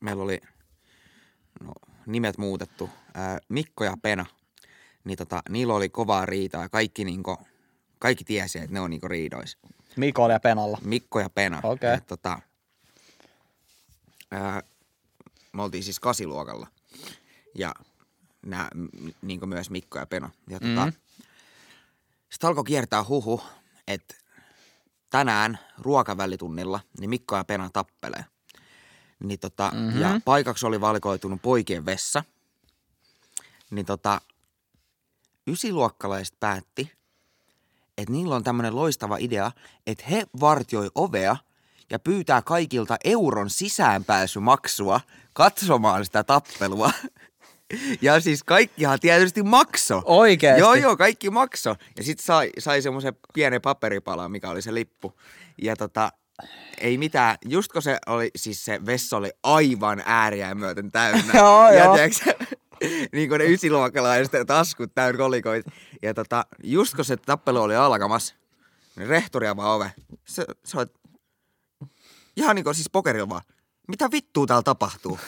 meillä 0.00 0.22
oli 0.22 0.40
no, 1.60 1.72
nimet 2.06 2.38
muutettu, 2.38 2.90
ää, 3.14 3.38
Mikko 3.48 3.84
ja 3.84 3.96
Pena, 4.02 4.26
niin 5.04 5.18
tota, 5.18 5.42
niillä 5.48 5.74
oli 5.74 5.88
kovaa 5.88 6.26
riitaa 6.26 6.62
ja 6.62 6.68
kaikki, 6.68 7.04
niinku, 7.04 7.38
kaikki 7.98 8.24
tiesi, 8.24 8.58
että 8.58 8.72
ne 8.72 8.80
on 8.80 8.90
niinku 8.90 9.08
riidois. 9.08 9.58
Mikolla 9.96 10.32
ja 10.32 10.40
Penalla. 10.40 10.78
Mikko 10.84 11.20
ja 11.20 11.30
Pena. 11.30 11.60
Okei. 11.62 11.94
Et, 11.94 12.06
tota, 12.06 12.38
ää, 14.30 14.62
me 15.56 15.62
oltiin 15.62 15.84
siis 15.84 16.00
kasiluokalla. 16.00 16.66
ja 17.54 17.74
nää, 18.46 18.68
niin 19.22 19.48
myös 19.48 19.70
Mikko 19.70 19.98
ja 19.98 20.06
Peno. 20.06 20.30
Ja 20.50 20.60
tota, 20.60 20.86
mm. 20.86 20.92
Sitten 22.30 22.48
alkoi 22.48 22.64
kiertää 22.64 23.04
huhu, 23.04 23.42
että 23.88 24.14
tänään 25.10 25.58
ruokavälitunnilla 25.78 26.80
niin 27.00 27.10
Mikko 27.10 27.36
ja 27.36 27.44
Pena 27.44 27.70
tappelee. 27.72 28.24
Niin 29.24 29.38
tota, 29.38 29.70
mm-hmm. 29.74 30.00
Ja 30.00 30.20
paikaksi 30.24 30.66
oli 30.66 30.80
valikoitunut 30.80 31.42
poikien 31.42 31.86
vessa. 31.86 32.24
Niin 33.70 33.86
tota, 33.86 34.20
ysiluokkalaiset 35.46 36.40
päätti, 36.40 36.92
että 37.98 38.12
niillä 38.12 38.34
on 38.34 38.44
tämmöinen 38.44 38.76
loistava 38.76 39.16
idea, 39.16 39.52
että 39.86 40.04
he 40.10 40.26
vartioi 40.40 40.90
ovea 40.94 41.36
ja 41.90 41.98
pyytää 41.98 42.42
kaikilta 42.42 42.96
euron 43.04 43.50
sisäänpääsymaksua 43.50 45.00
katsomaan 45.32 46.04
sitä 46.04 46.24
tappelua. 46.24 46.90
Ja 48.02 48.20
siis 48.20 48.42
kaikkihan 48.42 49.00
tietysti 49.00 49.42
makso. 49.42 50.02
Oikeesti? 50.04 50.60
Joo, 50.60 50.74
joo, 50.74 50.96
kaikki 50.96 51.30
makso. 51.30 51.76
Ja 51.96 52.04
sitten 52.04 52.24
sai, 52.24 52.50
sai 52.58 52.82
semmoisen 52.82 53.16
pienen 53.34 53.62
paperipala, 53.62 54.28
mikä 54.28 54.50
oli 54.50 54.62
se 54.62 54.74
lippu. 54.74 55.12
Ja 55.62 55.76
tota, 55.76 56.12
ei 56.78 56.98
mitään, 56.98 57.36
just 57.44 57.72
kun 57.72 57.82
se 57.82 57.98
oli, 58.06 58.30
siis 58.36 58.64
se 58.64 58.86
vessa 58.86 59.16
oli 59.16 59.30
aivan 59.42 60.02
ääriä 60.06 60.54
myöten 60.54 60.92
täynnä. 60.92 61.32
Joo, 61.40 61.70
ja 61.70 61.84
joo. 61.84 61.94
tiiäksä, 61.94 62.24
niin 63.12 63.28
kuin 63.28 63.38
ne 63.38 63.44
ysiluokkalaisten 63.44 64.46
taskut 64.46 64.94
täynnä 64.94 65.18
kolikoit. 65.18 65.66
Ja 66.02 66.14
tota, 66.14 66.46
just 66.62 66.94
kun 66.94 67.04
se 67.04 67.16
tappelu 67.16 67.62
oli 67.62 67.76
alkamassa, 67.76 68.34
niin 68.96 69.08
rehtori 69.08 69.48
avaa 69.48 69.74
ove. 69.74 69.92
Se, 70.24 70.44
se 70.64 70.78
oli 70.78 70.86
ihan 72.36 72.56
niin 72.56 72.64
kuin 72.64 72.74
siis 72.74 72.90
pokerilla 72.90 73.28
vaan. 73.28 73.42
Mitä 73.88 74.10
vittua 74.12 74.46
täällä 74.46 74.62
tapahtuu? 74.62 75.18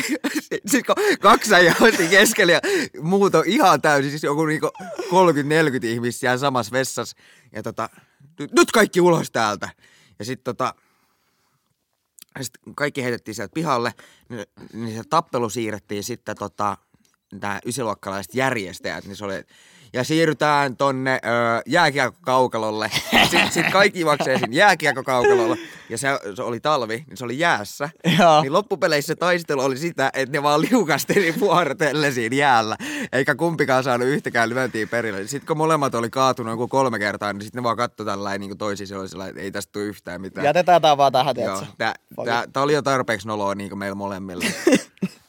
siis 0.70 0.84
kaksi 1.20 1.54
äijää 1.54 1.74
siinä 1.78 2.10
keskellä 2.10 2.52
ja 2.52 2.60
muut 3.02 3.34
on 3.34 3.44
ihan 3.46 3.82
täysin, 3.82 4.10
siis 4.10 4.22
joku 4.22 4.44
niinku 4.44 4.70
30-40 4.98 5.86
ihmistä 5.86 6.20
siellä 6.20 6.38
samassa 6.38 6.72
vessassa. 6.72 7.16
Ja 7.52 7.62
tota, 7.62 7.88
nyt, 8.38 8.52
nyt 8.52 8.72
kaikki 8.72 9.00
ulos 9.00 9.30
täältä. 9.30 9.68
Ja 10.18 10.24
sitten 10.24 10.56
tota, 10.56 10.74
sit 12.40 12.52
kaikki 12.76 13.02
heitettiin 13.02 13.34
sieltä 13.34 13.54
pihalle, 13.54 13.94
niin, 14.28 14.46
niin 14.72 14.96
se 14.96 15.02
tappelu 15.10 15.50
siirrettiin 15.50 16.04
sitten 16.04 16.36
tota, 16.36 16.76
nämä 17.32 17.60
ysiluokkalaiset 17.66 18.34
järjestäjät, 18.34 19.04
niin 19.04 19.16
se 19.16 19.24
oli, 19.24 19.34
ja 19.92 20.04
siirrytään 20.04 20.76
tonne 20.76 21.12
ö, 21.24 21.62
jääkiekkokaukalolle. 21.66 22.90
Sitten 23.30 23.52
sit 23.52 23.70
kaikki 23.72 24.00
juoksee 24.00 24.38
sinne 24.38 24.56
jääkiekkokaukalolle, 24.56 25.58
ja 25.88 25.98
se, 25.98 26.08
se, 26.34 26.42
oli 26.42 26.60
talvi, 26.60 27.04
niin 27.08 27.16
se 27.16 27.24
oli 27.24 27.38
jäässä. 27.38 27.90
Joo. 28.18 28.42
Niin 28.42 28.52
loppupeleissä 28.52 29.06
se 29.06 29.16
taistelu 29.16 29.60
oli 29.60 29.78
sitä, 29.78 30.10
että 30.14 30.32
ne 30.32 30.42
vaan 30.42 30.60
liukasteli 30.60 31.34
vuorotelle 31.40 32.12
siinä 32.12 32.36
jäällä, 32.36 32.76
eikä 33.12 33.34
kumpikaan 33.34 33.84
saanut 33.84 34.08
yhtäkään 34.08 34.48
lyöntiä 34.50 34.86
perille. 34.86 35.26
Sitten 35.26 35.46
kun 35.46 35.56
molemmat 35.56 35.94
oli 35.94 36.10
kaatunut 36.10 36.52
joku 36.52 36.68
kolme 36.68 36.98
kertaa, 36.98 37.32
niin 37.32 37.42
sitten 37.42 37.60
ne 37.60 37.64
vaan 37.64 37.76
katsoi 37.76 38.06
tällä 38.06 38.38
niin 38.38 38.58
toisiin, 38.58 38.86
se 38.86 38.96
oli 38.96 39.08
sellainen, 39.08 39.30
että 39.30 39.42
ei 39.42 39.50
tästä 39.50 39.72
tule 39.72 39.84
yhtään 39.84 40.20
mitään. 40.20 40.44
Jätetään 40.44 40.82
tää 40.82 40.96
vaan 40.96 41.12
tähän, 41.12 41.36
Joo, 41.36 41.56
tiedätkö? 41.56 41.66
tää, 41.78 41.94
tää, 42.24 42.44
tää, 42.52 42.62
oli 42.62 42.72
jo 42.72 42.82
tarpeeksi 42.82 43.28
noloa 43.28 43.54
niin 43.54 43.68
kuin 43.68 43.78
meillä 43.78 43.94
molemmilla. 43.94 44.44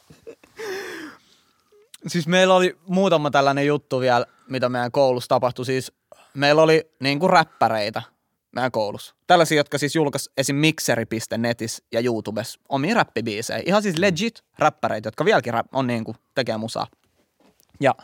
Siis 2.06 2.26
meillä 2.26 2.54
oli 2.54 2.78
muutama 2.86 3.30
tällainen 3.30 3.66
juttu 3.66 4.00
vielä, 4.00 4.26
mitä 4.48 4.68
meidän 4.68 4.92
koulussa 4.92 5.28
tapahtui. 5.28 5.64
Siis 5.64 5.92
meillä 6.34 6.62
oli 6.62 6.90
niin 7.00 7.20
kuin 7.20 7.30
räppäreitä 7.30 8.02
meidän 8.54 8.70
koulussa. 8.70 9.14
Tällaisia, 9.26 9.56
jotka 9.56 9.78
siis 9.78 9.94
julkaisi 9.94 10.30
esim. 10.36 10.56
mixeri.netissä 10.56 11.84
ja 11.92 12.00
YouTubessa 12.00 12.60
omia 12.68 12.94
räppibiisejä. 12.94 13.62
Ihan 13.66 13.82
siis 13.82 13.98
legit 13.98 14.44
räppäreitä, 14.58 15.06
jotka 15.06 15.24
vieläkin 15.24 15.54
on 15.72 15.86
niin 15.86 16.04
kuin 16.04 16.16
tekee 16.34 16.56
musaa. 16.56 16.86
Ja 17.80 17.94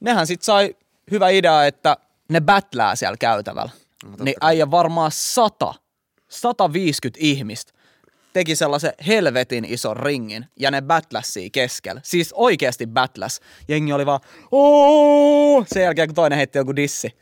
nehän 0.00 0.26
sitten 0.26 0.44
sai 0.44 0.76
hyvä 1.10 1.28
idea, 1.28 1.66
että 1.66 1.96
ne 2.28 2.40
battlää 2.40 2.96
siellä 2.96 3.16
käytävällä. 3.16 3.72
No, 4.04 4.24
niin 4.24 4.36
äijä 4.40 4.70
varmaan 4.70 5.10
100, 5.10 5.74
150 6.28 7.18
ihmistä 7.22 7.72
teki 8.34 8.56
sellaisen 8.56 8.92
helvetin 9.06 9.64
ison 9.64 9.96
ringin 9.96 10.46
ja 10.56 10.70
ne 10.70 10.82
battläsi 10.82 11.50
keskellä. 11.50 12.00
Siis 12.04 12.32
oikeasti 12.32 12.86
battläs. 12.86 13.40
Jengi 13.68 13.92
oli 13.92 14.06
vaan 14.06 14.20
"Oo!" 14.52 15.64
sen 15.66 15.82
jälkeen, 15.82 16.08
kun 16.08 16.14
toinen 16.14 16.36
heitti 16.38 16.58
joku 16.58 16.76
dissi. 16.76 17.16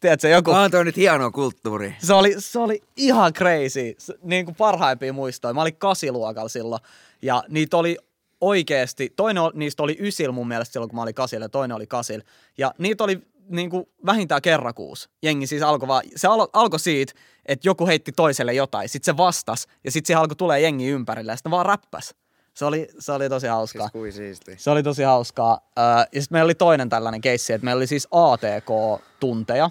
Tiedätkö, 0.00 0.28
joku... 0.28 0.50
Onhan 0.50 0.70
toi 0.70 0.84
nyt 0.84 0.96
hienoa 0.96 1.30
kulttuuri. 1.30 1.96
Se 1.98 2.14
oli, 2.14 2.34
se 2.38 2.58
oli 2.58 2.82
ihan 2.96 3.32
crazy. 3.32 3.94
Se, 3.98 4.14
niin 4.22 4.44
kuin 4.44 4.54
parhaimpia 4.54 5.12
muistoja. 5.12 5.54
Mä 5.54 5.62
olin 5.62 5.76
kasiluokalla 5.76 6.48
silloin. 6.48 6.82
Ja 7.22 7.44
niitä 7.48 7.76
oli 7.76 7.96
oikeasti, 8.40 9.12
toinen 9.16 9.42
niistä 9.54 9.82
oli 9.82 9.96
ysil 10.00 10.32
mun 10.32 10.48
mielestä 10.48 10.72
silloin, 10.72 10.90
kun 10.90 10.96
mä 10.96 11.02
olin 11.02 11.14
kasilla, 11.14 11.44
ja 11.44 11.48
toinen 11.48 11.76
oli 11.76 11.86
kasil. 11.86 12.22
Ja 12.58 12.74
niitä 12.78 13.04
oli 13.04 13.22
niin 13.48 13.70
kuin 13.70 13.86
vähintään 14.06 14.42
kerran 14.42 14.74
kuusi. 14.74 15.08
Jengi 15.22 15.46
siis 15.46 15.62
alkoi 15.62 15.88
vaan, 15.88 16.02
se 16.16 16.28
alo, 16.28 16.48
alkoi 16.52 16.80
siitä, 16.80 17.12
että 17.46 17.68
joku 17.68 17.86
heitti 17.86 18.12
toiselle 18.12 18.52
jotain, 18.52 18.88
sitten 18.88 19.14
se 19.14 19.16
vastas, 19.16 19.66
ja 19.84 19.90
sitten 19.90 20.06
siihen 20.06 20.20
alkoi 20.20 20.36
tulee 20.36 20.60
jengi 20.60 20.88
ympärille, 20.88 21.32
ja 21.32 21.36
sitten 21.36 21.50
vaan 21.50 21.66
räppäs. 21.66 22.14
Se 22.54 22.64
oli, 22.64 22.88
se 22.98 23.12
oli 23.12 23.28
tosi 23.28 23.46
hauskaa. 23.46 23.82
Siis 23.82 23.92
kui 23.92 24.12
siisti. 24.12 24.54
Se 24.58 24.70
oli 24.70 24.82
tosi 24.82 25.02
hauskaa. 25.02 25.70
Öö, 25.78 25.84
ja 25.84 26.22
sitten 26.22 26.28
meillä 26.30 26.46
oli 26.46 26.54
toinen 26.54 26.88
tällainen 26.88 27.20
keissi, 27.20 27.52
että 27.52 27.64
meillä 27.64 27.78
oli 27.78 27.86
siis 27.86 28.08
ATK-tunteja. 28.10 29.70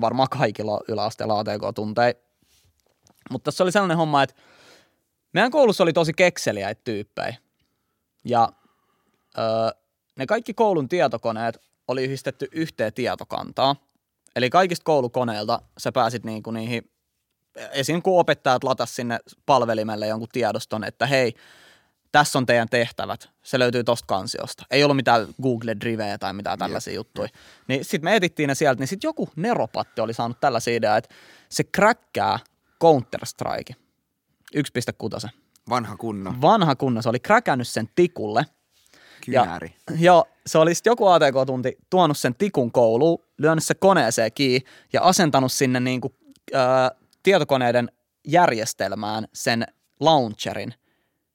Varmaan 0.00 0.28
kaikilla 0.28 0.80
yläasteella 0.88 1.38
ATK-tunteja. 1.38 2.14
Mutta 3.30 3.44
tässä 3.44 3.64
oli 3.64 3.72
sellainen 3.72 3.96
homma, 3.96 4.22
että 4.22 4.36
meidän 5.32 5.50
koulussa 5.50 5.82
oli 5.82 5.92
tosi 5.92 6.12
kekseliäitä 6.12 6.80
tyyppejä. 6.84 7.36
Ja 8.24 8.48
öö, 9.38 9.44
ne 10.16 10.26
kaikki 10.26 10.54
koulun 10.54 10.88
tietokoneet 10.88 11.60
oli 11.88 12.04
yhdistetty 12.04 12.48
yhteen 12.52 12.92
tietokantaa. 12.92 13.76
Eli 14.36 14.50
kaikista 14.50 14.84
koulukoneilta 14.84 15.62
sä 15.78 15.92
pääsit 15.92 16.24
niinku 16.24 16.50
niihin, 16.50 16.90
esim. 17.70 18.02
kun 18.02 18.20
opettajat 18.20 18.64
latas 18.64 18.96
sinne 18.96 19.18
palvelimelle 19.46 20.06
jonkun 20.06 20.28
tiedoston, 20.32 20.84
että 20.84 21.06
hei, 21.06 21.34
tässä 22.12 22.38
on 22.38 22.46
teidän 22.46 22.68
tehtävät. 22.68 23.28
Se 23.42 23.58
löytyy 23.58 23.84
tosta 23.84 24.06
kansiosta. 24.06 24.66
Ei 24.70 24.84
ollut 24.84 24.96
mitään 24.96 25.26
Google 25.42 25.76
Driveä 25.80 26.18
tai 26.18 26.32
mitään 26.32 26.58
tällaisia 26.58 26.90
yep. 26.90 26.96
juttuja. 26.96 27.28
Niin 27.68 27.84
sitten 27.84 28.04
me 28.04 28.16
etittiin 28.16 28.48
ne 28.48 28.54
sieltä, 28.54 28.80
niin 28.80 28.88
sitten 28.88 29.08
joku 29.08 29.28
neropatti 29.36 30.00
oli 30.00 30.14
saanut 30.14 30.40
tällaisia 30.40 30.76
ideaa, 30.76 30.96
että 30.96 31.14
se 31.48 31.64
kräkkää 31.64 32.38
Counter-Strike 32.84 33.74
1.6. 34.56 35.28
Vanha 35.68 35.96
kunno. 35.96 36.34
Vanha 36.40 36.76
kunno, 36.76 37.02
se 37.02 37.08
oli 37.08 37.20
kräkännyt 37.20 37.68
sen 37.68 37.88
tikulle. 37.94 38.46
Kynäri. 39.24 39.74
Ja, 39.90 39.96
joo, 39.98 40.26
se 40.46 40.58
oli 40.58 40.74
sitten 40.74 40.90
joku 40.90 41.06
ATK-tunti 41.06 41.78
tuonut 41.90 42.18
sen 42.18 42.34
tikun 42.34 42.72
kouluun, 42.72 43.24
lyönyt 43.38 43.64
se 43.64 43.74
koneeseen 43.74 44.32
kiinni 44.34 44.68
ja 44.92 45.02
asentanut 45.02 45.52
sinne 45.52 45.80
niinku, 45.80 46.14
ää, 46.54 46.90
tietokoneiden 47.22 47.90
järjestelmään 48.26 49.28
sen 49.32 49.66
launcherin 50.00 50.74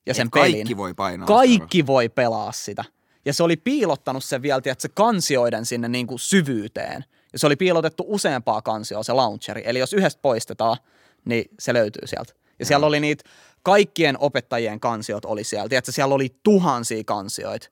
ja 0.05 0.13
sen 0.13 0.27
Et 0.27 0.31
pelin. 0.31 0.53
kaikki 0.53 0.77
voi 0.77 0.93
painaa. 0.93 1.27
Kaikki 1.27 1.87
voi 1.87 2.09
pelaa 2.09 2.51
sitä. 2.51 2.83
Ja 3.25 3.33
se 3.33 3.43
oli 3.43 3.57
piilottanut 3.57 4.23
sen 4.23 4.41
vielä, 4.41 4.57
että 4.57 4.81
se 4.81 4.89
kansioiden 4.89 5.65
sinne 5.65 5.87
niin 5.87 6.07
kuin 6.07 6.19
syvyyteen. 6.19 7.05
Ja 7.33 7.39
se 7.39 7.47
oli 7.47 7.55
piilotettu 7.55 8.05
useampaa 8.07 8.61
kansioa 8.61 9.03
se 9.03 9.13
launcheri. 9.13 9.61
Eli 9.65 9.79
jos 9.79 9.93
yhdestä 9.93 10.21
poistetaan, 10.21 10.77
niin 11.25 11.45
se 11.59 11.73
löytyy 11.73 12.07
sieltä. 12.07 12.33
Ja 12.59 12.65
siellä 12.65 12.85
oli 12.85 12.99
niitä, 12.99 13.29
kaikkien 13.63 14.15
opettajien 14.19 14.79
kansiot 14.79 15.25
oli 15.25 15.43
siellä. 15.43 15.69
Tiedätkö, 15.69 15.91
siellä 15.91 16.15
oli 16.15 16.35
tuhansia 16.43 17.03
kansioita. 17.05 17.69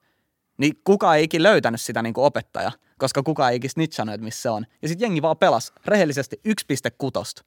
Niin 0.58 0.80
kukaan 0.84 1.16
ei 1.16 1.24
ikin 1.24 1.42
löytänyt 1.42 1.80
sitä 1.80 2.02
niin 2.02 2.14
kuin 2.14 2.24
opettaja, 2.24 2.72
koska 2.98 3.22
kukaan 3.22 3.50
ei 3.50 3.56
ikin 3.56 3.70
snitchannut, 3.70 4.14
että 4.14 4.24
missä 4.24 4.42
se 4.42 4.50
on. 4.50 4.66
Ja 4.82 4.88
sitten 4.88 5.06
jengi 5.06 5.22
vaan 5.22 5.36
pelas 5.36 5.72
rehellisesti 5.84 6.40
1.6 6.48 7.44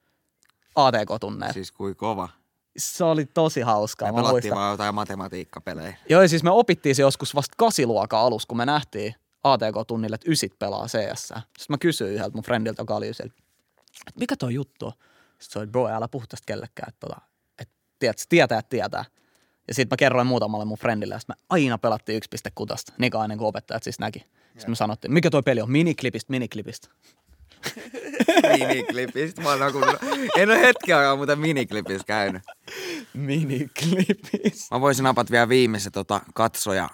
ATK-tunneet. 0.76 1.53
Siis 1.53 1.72
kui 1.72 1.95
kova. 1.95 2.30
Se 2.78 3.03
oli 3.03 3.26
tosi 3.26 3.62
hauskaa. 3.62 4.12
Me 4.12 4.16
pelattiin 4.16 4.34
muistan. 4.34 4.57
vaan 4.57 4.72
jotain 4.72 4.95
matematiikkapelejä. 4.95 5.97
Joo, 6.09 6.28
siis 6.28 6.43
me 6.43 6.51
opittiin 6.51 6.95
se 6.95 7.01
joskus 7.01 7.36
vasta 7.36 7.53
kasiluokan 7.57 8.20
alussa, 8.20 8.47
kun 8.47 8.57
me 8.57 8.66
nähtiin 8.66 9.16
ATK-tunnille, 9.43 10.16
että 10.16 10.32
ysit 10.32 10.59
pelaa 10.59 10.88
CS. 10.88 11.22
Sitten 11.28 11.45
mä 11.70 11.78
kysyin 11.78 12.12
yhdeltä 12.12 12.36
mun 12.36 12.43
friendiltä, 12.43 12.82
joka 12.82 12.95
oli 12.95 13.09
ysillä, 13.09 13.34
että 14.07 14.20
mikä 14.20 14.36
toi 14.36 14.53
juttu 14.53 14.86
on? 14.86 14.91
Sitten 14.91 15.53
se 15.53 15.59
oli, 15.59 15.68
bro, 15.68 15.88
älä 15.88 16.07
puhu 16.07 16.26
tästä 16.30 16.45
kellekään, 16.45 16.89
että, 16.89 17.07
tota, 17.07 17.22
että 17.59 17.74
tiedät, 17.99 18.18
tietää, 18.30 18.62
tietää. 18.62 19.05
Ja 19.72 19.76
sitten 19.76 19.93
mä 19.93 19.97
kerroin 19.97 20.28
muutamalle 20.28 20.65
mun 20.65 20.78
friendille, 20.78 21.19
sitten 21.19 21.36
me 21.38 21.45
aina 21.49 21.78
pelattiin 21.78 22.22
1.6, 22.59 22.93
niin 22.97 23.11
kauan 23.11 23.26
ennen 23.26 23.38
kuin 23.38 23.47
opettajat 23.47 23.84
siis 23.84 23.99
näki. 23.99 24.19
Sitten 24.51 24.69
me 24.69 24.76
sanottiin, 24.76 25.13
mikä 25.13 25.30
toi 25.30 25.43
peli 25.43 25.61
on? 25.61 25.72
Miniklipistä, 25.72 26.32
miniklipistä. 26.32 26.88
miniklipistä. 28.57 29.41
Mä 29.41 29.49
oon 29.49 29.72
kuullut. 29.72 29.95
En 30.38 30.49
ole 30.49 30.61
hetken 30.61 30.97
aikaa 30.97 31.15
muuten 31.15 31.39
miniklipistä 31.39 32.07
käynyt. 32.07 32.41
Miniklipistä. 33.13 34.76
Mä 34.76 34.82
voisin 34.82 35.03
napat 35.03 35.32
vielä 35.32 35.49
viimeisen 35.49 35.91
tota, 35.91 36.22
katsoja, 36.34 36.89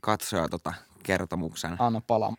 katsoja 0.00 0.48
tota, 0.48 0.72
kertomuksen. 1.02 1.76
Anna 1.78 2.00
palaa. 2.06 2.34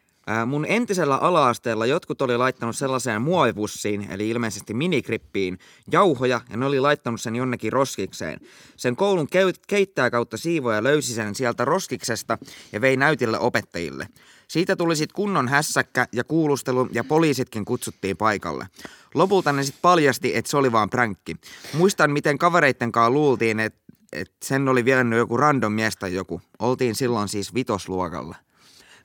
Mun 0.46 0.66
entisellä 0.66 1.16
alaasteella 1.16 1.86
jotkut 1.86 2.22
oli 2.22 2.38
laittanut 2.38 2.76
sellaiseen 2.76 3.22
muovipussiin, 3.22 4.08
eli 4.12 4.30
ilmeisesti 4.30 4.74
minikrippiin, 4.74 5.60
jauhoja 5.92 6.42
ja 6.50 6.58
ne 6.58 6.66
oli 6.66 6.80
laittanut 6.80 7.22
sen 7.22 7.36
jonnekin 7.36 7.74
roskikseen. 7.74 8.40
Sen 8.78 8.96
koulun 8.96 9.28
keittää 9.68 10.10
kautta 10.10 10.38
siivoja 10.38 10.84
löysi 10.84 11.14
sen 11.14 11.36
sieltä 11.36 11.66
roskiksesta 11.66 12.38
ja 12.72 12.82
vei 12.82 12.98
näytille 12.98 13.40
opettajille. 13.40 14.08
Siitä 14.48 14.76
tuli 14.76 14.96
sitten 14.96 15.16
kunnon 15.16 15.48
hässäkkä 15.48 16.08
ja 16.12 16.24
kuulustelu 16.24 16.90
ja 16.92 17.04
poliisitkin 17.04 17.66
kutsuttiin 17.66 18.18
paikalle. 18.18 18.68
Lopulta 19.14 19.54
ne 19.54 19.64
sitten 19.64 19.82
paljasti, 19.82 20.36
että 20.36 20.52
se 20.52 20.58
oli 20.58 20.72
vaan 20.72 20.90
pränkki. 20.90 21.36
Muistan, 21.74 22.12
miten 22.12 22.38
kavereitten 22.38 22.92
kanssa 22.92 23.10
luultiin, 23.10 23.60
että 23.60 23.80
et 24.14 24.32
sen 24.44 24.68
oli 24.68 24.86
vienyt 24.86 25.20
joku 25.20 25.38
random 25.38 25.74
mies 25.74 25.98
tai 25.98 26.14
joku. 26.14 26.42
Oltiin 26.60 26.96
silloin 26.96 27.28
siis 27.28 27.54
vitosluokalla. 27.54 28.36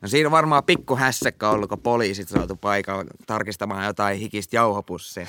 No 0.00 0.08
siinä 0.08 0.28
on 0.28 0.32
varmaan 0.32 0.64
pikku 0.64 0.96
hässäkkä 0.96 1.48
ollut, 1.48 1.68
kun 1.68 1.78
poliisit 1.80 2.28
saatu 2.28 2.56
paikalla 2.56 3.04
tarkistamaan 3.26 3.86
jotain 3.86 4.18
hikistä 4.18 4.56
jauhopussia. 4.56 5.26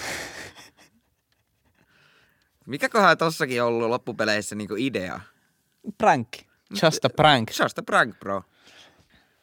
Mikäköhän 2.68 3.18
tossakin 3.18 3.64
ollut 3.64 3.90
loppupeleissä 3.90 4.56
niinku 4.56 4.76
idea? 4.78 5.20
Prank. 5.98 6.28
Just 6.84 7.06
a 7.06 7.10
prank. 7.10 7.50
Just 7.60 7.78
a 7.78 7.84
prank, 7.84 8.20
bro. 8.20 8.44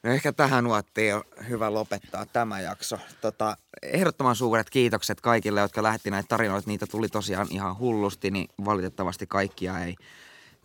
No 0.03 0.11
ehkä 0.11 0.33
tähän 0.33 0.65
nuottiin 0.65 1.15
on 1.15 1.23
hyvä 1.49 1.73
lopettaa 1.73 2.27
tämä 2.27 2.61
jakso. 2.61 2.99
Tota, 3.21 3.57
ehdottoman 3.83 4.37
suuret 4.37 4.71
kiitokset 4.71 5.21
kaikille, 5.21 5.61
jotka 5.61 5.83
lähetti 5.83 6.11
näitä 6.11 6.29
tarinoita. 6.29 6.71
Niitä 6.71 6.87
tuli 6.87 7.09
tosiaan 7.09 7.47
ihan 7.51 7.79
hullusti, 7.79 8.31
niin 8.31 8.49
valitettavasti 8.65 9.27
kaikkia 9.27 9.79
ei 9.79 9.97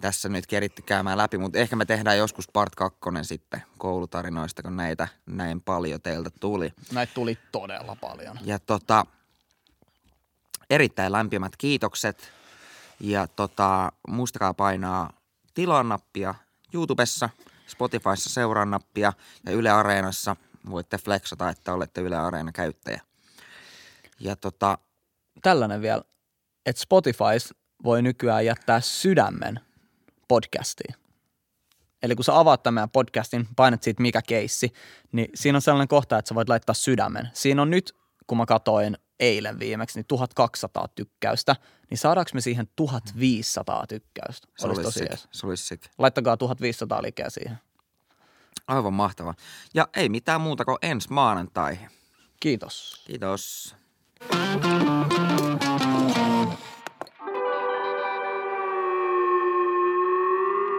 tässä 0.01 0.29
nyt 0.29 0.47
keritty 0.47 0.81
käymään 0.81 1.17
läpi, 1.17 1.37
mutta 1.37 1.59
ehkä 1.59 1.75
me 1.75 1.85
tehdään 1.85 2.17
joskus 2.17 2.47
part 2.53 2.75
kakkonen 2.75 3.25
sitten 3.25 3.63
koulutarinoista, 3.77 4.61
kun 4.63 4.77
näitä 4.77 5.07
näin 5.25 5.61
paljon 5.61 6.01
teiltä 6.01 6.29
tuli. 6.39 6.73
Näitä 6.91 7.13
tuli 7.13 7.37
todella 7.51 7.97
paljon. 8.01 8.39
Ja 8.45 8.59
tota, 8.59 9.05
erittäin 10.69 11.11
lämpimät 11.11 11.57
kiitokset. 11.57 12.31
Ja 12.99 13.27
tota, 13.27 13.91
muistakaa 14.07 14.53
painaa 14.53 15.13
tilaa-nappia 15.53 16.35
YouTubessa, 16.73 17.29
Spotifyssa 17.67 18.29
seuraa 18.29 18.65
nappia 18.65 19.13
ja 19.45 19.51
Yle 19.51 19.69
Areenassa 19.69 20.35
voitte 20.69 20.97
flexata, 20.97 21.49
että 21.49 21.73
olette 21.73 22.01
Yle 22.01 22.15
Areena 22.15 22.51
käyttäjä. 22.51 23.01
Ja 24.19 24.35
tota, 24.35 24.77
Tällainen 25.41 25.81
vielä, 25.81 26.03
että 26.65 26.81
Spotify 26.81 27.55
voi 27.83 28.01
nykyään 28.01 28.45
jättää 28.45 28.81
sydämen 28.81 29.59
podcastiin. 30.34 30.95
Eli 32.03 32.15
kun 32.15 32.25
sä 32.25 32.39
avaat 32.39 32.63
tämän 32.63 32.89
podcastin, 32.89 33.47
painat 33.55 33.84
siitä 33.84 34.01
mikä 34.01 34.21
keissi, 34.21 34.73
niin 35.11 35.27
siinä 35.36 35.57
on 35.57 35.61
sellainen 35.61 35.88
kohta, 35.88 36.17
että 36.17 36.29
sä 36.29 36.36
voit 36.36 36.49
laittaa 36.49 36.73
sydämen. 36.73 37.29
Siinä 37.34 37.61
on 37.61 37.69
nyt, 37.69 37.95
kun 38.27 38.38
mä 38.38 38.45
katoin 38.45 38.97
eilen 39.19 39.59
viimeksi, 39.59 39.99
niin 39.99 40.05
1200 40.05 40.88
tykkäystä, 40.88 41.55
niin 41.89 41.97
saadaanko 41.97 42.31
me 42.34 42.41
siihen 42.41 42.67
1500 42.75 43.88
tykkäystä? 43.88 44.47
se 44.57 44.67
olisi, 44.67 44.81
tosi 44.81 45.05
Se 45.31 45.47
olisi 45.47 45.67
sick. 45.67 45.84
Laittakaa 45.97 46.38
1500 46.38 47.01
likeä 47.01 47.29
siihen. 47.29 47.57
Aivan 48.67 48.93
mahtava. 48.93 49.34
Ja 49.73 49.88
ei 49.95 50.09
mitään 50.09 50.41
muuta 50.41 50.65
kuin 50.65 50.77
ensi 50.81 51.07
maanantai. 51.11 51.77
Kiitos. 52.39 53.03
Kiitos. 53.07 53.75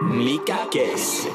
Mikä 0.01 0.57
keissi? 0.71 1.33